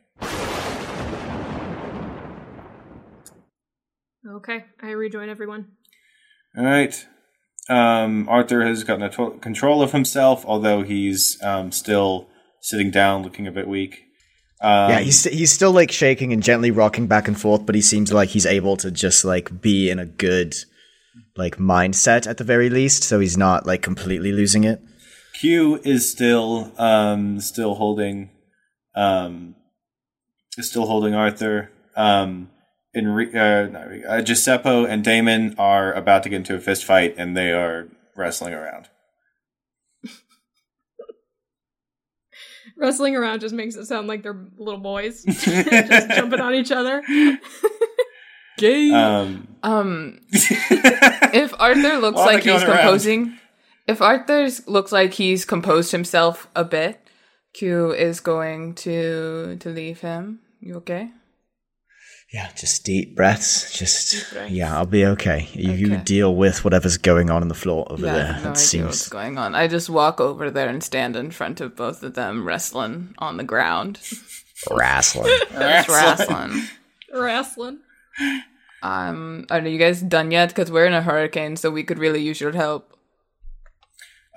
Okay, 4.28 4.66
I 4.82 4.90
rejoin 4.92 5.30
everyone. 5.30 5.68
All 6.58 6.66
right. 6.66 7.06
Um, 7.70 8.28
Arthur 8.28 8.66
has 8.66 8.84
gotten 8.84 9.04
a 9.04 9.10
to- 9.12 9.38
control 9.42 9.82
of 9.82 9.92
himself, 9.92 10.44
although 10.46 10.82
he's 10.82 11.42
um, 11.44 11.72
still 11.72 12.28
sitting 12.62 12.90
down, 12.92 13.24
looking 13.24 13.48
a 13.48 13.52
bit 13.52 13.68
weak. 13.68 14.06
Um, 14.62 14.90
yeah, 14.90 15.00
he's 15.00 15.24
he's 15.24 15.52
still 15.52 15.72
like 15.72 15.92
shaking 15.92 16.34
and 16.34 16.44
gently 16.44 16.72
rocking 16.72 17.08
back 17.08 17.28
and 17.28 17.40
forth, 17.40 17.66
but 17.66 17.76
he 17.76 17.82
seems 17.82 18.12
like 18.12 18.30
he's 18.30 18.46
able 18.46 18.76
to 18.78 18.92
just 18.92 19.24
like 19.24 19.62
be 19.62 19.90
in 19.90 20.00
a 20.00 20.06
good 20.06 20.56
like 21.38 21.58
mindset 21.58 22.28
at 22.28 22.38
the 22.38 22.44
very 22.44 22.70
least, 22.70 23.04
so 23.04 23.20
he's 23.20 23.38
not 23.38 23.66
like 23.66 23.82
completely 23.82 24.32
losing 24.32 24.66
it. 24.66 24.82
Q 25.40 25.80
is 25.86 26.12
still 26.12 26.74
um, 26.78 27.40
still 27.40 27.76
holding 27.76 28.32
um, 28.96 29.56
is 30.58 30.70
still 30.70 30.88
holding 30.88 31.14
Arthur. 31.14 31.72
Um, 31.96 32.50
Enri- 33.00 33.36
uh, 33.36 34.08
uh, 34.08 34.22
Giuseppe 34.22 34.86
and 34.86 35.04
Damon 35.04 35.56
are 35.58 35.92
about 35.94 36.24
to 36.24 36.30
get 36.30 36.38
into 36.38 36.56
a 36.56 36.60
fist 36.60 36.86
fight, 36.86 37.16
and 37.18 37.36
they 37.36 37.52
are 37.52 37.88
wrestling 38.16 38.54
around. 38.54 38.88
Wrestling 42.78 43.16
around 43.16 43.42
just 43.42 43.54
makes 43.54 43.76
it 43.76 43.86
sound 43.88 44.08
like 44.08 44.24
they're 44.24 44.46
little 44.58 44.80
boys, 44.80 45.24
just 45.26 46.10
jumping 46.12 46.40
on 46.40 46.54
each 46.54 46.72
other. 46.72 47.04
Gay. 48.58 48.92
Um, 48.92 49.48
Um, 49.64 50.20
if 50.32 51.54
Arthur 51.60 51.98
looks 51.98 52.18
like 52.18 52.44
he's 52.44 52.54
going 52.54 52.64
around. 52.68 52.78
composing, 52.78 53.38
if 53.88 54.02
Arthur 54.02 54.48
looks 54.68 54.92
like 54.92 55.14
he's 55.14 55.44
composed 55.46 55.92
himself 55.92 56.48
a 56.56 56.64
bit, 56.64 57.02
Q 57.54 57.92
is 57.92 58.20
going 58.22 58.76
to 58.76 59.58
to 59.60 59.70
leave 59.70 60.00
him. 60.02 60.40
You 60.62 60.76
okay? 60.78 61.12
Yeah, 62.32 62.50
just 62.56 62.84
deep 62.86 63.16
breaths. 63.16 63.76
Just 63.78 64.12
Deep 64.12 64.24
breaths. 64.34 64.52
yeah, 64.54 64.78
I'll 64.78 64.86
be 64.86 65.04
okay. 65.06 65.48
You, 65.54 65.72
you 65.72 65.98
deal 65.98 66.36
with 66.36 66.64
whatever's 66.64 66.98
going 66.98 67.32
on 67.32 67.42
in 67.42 67.48
the 67.48 67.56
floor 67.56 67.88
over 67.92 68.06
yeah, 68.06 68.12
I 68.12 68.16
there. 68.18 68.26
have 68.34 68.44
no 68.44 68.50
it 68.52 68.58
idea 68.68 68.86
what's 68.86 69.00
seems 69.00 69.10
going 69.10 69.38
on. 69.40 69.56
I 69.56 69.68
just 69.68 69.90
walk 69.90 70.22
over 70.22 70.52
there 70.52 70.70
and 70.70 70.84
stand 70.84 71.16
in 71.16 71.32
front 71.32 71.60
of 71.60 71.76
both 71.76 72.04
of 72.04 72.14
them, 72.14 72.46
wrestling 72.46 73.16
on 73.18 73.38
the 73.38 73.44
ground. 73.44 74.00
wrestling. 74.70 75.32
Just 75.52 75.90
wrestling. 75.90 76.64
Wrestling. 77.12 77.80
Um, 78.84 79.46
are 79.50 79.66
you 79.66 79.80
guys 79.80 80.02
done 80.02 80.30
yet? 80.30 80.50
Because 80.50 80.72
we're 80.72 80.86
in 80.86 80.94
a 80.94 81.02
hurricane, 81.02 81.56
so 81.56 81.72
we 81.72 81.84
could 81.84 81.98
really 81.98 82.22
use 82.22 82.40
your 82.40 82.52
help. 82.52 82.96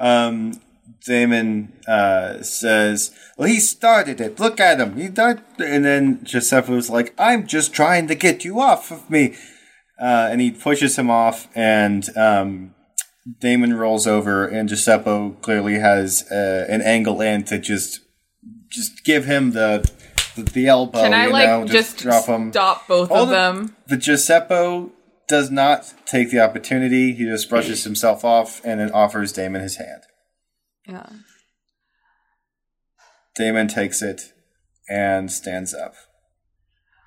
um, 0.01 0.61
Damon 1.05 1.73
uh, 1.87 2.43
says, 2.43 3.11
"Well, 3.37 3.49
he 3.49 3.61
started 3.61 4.21
it. 4.21 4.39
Look 4.39 4.61
at 4.61 4.81
him. 4.81 4.97
He 4.97 5.09
died." 5.09 5.43
And 5.59 5.85
then 5.85 6.25
Giuseppe's 6.25 6.91
like, 6.91 7.15
"I'm 7.19 7.47
just 7.47 7.73
trying 7.73 8.09
to 8.09 8.15
get 8.15 8.45
you 8.45 8.61
off 8.61 8.91
of 8.91 9.09
me," 9.11 9.35
uh, 10.01 10.29
and 10.31 10.41
he 10.41 10.51
pushes 10.51 10.99
him 10.99 11.11
off, 11.11 11.49
and 11.55 12.17
um, 12.17 12.75
Damon 13.41 13.75
rolls 13.75 14.07
over, 14.07 14.47
and 14.47 14.69
Giuseppe 14.69 15.35
clearly 15.43 15.79
has 15.79 16.31
uh, 16.31 16.67
an 16.69 16.83
angle 16.83 17.21
in 17.21 17.45
to 17.45 17.59
just 17.59 18.01
just 18.69 19.05
give 19.05 19.25
him 19.25 19.53
the 19.53 19.91
the, 20.35 20.43
the 20.43 20.67
elbow. 20.67 21.03
Can 21.03 21.15
I 21.15 21.27
like 21.27 21.49
know, 21.49 21.67
just, 21.67 21.99
drop 21.99 22.27
him? 22.27 22.53
stop 22.53 22.89
both 22.89 23.11
of 23.11 23.29
it. 23.29 23.33
them? 23.33 23.77
The 23.87 23.97
Giuseppe 23.97 24.91
does 25.29 25.51
not 25.51 25.95
take 26.07 26.31
the 26.31 26.41
opportunity. 26.41 27.13
He 27.13 27.25
just 27.25 27.49
brushes 27.49 27.85
himself 27.85 28.25
off 28.25 28.61
and 28.65 28.81
then 28.81 28.91
offers 28.91 29.33
Damon 29.33 29.63
his 29.63 29.77
hand. 29.77 30.03
Yeah. 30.87 31.07
Damon 33.37 33.69
takes 33.69 34.03
it 34.03 34.33
and 34.89 35.31
stands 35.31 35.73
up. 35.73 35.95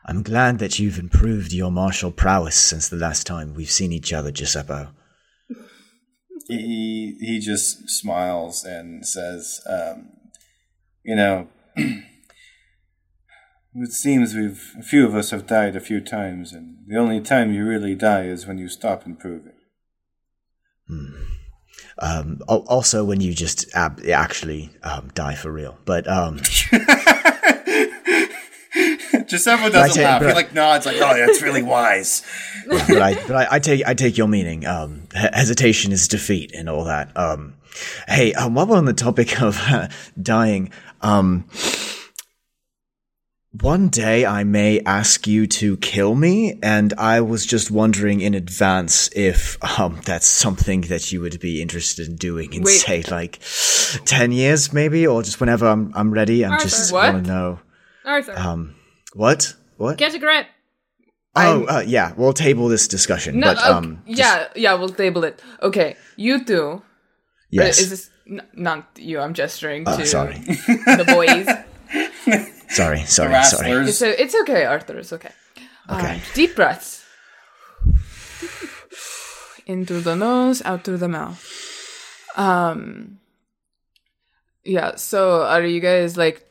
I'm 0.07 0.21
glad 0.23 0.59
that 0.59 0.77
you've 0.77 0.99
improved 0.99 1.51
your 1.51 1.71
martial 1.71 2.11
prowess 2.11 2.55
since 2.55 2.87
the 2.87 2.95
last 2.95 3.25
time 3.25 3.53
we've 3.53 3.71
seen 3.71 3.91
each 3.91 4.13
other, 4.13 4.31
Giuseppe. 4.31 4.89
He 6.47 7.17
he 7.19 7.39
just 7.39 7.89
smiles 7.89 8.63
and 8.63 9.05
says, 9.05 9.61
um, 9.67 10.11
"You 11.03 11.15
know, 11.15 11.47
it 11.75 12.03
seems 13.91 14.35
we've 14.35 14.73
a 14.79 14.83
few 14.83 15.07
of 15.07 15.15
us 15.15 15.31
have 15.31 15.47
died 15.47 15.75
a 15.75 15.79
few 15.79 16.01
times, 16.01 16.53
and 16.53 16.77
the 16.87 16.97
only 16.97 17.19
time 17.19 17.51
you 17.51 17.65
really 17.65 17.95
die 17.95 18.25
is 18.25 18.45
when 18.45 18.59
you 18.59 18.69
stop 18.69 19.07
improving." 19.07 19.53
Um, 21.97 22.41
also, 22.47 23.05
when 23.05 23.21
you 23.21 23.33
just 23.33 23.73
ab- 23.73 24.01
actually 24.05 24.69
um, 24.83 25.09
die 25.13 25.35
for 25.35 25.51
real. 25.51 25.77
But 25.85 26.07
um, 26.09 26.37
Giuseppe 29.27 29.69
doesn't 29.71 29.95
take- 29.95 30.03
laugh. 30.03 30.21
He 30.21 30.33
like 30.33 30.53
nods, 30.53 30.85
like, 30.85 30.97
"Oh, 30.99 31.13
that's 31.15 31.41
really 31.41 31.63
wise." 31.63 32.23
but 32.67 33.01
I 33.01 33.13
but 33.13 33.31
I, 33.35 33.47
I 33.51 33.59
take 33.59 33.85
I 33.85 33.93
take 33.93 34.17
your 34.17 34.27
meaning. 34.27 34.65
Um, 34.65 35.03
hesitation 35.13 35.91
is 35.91 36.07
defeat 36.07 36.51
and 36.53 36.69
all 36.69 36.83
that. 36.85 37.15
Um, 37.15 37.55
hey, 38.07 38.33
um, 38.33 38.55
while 38.55 38.65
we're 38.67 38.77
on 38.77 38.85
the 38.85 38.93
topic 38.93 39.41
of 39.41 39.57
uh, 39.61 39.87
dying, 40.21 40.71
um, 41.01 41.45
one 43.61 43.89
day 43.89 44.25
I 44.25 44.43
may 44.43 44.79
ask 44.81 45.27
you 45.27 45.47
to 45.47 45.77
kill 45.77 46.15
me, 46.15 46.59
and 46.63 46.93
I 46.97 47.21
was 47.21 47.45
just 47.45 47.71
wondering 47.71 48.21
in 48.21 48.33
advance 48.33 49.09
if 49.15 49.57
um 49.79 49.99
that's 50.05 50.27
something 50.27 50.81
that 50.81 51.11
you 51.11 51.21
would 51.21 51.39
be 51.39 51.61
interested 51.61 52.07
in 52.07 52.15
doing 52.15 52.53
in 52.53 52.63
Wait. 52.63 52.71
say 52.71 53.03
like 53.03 53.39
ten 54.05 54.31
years 54.31 54.73
maybe, 54.73 55.05
or 55.07 55.21
just 55.23 55.39
whenever 55.39 55.67
I'm 55.67 55.91
I'm 55.95 56.11
ready. 56.11 56.43
I'm 56.45 56.59
just 56.59 56.93
Arthur. 56.93 57.13
want 57.13 57.25
to 57.25 57.31
know 57.31 57.59
Arthur, 58.03 58.33
um 58.37 58.75
what 59.13 59.53
what. 59.77 59.97
get 59.97 60.13
a 60.15 60.19
grip. 60.19 60.47
Oh, 61.37 61.65
uh, 61.65 61.83
yeah, 61.85 62.13
we'll 62.15 62.31
table 62.31 62.69
this 62.69 62.87
discussion. 62.87 63.41
No, 63.41 63.47
but 63.53 63.57
okay, 63.57 63.67
um, 63.69 64.01
just- 64.07 64.17
yeah, 64.19 64.47
yeah, 64.55 64.73
we'll 64.75 64.87
table 64.87 65.25
it. 65.25 65.41
Okay, 65.61 65.97
you 66.15 66.45
two. 66.45 66.81
yes. 67.51 67.77
Is 67.79 67.89
this 67.89 68.09
n- 68.25 68.41
not 68.53 68.87
you? 68.95 69.19
I'm 69.19 69.33
gesturing 69.33 69.83
Oh, 69.85 69.97
to 69.97 70.05
sorry. 70.05 70.35
the 70.39 71.03
boys. 71.07 72.45
Sorry, 72.75 73.05
sorry, 73.05 73.43
sorry. 73.43 73.69
Rasslers. 73.69 73.87
It's, 73.87 74.01
a, 74.01 74.21
it's 74.21 74.35
okay, 74.41 74.65
Arthur. 74.65 74.97
It's 74.99 75.13
okay. 75.13 75.31
Okay. 75.89 76.15
Uh, 76.15 76.19
deep 76.33 76.55
breaths. 76.55 77.05
In 79.65 79.85
through 79.85 80.01
the 80.01 80.15
nose, 80.15 80.61
out 80.63 80.83
through 80.83 80.97
the 80.97 81.07
mouth. 81.07 81.39
Um. 82.35 83.19
Yeah. 84.63 84.95
So, 84.95 85.43
are 85.43 85.63
you 85.63 85.79
guys 85.79 86.17
like 86.17 86.45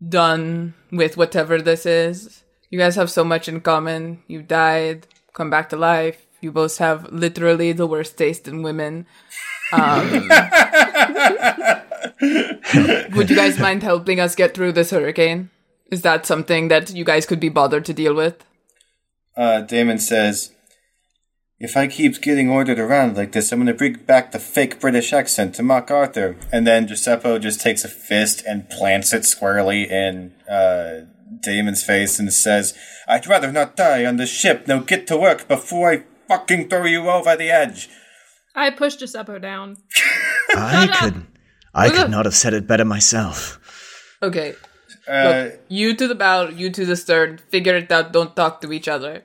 done 0.00 0.74
with 0.90 1.16
whatever 1.16 1.60
this 1.60 1.86
is? 1.86 2.42
You 2.70 2.78
guys 2.78 2.96
have 2.96 3.10
so 3.10 3.24
much 3.24 3.48
in 3.48 3.60
common. 3.60 4.22
You 4.28 4.42
died, 4.42 5.06
come 5.34 5.50
back 5.50 5.68
to 5.70 5.76
life. 5.76 6.24
You 6.40 6.52
both 6.52 6.78
have 6.78 7.12
literally 7.12 7.72
the 7.72 7.86
worst 7.86 8.16
taste 8.16 8.48
in 8.48 8.62
women. 8.62 9.06
Um, 9.72 10.30
would 12.22 13.30
you 13.30 13.36
guys 13.36 13.58
mind 13.58 13.82
helping 13.82 14.20
us 14.20 14.34
get 14.34 14.54
through 14.54 14.72
this 14.72 14.90
hurricane? 14.90 15.50
Is 15.90 16.02
that 16.02 16.24
something 16.24 16.68
that 16.68 16.94
you 16.94 17.04
guys 17.04 17.26
could 17.26 17.40
be 17.40 17.48
bothered 17.48 17.84
to 17.86 17.92
deal 17.92 18.14
with? 18.14 18.44
uh, 19.36 19.60
Damon 19.62 19.98
says, 19.98 20.52
"If 21.58 21.76
I 21.76 21.86
keep 21.86 22.20
getting 22.20 22.48
ordered 22.50 22.78
around 22.78 23.16
like 23.16 23.32
this, 23.32 23.50
I'm 23.50 23.58
going 23.58 23.66
to 23.66 23.74
bring 23.74 23.94
back 23.94 24.30
the 24.32 24.38
fake 24.38 24.78
British 24.80 25.12
accent 25.12 25.54
to 25.54 25.62
mock 25.62 25.90
Arthur." 25.90 26.36
And 26.52 26.66
then 26.66 26.86
Giuseppe 26.86 27.38
just 27.38 27.60
takes 27.60 27.84
a 27.84 27.88
fist 27.88 28.42
and 28.46 28.68
plants 28.68 29.12
it 29.12 29.24
squarely 29.24 29.84
in 29.84 30.34
uh, 30.48 31.06
Damon's 31.40 31.82
face 31.82 32.18
and 32.18 32.32
says, 32.32 32.74
"I'd 33.08 33.26
rather 33.26 33.50
not 33.50 33.76
die 33.76 34.04
on 34.04 34.16
this 34.16 34.30
ship. 34.30 34.68
Now 34.68 34.80
get 34.80 35.06
to 35.08 35.16
work 35.16 35.48
before 35.48 35.90
I 35.90 36.04
fucking 36.28 36.68
throw 36.68 36.84
you 36.84 37.08
over 37.08 37.36
the 37.36 37.50
edge." 37.50 37.88
I 38.54 38.68
pushed 38.70 38.98
Giuseppe 38.98 39.38
down. 39.38 39.78
I 40.54 40.86
could, 41.00 41.26
I 41.74 41.86
Look 41.86 41.94
could 41.94 42.04
at- 42.04 42.10
not 42.10 42.24
have 42.26 42.34
said 42.34 42.54
it 42.54 42.66
better 42.66 42.84
myself. 42.84 43.58
Okay. 44.22 44.54
Uh, 45.08 45.24
Look, 45.50 45.60
you 45.68 45.96
to 45.96 46.06
the 46.06 46.14
bow, 46.14 46.48
you 46.48 46.70
to 46.70 46.84
the 46.86 46.94
stern. 46.96 47.38
Figure 47.48 47.74
it 47.76 47.90
out. 47.90 48.12
Don't 48.12 48.36
talk 48.36 48.60
to 48.60 48.72
each 48.72 48.86
other. 48.88 49.24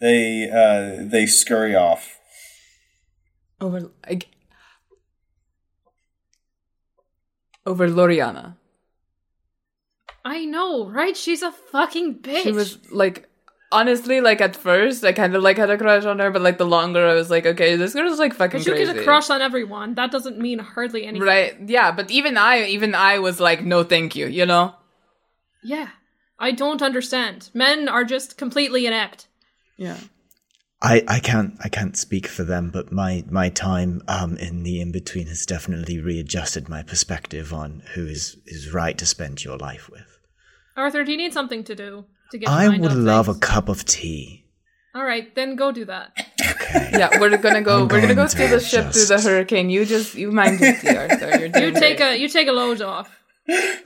they 0.00 0.48
uh, 0.50 1.04
they 1.10 1.26
scurry 1.26 1.74
off. 1.74 2.18
Over, 3.60 3.90
like, 4.08 4.28
over 7.66 7.88
Loriana. 7.88 8.56
I 10.24 10.44
know, 10.44 10.88
right? 10.88 11.16
She's 11.16 11.42
a 11.42 11.52
fucking 11.52 12.20
bitch. 12.20 12.42
She 12.44 12.52
was 12.52 12.78
like, 12.90 13.28
honestly, 13.74 14.20
like 14.20 14.40
at 14.40 14.56
first, 14.56 15.04
I 15.04 15.12
kind 15.12 15.34
of 15.34 15.42
like 15.42 15.58
had 15.58 15.68
a 15.70 15.76
crush 15.76 16.04
on 16.04 16.18
her, 16.20 16.30
but 16.30 16.42
like 16.42 16.58
the 16.58 16.64
longer 16.66 17.06
I 17.06 17.14
was 17.14 17.30
like, 17.30 17.44
okay, 17.44 17.76
this 17.76 17.92
girl's 17.94 18.18
like 18.18 18.32
fucking 18.34 18.60
But 18.60 18.66
you 18.66 18.72
crazy. 18.72 18.92
get 18.92 19.02
a 19.02 19.04
crush 19.04 19.28
on 19.30 19.42
everyone. 19.42 19.94
That 19.94 20.10
doesn't 20.10 20.38
mean 20.38 20.60
hardly 20.60 21.04
anything. 21.04 21.26
right? 21.26 21.54
Yeah, 21.66 21.90
but 21.92 22.10
even 22.10 22.36
I, 22.38 22.64
even 22.66 22.94
I 22.94 23.18
was 23.18 23.40
like, 23.40 23.64
no, 23.64 23.82
thank 23.82 24.16
you. 24.16 24.26
You 24.26 24.46
know? 24.46 24.74
Yeah. 25.62 25.88
I 26.38 26.52
don't 26.52 26.82
understand. 26.82 27.50
Men 27.54 27.88
are 27.88 28.04
just 28.04 28.36
completely 28.38 28.86
inept. 28.86 29.26
Yeah. 29.76 29.98
I, 30.82 31.02
I 31.08 31.18
can't, 31.20 31.54
I 31.64 31.68
can't 31.68 31.96
speak 31.96 32.26
for 32.26 32.44
them, 32.44 32.70
but 32.70 32.92
my, 32.92 33.24
my 33.30 33.48
time, 33.48 34.02
um, 34.06 34.36
in 34.36 34.62
the 34.64 34.80
in 34.80 34.92
between 34.92 35.28
has 35.28 35.46
definitely 35.46 35.98
readjusted 35.98 36.68
my 36.68 36.82
perspective 36.82 37.54
on 37.54 37.82
who 37.94 38.06
is, 38.06 38.36
is 38.46 38.72
right 38.72 38.96
to 38.98 39.06
spend 39.06 39.42
your 39.44 39.56
life 39.56 39.88
with. 39.90 40.18
Arthur, 40.76 41.04
do 41.04 41.12
you 41.12 41.16
need 41.16 41.32
something 41.32 41.64
to 41.64 41.74
do 41.74 42.04
to 42.30 42.38
get? 42.38 42.48
I 42.48 42.68
would 42.68 42.90
off 42.90 42.96
love 42.96 43.28
a 43.28 43.34
cup 43.34 43.68
of 43.68 43.84
tea. 43.84 44.44
All 44.94 45.04
right, 45.04 45.34
then 45.34 45.56
go 45.56 45.72
do 45.72 45.84
that. 45.86 46.12
Okay. 46.40 46.90
Yeah, 46.92 47.18
we're 47.20 47.36
gonna 47.36 47.62
go. 47.62 47.82
I'm 47.82 47.88
we're 47.88 48.00
gonna 48.00 48.08
go 48.14 48.14
going 48.14 48.28
steal 48.28 48.48
to 48.48 48.54
the 48.56 48.60
ship 48.60 48.84
just- 48.92 49.08
through 49.08 49.16
the 49.16 49.22
hurricane. 49.22 49.68
You 49.70 49.84
just 49.84 50.14
you 50.14 50.30
mind 50.30 50.60
your 50.60 50.74
tea, 50.76 50.96
Arthur. 50.96 51.30
You're 51.30 51.46
You 51.66 51.72
take 51.72 51.96
great. 51.98 52.00
a 52.12 52.16
you 52.18 52.28
take 52.28 52.46
a 52.48 52.52
load 52.52 52.80
off. 52.80 53.20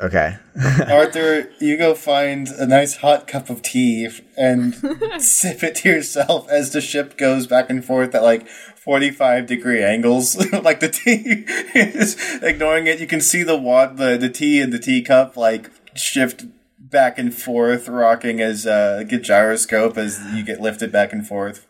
Okay. 0.01 0.37
Arthur, 0.89 1.51
you 1.61 1.77
go 1.77 1.95
find 1.95 2.47
a 2.49 2.67
nice 2.67 2.97
hot 2.99 3.27
cup 3.27 3.51
of 3.51 3.61
tea 3.63 4.07
f- 4.07 4.21
and 4.37 4.75
sip 5.21 5.65
it 5.65 5.75
to 5.77 5.89
yourself 5.89 6.49
as 6.49 6.73
the 6.73 6.81
ship 6.81 7.17
goes 7.17 7.47
back 7.49 7.69
and 7.69 7.85
forth 7.85 8.15
at 8.15 8.23
like 8.23 8.47
45 8.47 9.47
degree 9.47 9.83
angles. 9.83 10.37
like 10.53 10.79
the 10.79 10.89
tea 10.89 11.45
is 11.75 12.17
ignoring 12.43 12.87
it. 12.87 13.01
You 13.01 13.09
can 13.09 13.21
see 13.21 13.43
the 13.43 13.57
wad, 13.59 13.97
the, 13.97 14.17
the 14.17 14.29
tea 14.29 14.61
in 14.61 14.71
the 14.71 14.79
teacup 14.79 15.37
like 15.37 15.71
shift 15.95 16.45
back 16.91 17.19
and 17.19 17.35
forth, 17.35 17.89
rocking 17.89 18.41
as 18.41 18.67
uh, 18.67 18.97
like 18.99 19.13
a 19.13 19.19
gyroscope 19.19 19.97
as 19.97 20.21
you 20.35 20.45
get 20.45 20.61
lifted 20.61 20.93
back 20.93 21.13
and 21.13 21.27
forth. 21.27 21.67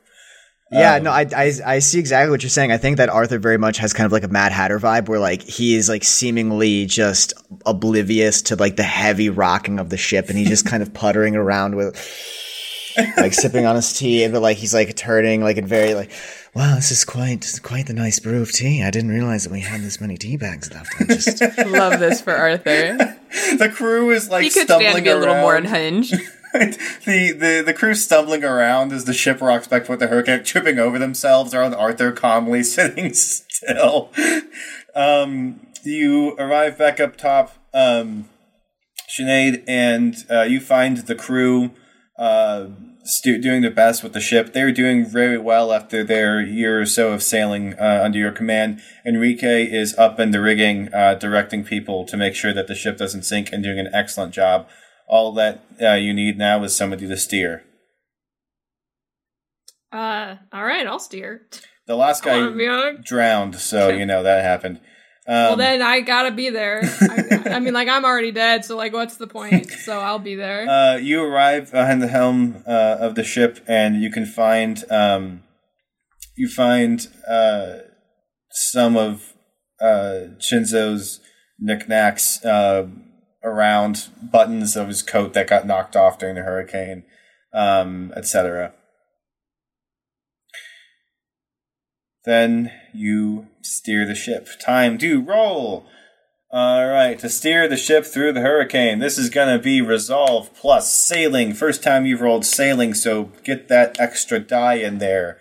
Yeah, 0.71 0.99
no, 0.99 1.11
I, 1.11 1.27
I 1.35 1.53
I 1.65 1.79
see 1.79 1.99
exactly 1.99 2.31
what 2.31 2.43
you're 2.43 2.51
saying. 2.51 2.73
I 2.73 2.77
think 2.77 2.99
that 2.99 3.09
Arthur 3.09 3.39
very 3.39 3.57
much 3.57 3.79
has 3.79 3.95
kind 3.95 4.05
of 4.05 4.13
like 4.13 4.23
a 4.23 4.29
Mad 4.29 4.53
Hatter 4.53 4.79
vibe, 4.79 5.09
where 5.09 5.19
like 5.19 5.43
he 5.43 5.75
is 5.75 5.89
like 5.89 6.05
seemingly 6.05 6.85
just 6.85 7.33
oblivious 7.65 8.43
to 8.43 8.57
like 8.57 8.77
the 8.77 8.83
heavy 8.83 9.31
rocking 9.31 9.79
of 9.79 9.89
the 9.89 9.97
ship, 9.97 10.29
and 10.29 10.37
he's 10.37 10.49
just 10.49 10.67
kind 10.67 10.83
of 10.83 10.93
puttering 10.95 11.37
around 11.37 11.75
with 11.75 11.97
like 13.17 13.33
sipping 13.33 13.65
on 13.65 13.77
his 13.77 13.95
tea, 13.95 14.29
but 14.29 14.43
like 14.43 14.59
he's 14.59 14.75
like 14.75 14.95
turning 14.95 15.43
like 15.43 15.57
in 15.57 15.67
very 15.67 15.95
like, 15.95 16.11
wow, 16.55 16.75
this 16.77 16.91
is 16.91 17.05
quite 17.05 17.61
quite 17.63 17.87
the 17.87 17.95
nice 17.95 18.19
brew 18.19 18.43
of 18.43 18.53
tea. 18.53 18.83
I 18.83 18.91
didn't 18.91 19.11
realize 19.11 19.45
that 19.45 19.53
we 19.53 19.61
had 19.61 19.81
this 19.83 20.01
many 20.01 20.17
tea 20.17 20.37
bags 20.37 20.73
left. 20.73 20.91
I 21.01 21.05
just 21.05 21.41
Love 21.67 21.99
this 22.01 22.21
for 22.21 22.35
Arthur. 22.35 23.17
The 23.59 23.69
crew 23.69 24.11
is 24.11 24.31
like 24.31 24.45
He 24.45 24.51
could 24.51 24.65
stand 24.65 24.81
to 24.81 24.85
stumbling 24.87 25.05
be 25.05 25.11
a 25.11 25.17
little 25.17 25.35
more 25.35 25.55
around. 25.55 25.67
unhinged. 25.67 26.13
the, 26.55 27.33
the 27.39 27.63
the 27.65 27.75
crew 27.75 27.95
stumbling 27.95 28.43
around 28.43 28.91
as 28.93 29.05
the 29.05 29.13
ship 29.13 29.43
rocks 29.43 29.69
back 29.69 29.87
with 29.89 30.01
the 30.01 30.07
hurricane, 30.07 30.43
tripping 30.45 30.79
over 30.79 30.99
themselves, 30.99 31.53
around 31.53 31.75
Arthur 31.75 32.11
calmly 32.11 32.63
sitting 32.63 33.13
still. 33.13 34.11
Um, 34.95 35.61
you 35.85 36.35
arrive 36.39 36.79
back 36.79 37.01
up 37.01 37.17
top, 37.19 37.53
um, 37.75 38.29
Sinead, 39.09 39.63
and 39.69 40.17
uh, 40.31 40.43
you 40.43 40.59
find 40.59 40.97
the 40.99 41.15
crew 41.15 41.73
uh, 42.19 42.69
stu- 43.09 43.41
doing 43.41 43.63
the 43.63 43.71
best 43.71 44.03
with 44.03 44.13
the 44.13 44.21
ship. 44.21 44.53
They 44.53 44.63
were 44.63 44.73
doing 44.73 45.05
very 45.05 45.39
well 45.39 45.73
after 45.73 46.05
their 46.05 46.41
year 46.41 46.81
or 46.81 46.87
so 46.87 47.13
of 47.13 47.23
sailing 47.23 47.75
uh, 47.75 48.01
under 48.05 48.19
your 48.19 48.33
command. 48.33 48.81
Enrique 49.07 49.65
is 49.65 49.97
up 49.97 50.21
in 50.21 50.31
the 50.31 50.41
rigging, 50.41 50.93
uh, 50.93 51.15
directing 51.15 51.65
people 51.65 52.05
to 52.07 52.17
make 52.17 52.35
sure 52.35 52.53
that 52.53 52.67
the 52.67 52.75
ship 52.75 52.99
doesn't 52.99 53.25
sink 53.25 53.53
and 53.53 53.63
doing 53.63 53.79
an 53.79 53.91
excellent 53.93 54.33
job. 54.33 54.69
All 55.09 55.33
that 55.33 55.65
uh, 55.81 55.95
you 55.95 56.13
need 56.13 56.37
now 56.37 56.63
is 56.65 56.77
somebody 56.77 57.09
to 57.09 57.17
steer. 57.17 57.65
Uh, 59.91 60.37
all 60.53 60.65
right, 60.65 60.87
I'll 60.87 60.99
steer. 60.99 61.47
The 61.87 61.97
last 61.97 62.23
guy 62.23 62.47
drowned, 63.03 63.55
so 63.57 63.89
you 63.89 64.05
know 64.05 64.23
that 64.23 64.45
happened. 64.45 64.81
Um, 65.29 65.35
well, 65.35 65.57
then 65.57 65.83
I 65.83 66.01
gotta 66.01 66.31
be 66.31 66.49
there. 66.49 66.81
I, 67.03 67.57
I 67.57 67.61
mean, 67.61 67.75
like 67.75 67.87
I'm 67.87 68.07
already 68.07 68.33
dead, 68.33 68.65
so 68.65 68.79
like, 68.79 68.95
what's 68.95 69.17
the 69.17 69.27
point? 69.27 69.71
So 69.71 70.01
I'll 70.01 70.19
be 70.19 70.35
there. 70.35 70.67
Uh, 70.67 70.97
you 70.97 71.23
arrive 71.23 71.71
behind 71.71 72.01
the 72.01 72.09
helm 72.09 72.63
uh, 72.67 72.97
of 72.99 73.15
the 73.15 73.25
ship, 73.25 73.63
and 73.69 74.03
you 74.03 74.11
can 74.11 74.25
find 74.25 74.83
um, 74.91 75.43
you 76.35 76.49
find 76.49 77.09
uh, 77.29 77.81
some 78.51 78.97
of 78.97 79.35
uh, 79.83 80.33
Chinzo's 80.39 81.21
knickknacks 81.59 82.43
uh, 82.43 82.87
around 83.45 84.09
buttons 84.23 84.77
of 84.77 84.89
his 84.89 85.03
coat 85.03 85.35
that 85.35 85.49
got 85.49 85.67
knocked 85.67 85.95
off 85.95 86.19
during 86.19 86.37
the 86.37 86.43
hurricane, 86.43 87.05
um, 87.53 88.15
etc. 88.17 88.73
Then 92.25 92.73
you 92.95 93.49
steer 93.69 94.07
the 94.07 94.15
ship. 94.15 94.49
Time 94.61 94.99
to 94.99 95.23
roll. 95.23 95.87
All 96.51 96.89
right, 96.89 97.19
to 97.19 97.29
steer 97.29 97.69
the 97.69 97.77
ship 97.77 98.07
through 98.07 98.33
the 98.33 98.41
hurricane. 98.41 99.01
This 99.01 99.19
is 99.19 99.29
going 99.29 99.55
to 99.55 99.63
be 99.63 99.83
resolve 99.83 100.55
plus 100.55 100.91
sailing. 100.91 101.53
First 101.53 101.83
time 101.83 102.07
you've 102.07 102.23
rolled 102.23 102.47
sailing, 102.47 102.95
so 102.95 103.31
get 103.45 103.69
that 103.69 104.01
extra 104.01 104.39
die 104.39 104.75
in 104.77 104.97
there. 104.97 105.39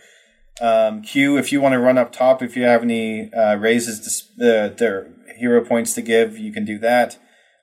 Um, 0.60 1.02
Q, 1.02 1.38
if 1.38 1.52
you 1.54 1.62
want 1.62 1.74
to 1.74 1.80
run 1.80 1.98
up 1.98 2.12
top, 2.12 2.42
if 2.44 2.58
you 2.58 2.64
have 2.64 2.82
any 2.84 3.32
uh, 3.32 3.56
raises, 3.56 4.02
to, 4.02 4.10
sp- 4.12 4.36
uh, 4.42 4.68
their 4.76 5.08
hero 5.38 5.64
points 5.64 5.94
to 5.94 6.02
give, 6.02 6.38
you 6.38 6.52
can 6.52 6.66
do 6.66 6.78
that. 6.80 7.18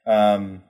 Um, 0.06 0.62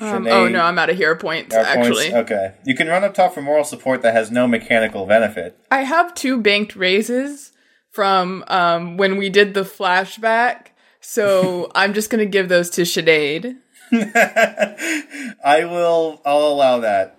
Um, 0.00 0.24
Sinead- 0.24 0.30
oh 0.32 0.48
no, 0.48 0.62
I'm 0.62 0.78
out 0.78 0.90
of 0.90 0.96
hero 0.96 1.16
points. 1.16 1.54
Hero 1.54 1.66
points? 1.66 1.88
Actually, 2.00 2.14
Okay. 2.14 2.54
You 2.64 2.74
can 2.74 2.88
run 2.88 3.04
up 3.04 3.14
top 3.14 3.34
for 3.34 3.42
moral 3.42 3.64
support 3.64 4.02
that 4.02 4.14
has 4.14 4.30
no 4.30 4.46
mechanical 4.48 5.06
benefit. 5.06 5.56
I 5.70 5.82
have 5.82 6.14
two 6.14 6.40
banked 6.40 6.74
raises 6.76 7.52
from 7.94 8.44
um, 8.48 8.96
when 8.96 9.16
we 9.16 9.30
did 9.30 9.54
the 9.54 9.62
flashback, 9.62 10.68
so 11.00 11.70
I'm 11.74 11.94
just 11.94 12.10
gonna 12.10 12.26
give 12.26 12.48
those 12.48 12.68
to 12.70 12.82
Sinead. 12.82 13.56
I 13.92 15.64
will. 15.64 16.20
I'll 16.24 16.48
allow 16.48 16.80
that. 16.80 17.18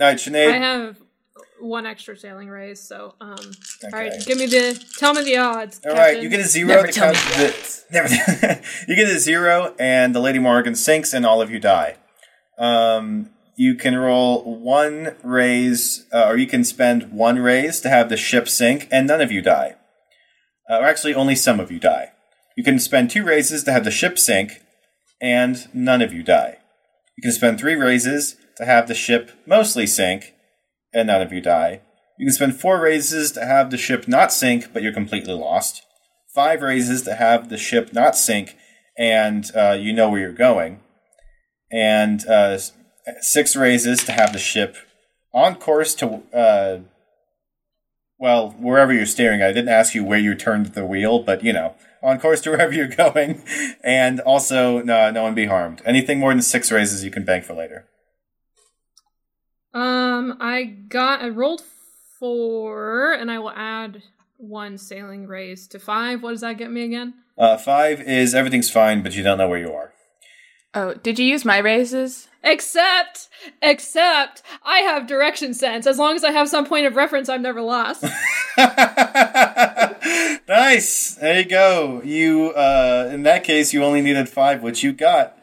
All 0.00 0.06
right, 0.06 0.16
Sinead. 0.16 0.52
I 0.52 0.58
have 0.58 0.98
one 1.60 1.86
extra 1.86 2.16
sailing 2.16 2.48
raise, 2.48 2.80
so 2.80 3.14
um. 3.20 3.36
All 3.84 3.90
right, 3.90 4.12
give 4.24 4.38
me 4.38 4.46
the. 4.46 4.80
Tell 4.98 5.14
me 5.14 5.24
the 5.24 5.36
odds. 5.38 5.80
All 5.84 5.92
right, 5.92 6.14
Captain. 6.14 6.22
you 6.22 6.28
get 6.28 6.40
a 6.40 6.44
zero. 6.44 6.68
Never 6.68 6.86
to 6.86 6.92
tell 6.92 7.10
me 7.10 7.14
count 7.16 7.36
the, 7.36 7.82
never. 7.90 8.60
you 8.88 8.96
get 8.96 9.08
a 9.08 9.18
zero, 9.18 9.74
and 9.78 10.14
the 10.14 10.20
Lady 10.20 10.38
Morgan 10.38 10.76
sinks, 10.76 11.12
and 11.12 11.26
all 11.26 11.42
of 11.42 11.50
you 11.50 11.58
die. 11.58 11.96
Um, 12.56 13.30
you 13.56 13.74
can 13.74 13.96
roll 13.96 14.44
one 14.60 15.16
raise, 15.22 16.06
uh, 16.12 16.26
or 16.26 16.36
you 16.36 16.46
can 16.46 16.62
spend 16.62 17.10
one 17.12 17.38
raise 17.38 17.80
to 17.80 17.88
have 17.88 18.08
the 18.08 18.16
ship 18.16 18.48
sink, 18.48 18.86
and 18.92 19.08
none 19.08 19.20
of 19.20 19.32
you 19.32 19.42
die. 19.42 19.76
Uh, 20.70 20.78
or 20.78 20.84
actually, 20.84 21.14
only 21.14 21.34
some 21.34 21.60
of 21.60 21.70
you 21.70 21.78
die. 21.78 22.12
You 22.56 22.64
can 22.64 22.78
spend 22.78 23.10
two 23.10 23.24
raises 23.24 23.64
to 23.64 23.72
have 23.72 23.84
the 23.84 23.90
ship 23.90 24.18
sink, 24.18 24.62
and 25.20 25.68
none 25.74 26.02
of 26.02 26.12
you 26.12 26.22
die. 26.22 26.58
You 27.16 27.22
can 27.22 27.32
spend 27.32 27.58
three 27.58 27.74
raises 27.74 28.36
to 28.56 28.64
have 28.64 28.88
the 28.88 28.94
ship 28.94 29.32
mostly 29.46 29.86
sink, 29.86 30.34
and 30.92 31.08
none 31.08 31.22
of 31.22 31.32
you 31.32 31.40
die. 31.40 31.80
You 32.18 32.26
can 32.26 32.34
spend 32.34 32.60
four 32.60 32.80
raises 32.80 33.32
to 33.32 33.44
have 33.44 33.70
the 33.70 33.76
ship 33.76 34.06
not 34.06 34.32
sink, 34.32 34.72
but 34.72 34.82
you're 34.82 34.92
completely 34.92 35.34
lost. 35.34 35.82
Five 36.34 36.62
raises 36.62 37.02
to 37.02 37.14
have 37.14 37.48
the 37.48 37.58
ship 37.58 37.92
not 37.92 38.16
sink, 38.16 38.56
and 38.96 39.50
uh, 39.56 39.76
you 39.78 39.92
know 39.92 40.08
where 40.08 40.20
you're 40.20 40.32
going. 40.32 40.80
And 41.72 42.26
uh, 42.28 42.58
six 43.20 43.56
raises 43.56 44.04
to 44.04 44.12
have 44.12 44.32
the 44.32 44.38
ship 44.38 44.76
on 45.32 45.56
course 45.56 45.94
to, 45.96 46.22
uh, 46.32 46.78
well, 48.18 48.50
wherever 48.58 48.92
you're 48.92 49.06
steering. 49.06 49.42
I 49.42 49.48
didn't 49.48 49.68
ask 49.68 49.94
you 49.94 50.04
where 50.04 50.18
you 50.18 50.34
turned 50.34 50.66
the 50.66 50.84
wheel, 50.84 51.20
but 51.20 51.42
you 51.42 51.52
know, 51.52 51.74
on 52.02 52.20
course 52.20 52.40
to 52.42 52.50
wherever 52.52 52.72
you're 52.72 52.88
going. 52.88 53.42
And 53.82 54.20
also, 54.20 54.82
no, 54.82 55.10
no 55.10 55.22
one 55.22 55.34
be 55.34 55.46
harmed. 55.46 55.82
Anything 55.84 56.18
more 56.20 56.32
than 56.32 56.42
six 56.42 56.70
raises, 56.70 57.04
you 57.04 57.10
can 57.10 57.24
bank 57.24 57.44
for 57.44 57.54
later. 57.54 57.86
Um, 59.72 60.36
I 60.40 60.64
got. 60.64 61.22
I 61.22 61.28
rolled 61.28 61.62
four, 62.20 63.12
and 63.12 63.30
I 63.30 63.38
will 63.38 63.50
add 63.50 64.02
one 64.36 64.78
sailing 64.78 65.26
raise 65.26 65.66
to 65.68 65.78
five. 65.78 66.22
What 66.22 66.30
does 66.30 66.42
that 66.42 66.58
get 66.58 66.70
me 66.70 66.84
again? 66.84 67.14
Uh, 67.36 67.56
five 67.56 68.00
is 68.00 68.34
everything's 68.34 68.70
fine, 68.70 69.02
but 69.02 69.16
you 69.16 69.24
don't 69.24 69.38
know 69.38 69.48
where 69.48 69.58
you 69.58 69.72
are. 69.72 69.93
Oh, 70.74 70.94
did 70.94 71.18
you 71.18 71.26
use 71.26 71.44
my 71.44 71.58
raises? 71.58 72.28
Except, 72.42 73.28
except, 73.62 74.42
I 74.64 74.80
have 74.80 75.06
direction 75.06 75.54
sense. 75.54 75.86
As 75.86 75.98
long 75.98 76.16
as 76.16 76.24
I 76.24 76.30
have 76.32 76.48
some 76.48 76.66
point 76.66 76.86
of 76.86 76.96
reference, 76.96 77.28
I'm 77.28 77.42
never 77.42 77.62
lost. 77.62 78.02
nice. 80.48 81.14
There 81.14 81.38
you 81.40 81.44
go. 81.46 82.02
You 82.04 82.50
uh 82.50 83.08
in 83.12 83.22
that 83.22 83.44
case 83.44 83.72
you 83.72 83.82
only 83.82 84.02
needed 84.02 84.28
five, 84.28 84.62
which 84.62 84.82
you 84.82 84.92
got. 84.92 85.38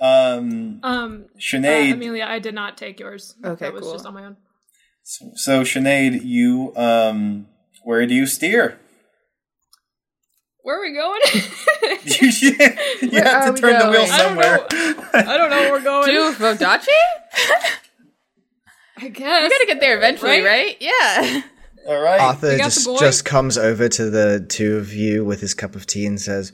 Um 0.00 0.80
Um, 0.82 1.24
uh, 1.34 1.94
Amelia, 1.94 2.26
I 2.28 2.38
did 2.38 2.54
not 2.54 2.76
take 2.76 3.00
yours. 3.00 3.34
Okay, 3.44 3.64
that 3.64 3.72
was 3.72 3.82
cool. 3.82 3.92
just 3.94 4.06
on 4.06 4.14
my 4.14 4.26
own. 4.26 4.36
so 5.02 5.62
Sinead, 5.62 6.24
you 6.24 6.72
um 6.76 7.48
where 7.82 8.06
do 8.06 8.14
you 8.14 8.26
steer? 8.26 8.78
Where 10.66 10.80
are 10.80 10.82
we 10.82 10.94
going? 10.94 11.20
you 12.02 12.26
you 13.00 13.10
Where 13.12 13.22
have 13.24 13.46
to 13.46 13.52
we 13.52 13.60
turn 13.60 13.78
the 13.78 13.88
wheel 13.88 14.00
going? 14.04 14.10
I 14.10 14.18
don't 14.18 14.18
somewhere. 14.18 14.66
I 15.14 15.36
don't 15.36 15.48
know 15.48 15.60
where 15.60 15.70
we're 15.70 15.80
going. 15.80 16.06
To 16.08 16.36
Vodachi? 16.36 16.88
I 18.96 19.08
guess. 19.10 19.42
You 19.44 19.48
gotta 19.48 19.66
get 19.68 19.78
there 19.78 19.96
eventually, 19.96 20.40
Right? 20.42 20.44
right? 20.44 20.76
Yeah. 20.80 21.42
All 21.86 22.00
right. 22.00 22.20
Arthur 22.20 22.50
You 22.50 22.58
got 22.58 22.72
the 22.72 22.80
just 22.80 22.98
just 22.98 23.24
comes 23.24 23.56
over 23.56 23.88
to 23.88 24.10
the 24.10 24.44
two 24.48 24.76
of 24.78 24.92
you 24.92 25.24
with 25.24 25.40
his 25.40 25.54
cup 25.54 25.76
of 25.76 25.86
tea 25.86 26.04
and 26.04 26.20
says, 26.20 26.50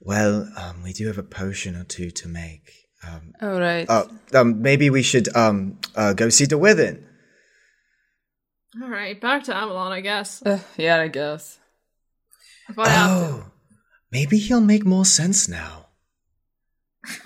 "Well, 0.00 0.50
um, 0.56 0.82
we 0.82 0.92
do 0.92 1.06
have 1.06 1.18
a 1.18 1.22
potion 1.22 1.76
or 1.76 1.84
two 1.84 2.10
to 2.10 2.26
make. 2.26 2.72
Um, 3.06 3.34
All 3.40 3.60
right. 3.60 3.88
uh, 3.88 4.06
um, 4.34 4.62
maybe 4.62 4.90
we 4.90 5.04
should 5.04 5.28
um 5.36 5.78
uh, 5.94 6.12
go 6.12 6.28
see 6.28 6.46
Duradin." 6.46 7.04
All 8.82 8.88
right, 8.88 9.20
back 9.20 9.44
to 9.44 9.54
Avalon, 9.56 9.92
I 9.92 10.00
guess. 10.00 10.42
Uh, 10.44 10.58
yeah, 10.76 10.98
I 10.98 11.06
guess. 11.06 11.60
If 12.68 12.78
I 12.78 12.88
have 12.88 13.08
to. 13.10 13.14
Oh, 13.16 13.44
maybe 14.10 14.38
he'll 14.38 14.60
make 14.60 14.84
more 14.84 15.04
sense 15.04 15.48
now. 15.48 15.86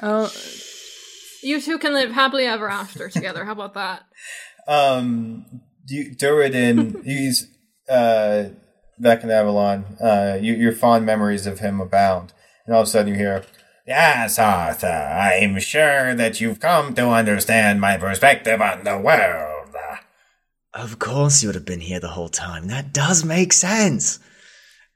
Oh, 0.03 0.31
You 1.43 1.61
two 1.61 1.79
can 1.79 1.95
live 1.95 2.11
happily 2.13 2.45
ever 2.45 2.69
after 2.69 3.09
together. 3.09 3.45
How 3.45 3.53
about 3.53 3.75
that? 3.75 4.03
Um 4.69 5.63
you 5.89 6.15
Duradin, 6.15 7.03
he's 7.03 7.49
uh 7.89 8.51
back 8.99 9.25
in 9.25 9.31
Avalon. 9.31 9.85
Uh 10.01 10.39
you, 10.41 10.53
your 10.55 10.73
fond 10.73 11.07
memories 11.07 11.47
of 11.47 11.59
him 11.61 11.81
abound. 11.81 12.33
And 12.67 12.75
all 12.75 12.83
of 12.83 12.87
a 12.87 12.91
sudden 12.91 13.09
you 13.09 13.19
hear 13.19 13.43
Yes, 13.87 14.39
Arthur, 14.39 14.87
I'm 14.87 15.59
sure 15.59 16.15
that 16.15 16.41
you've 16.41 16.61
come 16.61 16.95
to 16.95 17.09
understand 17.09 17.81
my 17.81 17.97
perspective 17.97 18.61
on 18.61 18.85
the 18.85 18.99
world. 18.99 19.75
Of 20.73 21.01
course, 21.01 21.43
you 21.43 21.49
would 21.49 21.57
have 21.57 21.65
been 21.65 21.81
here 21.81 21.99
the 21.99 22.09
whole 22.09 22.29
time. 22.29 22.69
That 22.69 22.93
does 22.93 23.25
make 23.25 23.53
sense. 23.53 24.21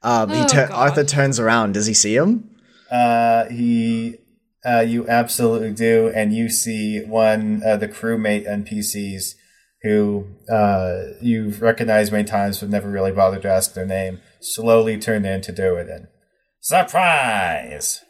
Um, 0.05 0.29
he 0.29 0.41
Oh, 0.41 0.47
tur- 0.47 0.69
Arthur 0.71 1.03
turns 1.03 1.39
around. 1.39 1.73
Does 1.73 1.87
he 1.87 1.93
see 1.95 2.15
him? 2.15 2.49
Uh, 2.91 3.45
he, 3.45 4.17
uh, 4.63 4.81
you 4.81 5.07
absolutely 5.09 5.71
do, 5.71 6.11
and 6.15 6.31
you 6.33 6.47
see 6.49 7.01
one 7.03 7.61
of 7.65 7.79
the 7.79 7.87
crewmate 7.87 8.47
NPCs 8.47 9.33
who 9.81 10.27
uh, 10.51 11.13
you've 11.21 11.61
recognized 11.61 12.11
many 12.11 12.23
times 12.23 12.59
but 12.59 12.69
never 12.69 12.89
really 12.89 13.11
bothered 13.11 13.41
to 13.41 13.49
ask 13.49 13.73
their 13.73 13.85
name, 13.85 14.19
slowly 14.39 14.97
turn 14.99 15.25
into 15.25 15.51
Duradin. 15.51 16.05
Surprise! 16.61 18.01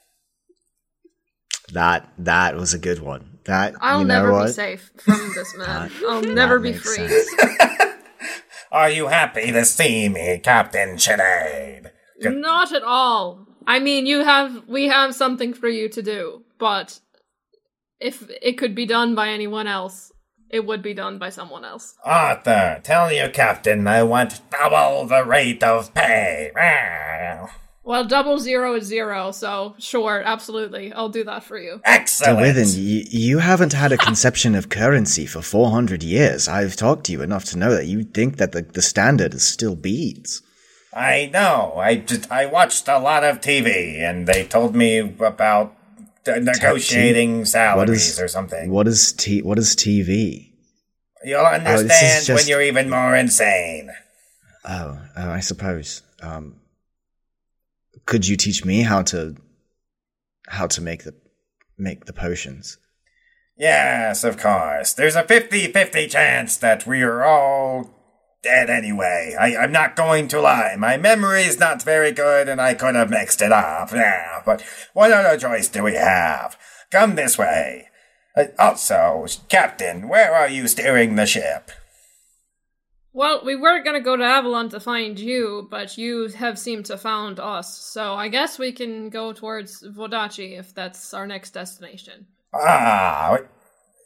That 1.73 2.09
that 2.17 2.55
was 2.55 2.73
a 2.73 2.77
good 2.77 2.99
one. 2.99 3.39
That 3.45 3.75
I'll 3.81 3.99
you 4.01 4.05
know 4.05 4.15
never 4.15 4.31
what? 4.33 4.47
be 4.47 4.51
safe 4.51 4.91
from 4.97 5.31
this 5.33 5.55
man. 5.57 5.91
I'll 6.07 6.21
never 6.21 6.59
be 6.59 6.73
free. 6.73 7.07
Are 8.76 8.89
you 8.89 9.07
happy 9.07 9.53
to 9.53 9.63
see 9.63 10.09
me, 10.09 10.38
Captain 10.43 10.97
Sinead? 10.97 11.91
Not 12.19 12.73
at 12.73 12.84
all. 12.84 13.47
I 13.65 13.80
mean, 13.80 14.05
you 14.05 14.26
have 14.26 14.67
we 14.67 14.89
have 14.89 15.15
something 15.15 15.53
for 15.53 15.69
you 15.69 15.88
to 15.88 16.01
do, 16.01 16.43
but 16.59 16.99
if 18.01 18.30
it 18.41 18.57
could 18.57 18.76
be 18.76 18.86
done 18.86 19.15
by 19.15 19.30
anyone 19.30 19.67
else, 19.67 20.11
it 20.49 20.65
would 20.65 20.82
be 20.82 20.93
done 20.93 21.17
by 21.17 21.30
someone 21.30 21.63
else. 21.63 21.95
Arthur, 22.03 22.82
tell 22.84 23.13
your 23.13 23.30
captain 23.30 23.88
I 23.88 24.03
want 24.03 24.41
double 24.51 25.05
the 25.05 25.23
rate 25.23 25.63
of 25.63 25.93
pay. 25.93 26.51
Well, 27.86 28.03
double 28.03 28.39
zero 28.39 28.73
is 28.73 28.86
zero, 28.86 29.31
so 29.31 29.75
sure, 29.77 30.23
absolutely. 30.25 30.91
I'll 30.91 31.09
do 31.09 31.23
that 31.25 31.43
for 31.43 31.59
you. 31.59 31.81
Excellent. 31.86 32.41
Within, 32.41 32.67
you, 32.69 33.03
you 33.07 33.38
haven't 33.38 33.73
had 33.73 33.91
a 33.91 33.97
conception 33.97 34.55
of 34.55 34.69
currency 34.69 35.27
for 35.27 35.43
400 35.43 36.01
years. 36.01 36.47
I've 36.47 36.75
talked 36.75 37.05
to 37.05 37.11
you 37.11 37.21
enough 37.21 37.45
to 37.45 37.59
know 37.59 37.75
that 37.75 37.86
you 37.86 38.03
think 38.03 38.38
that 38.38 38.53
the, 38.53 38.63
the 38.63 38.81
standard 38.81 39.36
is 39.36 39.45
still 39.45 39.75
beads. 39.75 40.41
I 40.95 41.29
know. 41.31 41.75
I 41.77 41.97
just 41.97 42.31
I 42.31 42.47
watched 42.47 42.88
a 42.88 42.97
lot 42.97 43.23
of 43.23 43.39
TV, 43.41 43.99
and 43.99 44.25
they 44.25 44.45
told 44.45 44.73
me 44.75 44.97
about 44.99 45.75
uh, 46.25 46.39
negotiating 46.39 47.45
salaries 47.45 48.19
or 48.19 48.29
something. 48.29 48.71
What 48.71 48.88
is 48.88 49.13
t? 49.13 49.41
What 49.41 49.59
is 49.59 49.75
TV? 49.75 50.53
You'll 51.23 51.45
understand 51.45 52.25
just- 52.25 52.29
when 52.29 52.47
you're 52.47 52.61
even 52.61 52.89
more 52.89 53.15
insane. 53.15 53.91
Oh, 54.63 54.99
oh 55.17 55.29
I 55.29 55.41
suppose. 55.41 56.01
Um, 56.21 56.55
could 58.05 58.27
you 58.27 58.35
teach 58.35 58.65
me 58.65 58.81
how 58.81 59.01
to 59.03 59.35
how 60.47 60.67
to 60.67 60.81
make 60.81 61.03
the 61.03 61.13
make 61.77 62.05
the 62.05 62.13
potions? 62.13 62.77
Yes, 63.57 64.23
of 64.23 64.37
course. 64.37 64.91
There's 64.93 65.15
a 65.15 65.23
50-50 65.23 66.09
chance 66.09 66.57
that 66.57 66.85
we're 66.85 67.23
all 67.23 67.89
dead 68.43 68.69
anyway. 68.69 69.33
I, 69.39 69.55
I'm 69.55 69.71
not 69.71 69.95
going 69.95 70.27
to 70.29 70.41
lie. 70.41 70.75
My 70.77 70.97
memory 70.97 71.43
is 71.43 71.57
not 71.57 71.81
very 71.81 72.11
good 72.11 72.49
and 72.49 72.59
I 72.59 72.73
could 72.73 72.95
have 72.95 73.09
mixed 73.09 73.41
it 73.41 73.53
up. 73.53 73.91
Yeah, 73.93 74.41
but 74.45 74.61
what 74.93 75.11
other 75.11 75.37
choice 75.37 75.69
do 75.69 75.83
we 75.83 75.95
have? 75.95 76.57
Come 76.91 77.15
this 77.15 77.37
way. 77.37 77.87
Uh, 78.35 78.45
also, 78.59 79.25
Captain, 79.47 80.09
where 80.09 80.33
are 80.33 80.49
you 80.49 80.67
steering 80.67 81.15
the 81.15 81.25
ship? 81.25 81.71
Well, 83.16 83.45
we 83.45 83.55
were 83.55 83.82
gonna 83.82 84.01
go 84.01 84.18
to 84.18 84.26
Avalon 84.26 84.68
to 84.72 84.80
find 84.82 85.18
you, 85.18 85.70
but 85.72 85.97
you 85.97 86.28
have 86.28 86.59
seemed 86.59 86.86
to 86.88 86.97
found 86.97 87.39
us, 87.39 87.74
so 87.78 88.13
I 88.13 88.28
guess 88.28 88.59
we 88.59 88.74
can 88.74 89.09
go 89.09 89.32
towards 89.32 89.84
Vodachi 89.84 90.59
if 90.59 90.76
that's 90.76 91.13
our 91.13 91.26
next 91.26 91.51
destination. 91.51 92.28
Ah, 92.53 93.38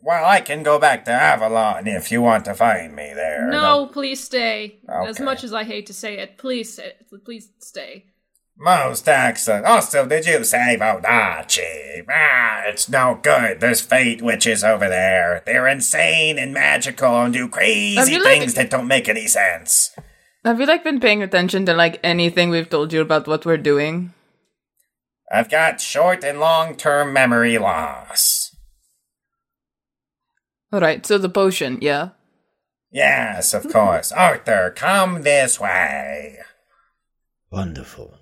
well, 0.03 0.23
I 0.23 0.41
can 0.41 0.61
go 0.61 0.77
back 0.77 1.05
to 1.05 1.11
Avalon 1.11 1.87
if 1.87 2.11
you 2.11 2.21
want 2.21 2.45
to 2.45 2.53
find 2.53 2.95
me 2.95 3.11
there. 3.15 3.47
No, 3.49 3.87
please 3.87 4.23
stay. 4.23 4.79
As 4.87 5.19
much 5.19 5.43
as 5.43 5.53
I 5.53 5.63
hate 5.63 5.87
to 5.87 5.93
say 5.93 6.19
it, 6.19 6.37
please, 6.37 6.79
please 7.25 7.49
stay. 7.57 8.05
Most 8.61 9.07
excellent. 9.07 9.65
Also, 9.65 10.05
did 10.05 10.25
you 10.25 10.43
say 10.43 10.75
Vodachi? 10.77 12.03
Ah, 12.09 12.63
it's 12.65 12.89
no 12.89 13.17
good. 13.23 13.61
There's 13.61 13.79
fate 13.79 14.21
witches 14.21 14.65
over 14.65 14.89
there. 14.89 15.41
They're 15.45 15.67
insane 15.67 16.37
and 16.37 16.53
magical 16.53 17.21
and 17.21 17.33
do 17.33 17.47
crazy 17.47 18.11
you, 18.11 18.23
like- 18.23 18.39
things 18.39 18.55
that 18.55 18.69
don't 18.69 18.87
make 18.87 19.07
any 19.07 19.27
sense. 19.27 19.95
Have 20.43 20.59
you 20.59 20.65
like 20.65 20.83
been 20.83 20.99
paying 20.99 21.23
attention 21.23 21.65
to 21.67 21.73
like 21.73 21.99
anything 22.03 22.49
we've 22.49 22.69
told 22.69 22.91
you 22.91 22.99
about 23.01 23.27
what 23.27 23.45
we're 23.45 23.57
doing? 23.57 24.13
I've 25.31 25.49
got 25.49 25.79
short 25.79 26.23
and 26.25 26.39
long 26.39 26.75
term 26.75 27.13
memory 27.13 27.57
loss. 27.57 28.55
All 30.73 30.79
right, 30.81 31.05
so 31.05 31.17
the 31.17 31.29
potion, 31.29 31.77
yeah. 31.81 32.09
Yes, 32.91 33.53
of 33.53 33.71
course. 33.71 34.11
Arthur, 34.11 34.73
come 34.75 35.21
this 35.23 35.59
way. 35.59 36.39
Wonderful. 37.51 38.18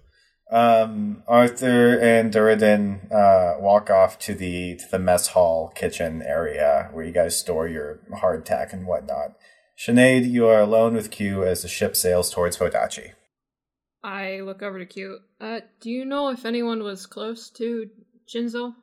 Um, 0.50 1.24
Arthur 1.28 2.00
and 2.00 2.34
Duradin 2.34 3.12
uh, 3.12 3.60
walk 3.60 3.90
off 3.90 4.18
to 4.20 4.34
the 4.34 4.76
to 4.76 4.86
the 4.90 5.00
mess 5.00 5.28
hall 5.28 5.74
kitchen 5.76 6.22
area 6.22 6.90
where 6.94 7.04
you 7.04 7.12
guys 7.12 7.38
store 7.38 7.68
your 7.68 8.00
hardtack 8.22 8.72
and 8.72 8.88
whatnot. 8.88 9.34
Sinead, 9.78 10.30
you 10.30 10.48
are 10.48 10.62
alone 10.62 10.96
with 10.96 11.12
Q 11.12 11.44
as 11.44 11.62
the 11.64 11.68
ship 11.68 11.96
sails 11.96 12.30
towards 12.30 12.58
Vodachi. 12.58 13.12
I 14.04 14.40
look 14.40 14.62
over 14.62 14.80
to 14.80 14.86
Q. 14.86 15.20
Uh, 15.42 15.60
do 15.82 15.90
you 15.90 16.06
know 16.06 16.30
if 16.30 16.46
anyone 16.46 16.82
was 16.82 17.06
close 17.06 17.50
to 17.52 17.90
Chinzo? 18.34 18.74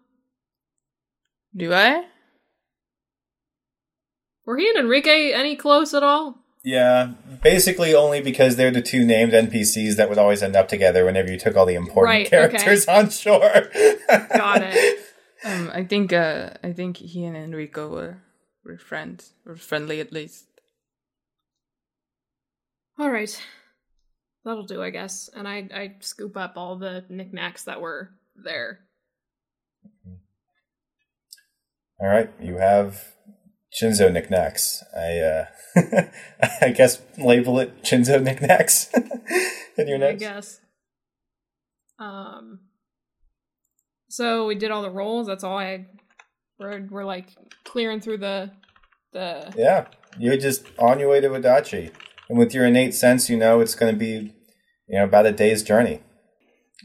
Do 1.57 1.73
I? 1.73 2.05
Were 4.45 4.59
he 4.59 4.69
and 4.69 4.79
Enrique 4.81 5.33
any 5.33 5.57
close 5.57 5.95
at 5.95 6.03
all? 6.03 6.44
Yeah, 6.65 7.13
basically 7.43 7.95
only 7.95 8.23
because 8.23 8.57
they're 8.57 8.71
the 8.71 8.81
two 8.81 9.05
named 9.05 9.33
NPCs 9.33 9.97
that 9.97 10.09
would 10.09 10.17
always 10.17 10.43
end 10.43 10.57
up 10.57 10.67
together 10.67 11.05
whenever 11.05 11.31
you 11.31 11.39
took 11.39 11.57
all 11.57 11.67
the 11.67 11.75
important 11.75 12.15
Right, 12.15 12.29
characters 12.31 12.87
on 12.89 13.11
shore. 13.11 13.69
Got 14.09 14.63
it. 14.63 15.01
Um, 15.47 15.71
I 15.75 15.85
think 15.85 16.11
uh, 16.11 16.53
I 16.63 16.73
think 16.73 16.97
he 16.97 17.23
and 17.27 17.37
Enrico 17.37 17.91
were 17.91 18.23
were 18.65 18.79
friends, 18.79 19.35
or 19.45 19.57
friendly 19.57 20.01
at 20.01 20.11
least. 20.11 20.47
All 22.99 23.11
right, 23.11 23.39
that'll 24.43 24.65
do, 24.65 24.83
I 24.83 24.89
guess. 24.89 25.29
And 25.37 25.47
I 25.47 25.69
I 25.75 25.97
scoop 26.01 26.39
up 26.39 26.55
all 26.57 26.79
the 26.79 27.05
knickknacks 27.11 27.65
that 27.65 27.83
were 27.83 28.09
there. 28.43 28.79
All 32.01 32.09
right, 32.09 32.31
you 32.41 32.57
have 32.57 33.13
Shinzo 33.81 34.13
knickknacks. 34.13 34.83
I 34.97 35.19
uh, 35.19 35.47
I 36.61 36.71
guess 36.71 37.03
label 37.19 37.59
it 37.59 37.83
Chinzo 37.83 38.23
knickknacks 38.23 38.91
in 39.77 39.89
your 39.89 39.97
I 39.97 40.01
notes. 40.01 40.21
guess. 40.21 40.61
Um. 41.99 42.61
So 44.09 44.47
we 44.47 44.55
did 44.55 44.71
all 44.71 44.83
the 44.83 44.91
rolls. 44.91 45.27
That's 45.27 45.43
all 45.45 45.59
I. 45.59 45.87
We're 46.59 46.87
we're 46.89 47.05
like 47.05 47.29
clearing 47.65 48.01
through 48.01 48.19
the 48.19 48.51
the. 49.13 49.53
Yeah, 49.57 49.87
you're 50.19 50.37
just 50.37 50.67
on 50.79 51.01
your 51.01 51.09
way 51.09 51.21
to 51.21 51.29
Vodachi, 51.29 51.91
and 52.29 52.39
with 52.39 52.55
your 52.55 52.65
innate 52.67 52.95
sense, 52.95 53.29
you 53.29 53.37
know 53.37 53.61
it's 53.61 53.75
going 53.75 53.93
to 53.93 53.99
be, 53.99 54.35
you 54.87 54.99
know, 54.99 55.05
about 55.05 55.27
a 55.27 55.33
day's 55.33 55.63
journey. 55.65 56.01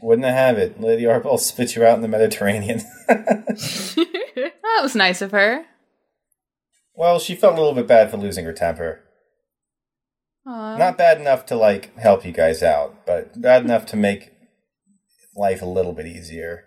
Wouldn't 0.02 0.24
I 0.26 0.32
have 0.32 0.58
it? 0.58 0.80
Lady 0.80 1.04
Arbel 1.04 1.38
spit 1.38 1.76
you 1.76 1.84
out 1.84 1.96
in 1.96 2.02
the 2.02 2.08
Mediterranean. 2.08 2.80
That 3.06 4.82
was 4.82 4.96
nice 4.96 5.20
of 5.22 5.32
her. 5.32 5.66
Well, 6.94 7.18
she 7.18 7.34
felt 7.34 7.54
a 7.54 7.58
little 7.58 7.74
bit 7.74 7.86
bad 7.86 8.10
for 8.10 8.16
losing 8.16 8.44
her 8.44 8.52
temper. 8.52 9.00
Aw. 10.46 10.76
Not 10.76 10.98
bad 10.98 11.20
enough 11.20 11.46
to 11.46 11.56
like 11.56 11.96
help 11.98 12.24
you 12.24 12.32
guys 12.32 12.62
out, 12.62 13.06
but 13.06 13.40
bad 13.40 13.64
enough 13.64 13.86
to 13.86 13.96
make 13.96 14.32
life 15.36 15.62
a 15.62 15.66
little 15.66 15.92
bit 15.92 16.06
easier. 16.06 16.64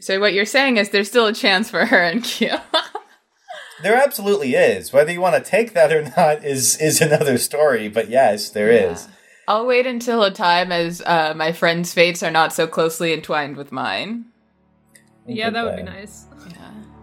So 0.00 0.20
what 0.20 0.32
you're 0.32 0.46
saying 0.46 0.78
is 0.78 0.88
there's 0.88 1.08
still 1.08 1.26
a 1.26 1.34
chance 1.34 1.68
for 1.70 1.84
her 1.84 2.02
and 2.02 2.24
Q. 2.24 2.50
There 3.82 3.94
absolutely 3.94 4.54
is. 4.54 4.92
Whether 4.92 5.12
you 5.12 5.20
want 5.20 5.42
to 5.42 5.50
take 5.50 5.74
that 5.74 5.92
or 5.92 6.02
not 6.16 6.44
is 6.44 6.78
is 6.78 7.00
another 7.00 7.38
story. 7.38 7.88
But 7.88 8.08
yes, 8.08 8.50
there 8.50 8.70
is. 8.70 9.08
I'll 9.48 9.66
wait 9.66 9.86
until 9.86 10.24
a 10.24 10.30
time 10.30 10.72
as 10.72 11.02
uh, 11.04 11.34
my 11.36 11.52
friends' 11.52 11.92
fates 11.92 12.22
are 12.22 12.30
not 12.30 12.52
so 12.52 12.66
closely 12.66 13.12
entwined 13.12 13.56
with 13.56 13.70
mine. 13.70 14.26
Yeah, 15.26 15.50
that 15.50 15.64
would 15.64 15.76
be 15.76 15.82
plan. 15.82 15.94
nice. 15.94 16.26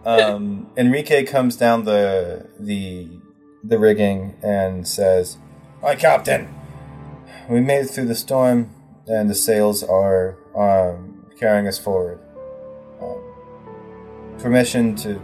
um, 0.06 0.72
Enrique 0.78 1.24
comes 1.24 1.56
down 1.56 1.86
the 1.86 2.48
the 2.60 3.10
the 3.64 3.78
rigging 3.80 4.36
and 4.44 4.88
says, 4.88 5.38
"Hi, 5.82 5.96
Captain. 5.96 6.54
We 7.50 7.60
made 7.62 7.86
it 7.86 7.88
through 7.88 8.06
the 8.06 8.16
storm, 8.16 8.70
and 9.08 9.30
the 9.30 9.36
sails 9.36 9.84
are 9.84 10.38
um, 10.56 11.26
carrying 11.40 11.68
us 11.68 11.78
forward. 11.78 12.20
Um, 13.02 14.38
permission 14.40 14.96
to. 14.98 15.22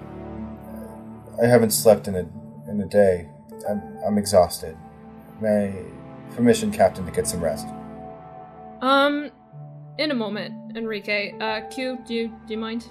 I 1.42 1.46
haven't 1.48 1.72
slept 1.72 2.08
in 2.08 2.16
a 2.16 2.28
in 2.70 2.82
a 2.82 2.86
day. 2.88 3.30
I'm 3.70 3.82
I'm 4.06 4.18
exhausted. 4.18 4.78
May 5.42 5.86
permission, 6.36 6.72
Captain, 6.72 7.06
to 7.06 7.12
get 7.12 7.28
some 7.28 7.42
rest." 7.42 7.68
Um, 8.82 9.32
in 9.98 10.12
a 10.12 10.16
moment, 10.16 10.54
Enrique. 10.76 11.38
Uh, 11.40 11.62
Q, 11.70 12.00
do 12.08 12.14
you 12.14 12.28
do 12.48 12.54
you 12.54 12.60
mind? 12.60 12.86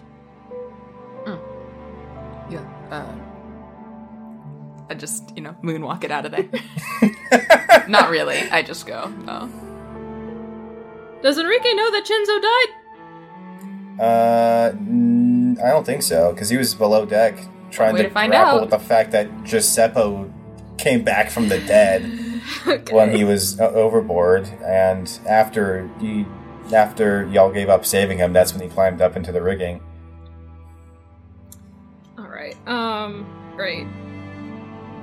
Yeah. 2.50 2.64
Uh, 2.90 3.14
I 4.90 4.94
just, 4.94 5.36
you 5.36 5.42
know, 5.42 5.54
moonwalk 5.62 6.04
it 6.04 6.10
out 6.10 6.24
of 6.24 6.32
there. 6.32 6.48
not 7.88 8.10
really. 8.10 8.38
I 8.50 8.62
just 8.62 8.86
go. 8.86 9.08
No. 9.08 9.50
Does 11.22 11.38
Enrique 11.38 11.74
know 11.74 11.90
that 11.90 12.04
Chinzo 12.06 12.40
died? 12.42 12.74
Uh, 14.00 14.70
mm, 14.76 15.60
I 15.62 15.70
don't 15.70 15.84
think 15.84 16.02
so, 16.02 16.32
because 16.32 16.48
he 16.48 16.56
was 16.56 16.74
below 16.74 17.04
deck 17.04 17.38
trying 17.70 17.96
to, 17.96 18.04
to 18.04 18.10
find 18.10 18.30
grapple 18.30 18.54
out. 18.54 18.60
with 18.62 18.70
the 18.70 18.78
fact 18.78 19.10
that 19.10 19.44
Giuseppe 19.44 20.30
came 20.78 21.02
back 21.02 21.30
from 21.30 21.48
the 21.48 21.58
dead 21.58 22.04
when 22.90 23.14
he 23.14 23.24
was 23.24 23.60
uh, 23.60 23.68
overboard, 23.70 24.48
and 24.64 25.18
after 25.28 25.90
he, 26.00 26.24
after 26.72 27.26
y'all 27.28 27.50
gave 27.50 27.68
up 27.68 27.84
saving 27.84 28.18
him, 28.18 28.32
that's 28.32 28.52
when 28.52 28.62
he 28.62 28.68
climbed 28.68 29.00
up 29.00 29.16
into 29.16 29.32
the 29.32 29.42
rigging. 29.42 29.80
All 32.18 32.28
right. 32.28 32.56
Um, 32.66 33.26
great. 33.56 33.86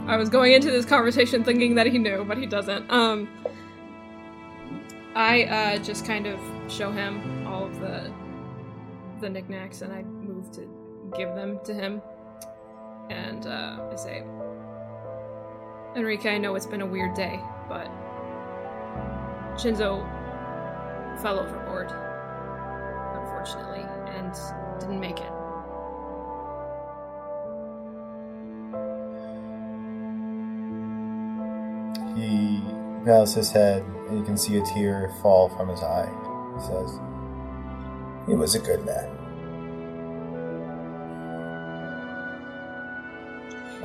I 0.08 0.18
was 0.18 0.30
going 0.30 0.54
into 0.54 0.70
this 0.70 0.86
conversation 0.86 1.44
thinking 1.44 1.76
that 1.76 1.88
he 1.88 1.98
knew, 1.98 2.24
but 2.24 2.38
he 2.38 2.46
doesn't. 2.46 2.90
Um, 2.92 3.28
I 5.16 5.44
uh 5.46 5.78
just 5.78 6.06
kind 6.06 6.28
of 6.28 6.40
show 6.72 6.92
him 6.92 7.48
all 7.48 7.66
of 7.66 7.80
the 7.80 8.12
the 9.22 9.30
knickknacks, 9.30 9.82
and 9.82 9.92
I 9.94 10.04
move 10.04 10.52
to 10.52 10.70
give 11.18 11.30
them 11.36 11.60
to 11.64 11.74
him, 11.74 12.02
and 13.10 13.48
uh, 13.48 13.90
I 13.92 13.96
say, 13.96 14.24
Enrique, 15.96 16.36
I 16.36 16.38
know 16.38 16.54
it's 16.56 16.66
been 16.66 16.82
a 16.82 16.86
weird 16.86 17.16
day, 17.16 17.40
but 17.70 17.90
Chinzo 19.56 20.04
fell 21.22 21.40
overboard, 21.40 21.92
unfortunately, 23.16 23.84
and 24.16 24.34
didn't 24.80 25.00
make 25.00 25.20
it. 25.20 25.32
He 32.16 32.62
bows 33.06 33.34
his 33.34 33.52
head, 33.52 33.84
and 34.08 34.18
you 34.18 34.24
can 34.24 34.38
see 34.38 34.58
a 34.58 34.62
tear 34.66 35.14
fall 35.22 35.50
from 35.50 35.70
his 35.70 35.82
eye. 35.82 36.10
He 36.56 36.62
says, 36.66 37.00
He 38.28 38.34
was 38.34 38.56
a 38.56 38.60
good 38.60 38.86
man. 38.86 39.12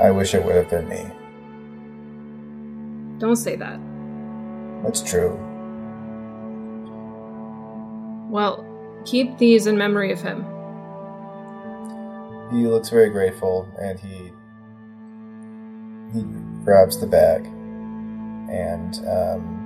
I 0.00 0.10
wish 0.10 0.34
it 0.34 0.44
would 0.44 0.54
have 0.54 0.70
been 0.70 0.88
me. 0.88 1.10
Don't 3.18 3.36
say 3.36 3.56
that. 3.56 3.78
That's 4.82 5.02
true. 5.02 5.49
Well, 8.30 8.64
keep 9.04 9.38
these 9.38 9.66
in 9.66 9.76
memory 9.76 10.12
of 10.12 10.22
him. 10.22 10.44
He 12.52 12.66
looks 12.68 12.88
very 12.88 13.10
grateful, 13.10 13.68
and 13.80 13.98
he 13.98 14.30
he 16.14 16.22
grabs 16.64 17.00
the 17.00 17.06
bag 17.06 17.46
and 18.50 18.98
um, 19.08 19.60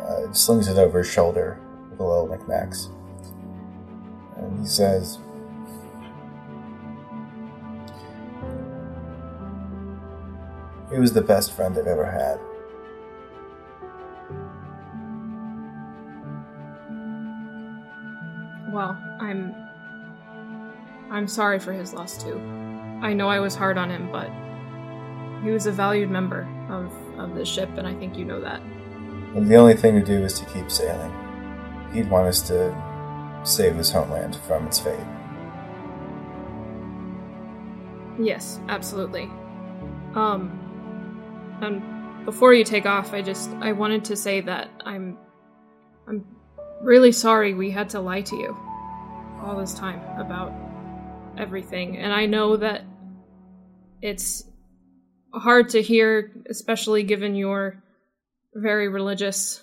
uh, 0.00 0.32
slings 0.32 0.66
it 0.66 0.76
over 0.76 0.98
his 0.98 1.08
shoulder 1.08 1.60
with 1.90 2.00
a 2.00 2.04
little 2.04 2.26
knickknacks. 2.26 2.88
And 4.36 4.60
he 4.60 4.66
says, 4.66 5.18
He 10.92 10.98
was 10.98 11.12
the 11.12 11.22
best 11.22 11.52
friend 11.52 11.78
I've 11.78 11.86
ever 11.86 12.04
had. 12.04 12.38
Well, 18.72 18.96
I'm. 19.20 19.54
I'm 21.10 21.28
sorry 21.28 21.58
for 21.58 21.72
his 21.74 21.92
loss 21.92 22.22
too. 22.22 22.38
I 23.02 23.12
know 23.12 23.28
I 23.28 23.38
was 23.38 23.54
hard 23.54 23.76
on 23.76 23.90
him, 23.90 24.10
but 24.10 24.30
he 25.44 25.50
was 25.50 25.66
a 25.66 25.72
valued 25.72 26.10
member 26.10 26.48
of, 26.70 26.90
of 27.18 27.34
this 27.34 27.48
ship, 27.48 27.68
and 27.76 27.86
I 27.86 27.94
think 27.94 28.16
you 28.16 28.24
know 28.24 28.40
that. 28.40 28.62
And 29.34 29.46
the 29.46 29.56
only 29.56 29.74
thing 29.74 29.94
to 29.94 30.04
do 30.04 30.24
is 30.24 30.38
to 30.40 30.46
keep 30.46 30.70
sailing. 30.70 31.12
He'd 31.92 32.08
want 32.08 32.28
us 32.28 32.40
to 32.48 32.74
save 33.44 33.76
his 33.76 33.90
homeland 33.90 34.36
from 34.36 34.66
its 34.66 34.78
fate. 34.78 34.98
Yes, 38.18 38.60
absolutely. 38.68 39.24
Um, 40.14 40.58
and 41.60 42.24
before 42.24 42.54
you 42.54 42.64
take 42.64 42.86
off, 42.86 43.12
I 43.12 43.20
just 43.20 43.50
I 43.60 43.72
wanted 43.72 44.04
to 44.06 44.16
say 44.16 44.40
that 44.42 44.70
I'm 44.84 45.18
really 46.82 47.12
sorry 47.12 47.54
we 47.54 47.70
had 47.70 47.88
to 47.90 48.00
lie 48.00 48.22
to 48.22 48.36
you 48.36 48.56
all 49.42 49.56
this 49.58 49.74
time 49.74 50.00
about 50.18 50.52
everything, 51.38 51.96
and 51.96 52.12
I 52.12 52.26
know 52.26 52.56
that 52.56 52.84
it's 54.00 54.44
hard 55.32 55.70
to 55.70 55.80
hear, 55.80 56.30
especially 56.50 57.04
given 57.04 57.34
your 57.34 57.82
very 58.54 58.88
religious 58.88 59.62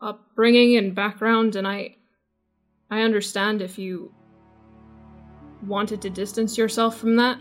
upbringing 0.00 0.76
and 0.76 0.94
background, 0.94 1.56
and 1.56 1.66
I 1.66 1.96
I 2.90 3.00
understand 3.00 3.62
if 3.62 3.78
you 3.78 4.12
wanted 5.66 6.02
to 6.02 6.10
distance 6.10 6.58
yourself 6.58 6.98
from 6.98 7.16
that, 7.16 7.38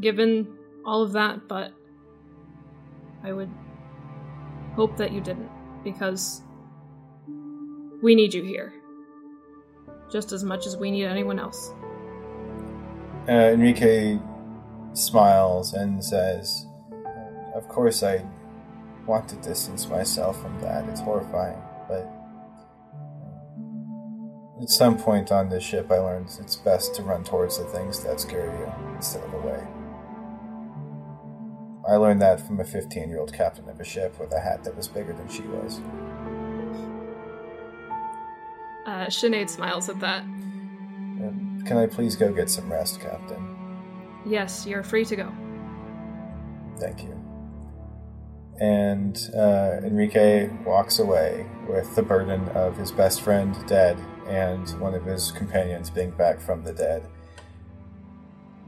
given 0.00 0.58
all 0.84 1.02
of 1.02 1.12
that, 1.12 1.48
but 1.48 1.72
I 3.22 3.32
would 3.32 3.50
hope 4.74 4.96
that 4.96 5.12
you 5.12 5.20
didn't, 5.20 5.50
because 5.84 6.42
we 8.02 8.14
need 8.14 8.34
you 8.34 8.42
here. 8.42 8.72
Just 10.10 10.32
as 10.32 10.44
much 10.44 10.66
as 10.66 10.76
we 10.76 10.90
need 10.90 11.04
anyone 11.04 11.38
else. 11.38 11.72
Uh, 13.28 13.52
Enrique 13.52 14.18
smiles 14.94 15.74
and 15.74 16.04
says, 16.04 16.66
Of 17.54 17.68
course, 17.68 18.02
I 18.02 18.24
want 19.06 19.28
to 19.28 19.36
distance 19.36 19.88
myself 19.88 20.40
from 20.40 20.58
that. 20.60 20.88
It's 20.88 21.00
horrifying, 21.00 21.58
but 21.88 22.10
at 24.62 24.68
some 24.68 24.98
point 24.98 25.32
on 25.32 25.48
this 25.48 25.62
ship, 25.62 25.90
I 25.90 25.98
learned 25.98 26.26
it's 26.40 26.56
best 26.56 26.94
to 26.96 27.02
run 27.02 27.24
towards 27.24 27.58
the 27.58 27.64
things 27.64 28.04
that 28.04 28.20
scare 28.20 28.46
you 28.46 28.94
instead 28.94 29.24
of 29.24 29.34
away. 29.34 29.66
I 31.88 31.96
learned 31.96 32.20
that 32.22 32.40
from 32.40 32.60
a 32.60 32.64
15 32.64 33.08
year 33.08 33.18
old 33.18 33.32
captain 33.32 33.68
of 33.68 33.80
a 33.80 33.84
ship 33.84 34.20
with 34.20 34.32
a 34.32 34.40
hat 34.40 34.64
that 34.64 34.76
was 34.76 34.86
bigger 34.86 35.12
than 35.12 35.28
she 35.28 35.42
was. 35.42 35.80
Uh, 38.86 39.06
Sinead 39.06 39.48
smiles 39.48 39.88
at 39.88 40.00
that. 40.00 40.22
Uh, 40.22 41.64
Can 41.66 41.76
I 41.76 41.86
please 41.86 42.16
go 42.16 42.32
get 42.32 42.50
some 42.50 42.70
rest, 42.70 43.00
Captain? 43.00 43.56
Yes, 44.26 44.66
you're 44.66 44.82
free 44.82 45.04
to 45.04 45.16
go. 45.16 45.32
Thank 46.78 47.02
you. 47.02 47.16
And 48.60 49.18
uh, 49.34 49.80
Enrique 49.82 50.50
walks 50.64 50.98
away 50.98 51.46
with 51.66 51.94
the 51.94 52.02
burden 52.02 52.46
of 52.50 52.76
his 52.76 52.92
best 52.92 53.22
friend 53.22 53.56
dead 53.66 53.98
and 54.26 54.68
one 54.80 54.94
of 54.94 55.04
his 55.04 55.32
companions 55.32 55.88
being 55.90 56.10
back 56.10 56.40
from 56.40 56.62
the 56.62 56.72
dead. 56.72 57.06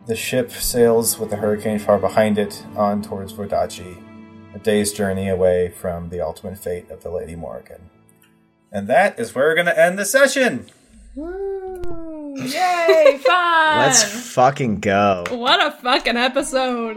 The 0.06 0.16
ship 0.16 0.50
sails 0.50 1.18
with 1.18 1.30
the 1.30 1.36
hurricane 1.36 1.78
far 1.78 1.98
behind 1.98 2.38
it 2.38 2.64
on 2.74 3.02
towards 3.02 3.32
Vodachi, 3.34 4.02
a 4.54 4.58
day's 4.58 4.92
journey 4.92 5.28
away 5.28 5.68
from 5.68 6.08
the 6.08 6.20
ultimate 6.20 6.58
fate 6.58 6.90
of 6.90 7.02
the 7.02 7.10
Lady 7.10 7.36
Morrigan. 7.36 7.88
And 8.72 8.88
that 8.88 9.20
is 9.20 9.34
where 9.34 9.48
we're 9.48 9.54
going 9.54 9.66
to 9.66 9.78
end 9.78 9.98
the 9.98 10.06
session. 10.06 10.66
Yay, 11.14 13.18
fun! 13.22 13.78
Let's 13.78 14.02
fucking 14.32 14.80
go. 14.80 15.24
What 15.28 15.64
a 15.64 15.72
fucking 15.72 16.16
episode! 16.16 16.96